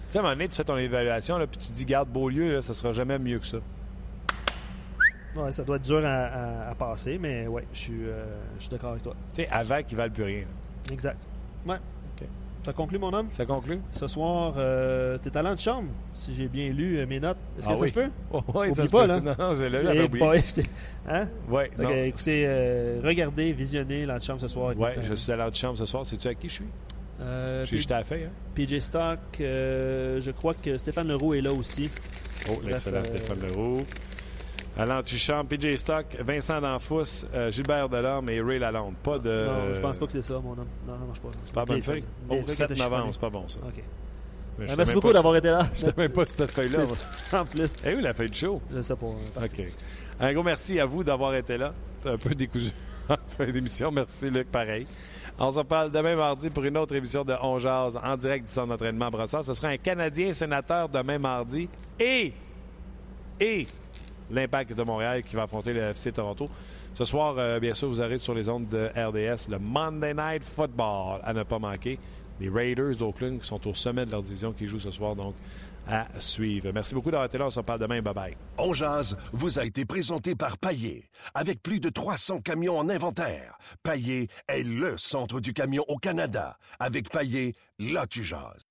sais, 0.09 0.17
à 0.17 0.19
un 0.19 0.23
moment 0.23 0.35
donné, 0.35 0.49
tu 0.49 0.55
fais 0.55 0.63
ton 0.65 0.77
évaluation, 0.77 1.37
là, 1.37 1.47
puis 1.47 1.57
tu 1.57 1.67
te 1.69 1.73
dis, 1.73 1.85
garde 1.85 2.09
Beaulieu, 2.09 2.55
là, 2.55 2.61
ça 2.61 2.73
sera 2.73 2.91
jamais 2.91 3.17
mieux 3.17 3.39
que 3.39 3.47
ça. 3.47 3.57
Ouais, 5.35 5.51
ça 5.51 5.63
doit 5.63 5.77
être 5.77 5.81
dur 5.85 6.05
à, 6.05 6.09
à- 6.25 6.69
à 6.71 6.75
passer, 6.75 7.17
mais 7.17 7.47
ouais, 7.47 7.65
je 7.73 7.79
suis, 7.79 8.03
euh, 8.03 8.23
je 8.57 8.63
suis 8.63 8.69
d'accord 8.69 8.91
avec 8.91 9.01
toi. 9.01 9.15
Tu 9.33 9.37
sais, 9.41 9.47
avant 9.49 9.81
qu'ils 9.81 9.97
ne 9.97 10.03
valent 10.03 10.13
plus 10.13 10.23
rien. 10.23 10.43
Exact. 10.91 11.27
Ouais. 11.67 11.77
Ça 12.65 12.71
conclut, 12.71 12.97
mon 12.97 13.11
homme? 13.11 13.27
Ça 13.33 13.45
conclut? 13.45 13.79
Ce 13.91 14.07
soir, 14.07 14.53
euh, 14.55 15.17
t'es 15.17 15.29
talent 15.29 15.53
de 15.53 15.59
chambre, 15.59 15.89
si 16.13 16.33
j'ai 16.33 16.47
bien 16.47 16.69
lu 16.71 16.97
euh, 16.97 17.05
mes 17.05 17.19
notes. 17.19 17.35
Est-ce 17.59 17.67
que 17.67 17.71
Ah 17.73 17.75
ça 17.75 17.81
oui. 17.81 17.89
se 17.89 17.93
peut? 17.93 18.09
Oh, 18.31 18.41
oui, 18.55 18.67
Oublie 18.69 18.75
ça 18.75 18.85
se 18.85 18.91
pas, 18.91 19.01
peut. 19.01 19.07
là. 19.07 19.19
Non, 19.19 19.35
non, 19.37 19.53
c'est 19.55 19.69
là, 19.69 19.81
j'avais 19.83 20.07
oublié. 20.07 20.25
boy, 20.25 20.39
j'étais- 20.39 20.69
hein? 21.09 21.27
Ouais, 21.49 21.69
Fait 21.75 21.83
non. 21.83 21.89
que, 21.89 22.05
écoutez, 22.05 22.43
euh, 22.47 23.01
regardez, 23.03 23.51
visionnez 23.51 24.05
l'antichambre 24.05 24.39
ce 24.39 24.47
soir. 24.47 24.77
Ouais, 24.77 24.95
je 25.01 25.13
suis 25.13 25.31
à 25.33 25.35
l'antichambre 25.35 25.77
ce 25.77 25.85
soir. 25.85 26.05
Sais-tu 26.05 26.25
avec 26.27 26.39
qui 26.39 26.47
je 26.47 26.53
suis? 26.53 26.65
euh, 27.19 27.65
jeté 27.65 27.93
à 27.93 27.97
la 27.97 28.03
feuille, 28.05 28.23
hein? 28.25 28.31
PJ 28.55 28.79
Stock, 28.79 29.19
euh, 29.41 30.21
je 30.21 30.31
crois 30.31 30.53
que 30.53 30.77
Stéphane 30.77 31.09
Leroux 31.09 31.33
est 31.33 31.41
là 31.41 31.51
aussi. 31.51 31.89
Oh, 32.49 32.53
Bref, 32.61 32.65
l'excellent 32.65 32.97
euh, 32.99 33.03
Stéphane 33.03 33.39
Leroux. 33.41 33.85
À 34.77 34.85
l'antichambre, 34.87 35.49
PJ 35.49 35.75
Stock, 35.77 36.05
Vincent 36.25 36.59
Danfous, 36.59 37.25
euh, 37.33 37.51
Gilbert 37.51 37.89
Delorme 37.89 38.29
et 38.29 38.41
Ray 38.41 38.57
Lalonde. 38.57 38.95
Pas 39.03 39.19
de. 39.19 39.45
Non, 39.45 39.73
je 39.75 39.79
pense 39.79 39.99
pas 39.99 40.05
que 40.07 40.11
c'est 40.11 40.21
ça, 40.23 40.39
mon 40.39 40.51
homme. 40.53 40.67
Non, 40.87 40.93
ça 40.99 41.05
marche 41.05 41.19
pas. 41.19 41.29
C'est 41.45 41.53
pas 41.53 41.65
bonne 41.65 41.81
feuille? 41.83 42.03
Oh, 42.27 42.33
Vieille 42.33 42.43
feuille 42.45 42.55
7 42.55 42.67
qui 42.67 42.73
était 42.73 42.83
novembre, 42.83 43.09
c'est 43.13 43.21
pas 43.21 43.29
bon, 43.29 43.47
ça. 43.47 43.59
OK. 43.67 43.83
Mais 44.57 44.65
j'étais 44.67 44.77
merci 44.77 44.93
beaucoup 44.93 45.11
d'avoir 45.13 45.35
été 45.35 45.47
là. 45.47 45.67
J'étais 45.75 45.99
même 46.01 46.11
pas 46.11 46.25
cette 46.25 46.51
feuille-là. 46.51 46.79
en 47.33 47.45
plus. 47.45 47.73
Eh 47.85 47.95
oui, 47.95 48.01
la 48.03 48.13
feuille 48.13 48.29
de 48.29 48.35
show. 48.35 48.61
Je 48.71 48.81
sais 48.81 48.95
pas. 48.95 49.05
euh, 49.07 49.45
OK. 49.45 49.61
Un 50.19 50.33
gros 50.33 50.43
merci 50.43 50.79
à 50.79 50.85
vous 50.85 51.03
d'avoir 51.03 51.33
été 51.35 51.57
là. 51.57 51.73
C'est 52.01 52.09
un 52.11 52.17
peu 52.17 52.35
décousu 52.35 52.69
en 53.09 53.15
fin 53.27 53.45
d'émission. 53.51 53.91
Merci, 53.91 54.29
Luc, 54.29 54.51
pareil. 54.51 54.85
On 55.39 55.49
se 55.49 55.57
reparle 55.57 55.91
demain 55.91 56.15
mardi 56.15 56.51
pour 56.51 56.63
une 56.63 56.77
autre 56.77 56.93
émission 56.95 57.23
de 57.23 57.33
On 57.41 57.57
Jazz 57.57 57.99
en 58.03 58.15
direct 58.15 58.45
du 58.45 58.51
centre 58.51 58.67
d'entraînement 58.67 59.07
à 59.07 59.09
Brossard. 59.09 59.43
Ce 59.43 59.53
sera 59.55 59.69
un 59.69 59.77
Canadien 59.77 60.31
sénateur 60.33 60.87
demain 60.89 61.17
mardi 61.17 61.67
et, 61.99 62.33
et 63.39 63.67
l'Impact 64.31 64.73
de 64.73 64.83
Montréal 64.83 65.23
qui 65.23 65.35
va 65.35 65.43
affronter 65.43 65.73
le 65.73 65.81
FC 65.81 66.11
Toronto. 66.11 66.49
Ce 66.93 67.05
soir, 67.05 67.35
euh, 67.37 67.59
bien 67.59 67.73
sûr, 67.73 67.87
vous 67.89 68.01
aurez 68.01 68.17
sur 68.17 68.33
les 68.33 68.49
ondes 68.49 68.67
de 68.67 68.89
RDS 68.95 69.49
le 69.49 69.59
Monday 69.59 70.13
Night 70.13 70.43
Football 70.43 71.19
à 71.23 71.33
ne 71.33 71.43
pas 71.43 71.59
manquer. 71.59 71.99
Les 72.39 72.49
Raiders 72.49 72.95
d'Oakland 72.95 73.39
qui 73.39 73.47
sont 73.47 73.67
au 73.67 73.73
sommet 73.73 74.05
de 74.05 74.11
leur 74.11 74.23
division 74.23 74.53
qui 74.53 74.67
jouent 74.67 74.79
ce 74.79 74.91
soir, 74.91 75.15
donc 75.15 75.35
à 75.87 76.07
suivre. 76.19 76.71
Merci 76.73 76.95
beaucoup 76.95 77.11
d'avoir 77.11 77.25
été 77.25 77.37
là. 77.37 77.47
On 77.47 77.49
se 77.49 77.59
reparle 77.59 77.79
demain. 77.79 77.99
Bye-bye. 78.01 78.35
On 78.57 78.73
jazz 78.73 79.17
vous 79.31 79.59
a 79.59 79.65
été 79.65 79.85
présenté 79.85 80.35
par 80.35 80.57
Paillé. 80.57 81.09
Avec 81.33 81.61
plus 81.61 81.79
de 81.79 81.89
300 81.89 82.41
camions 82.41 82.77
en 82.77 82.89
inventaire, 82.89 83.57
Paillé 83.83 84.27
est 84.47 84.63
le 84.63 84.97
centre 84.97 85.39
du 85.39 85.53
camion 85.53 85.83
au 85.87 85.97
Canada. 85.97 86.57
Avec 86.79 87.09
Paillé, 87.09 87.55
là 87.79 88.07
tu 88.07 88.23
jases. 88.23 88.65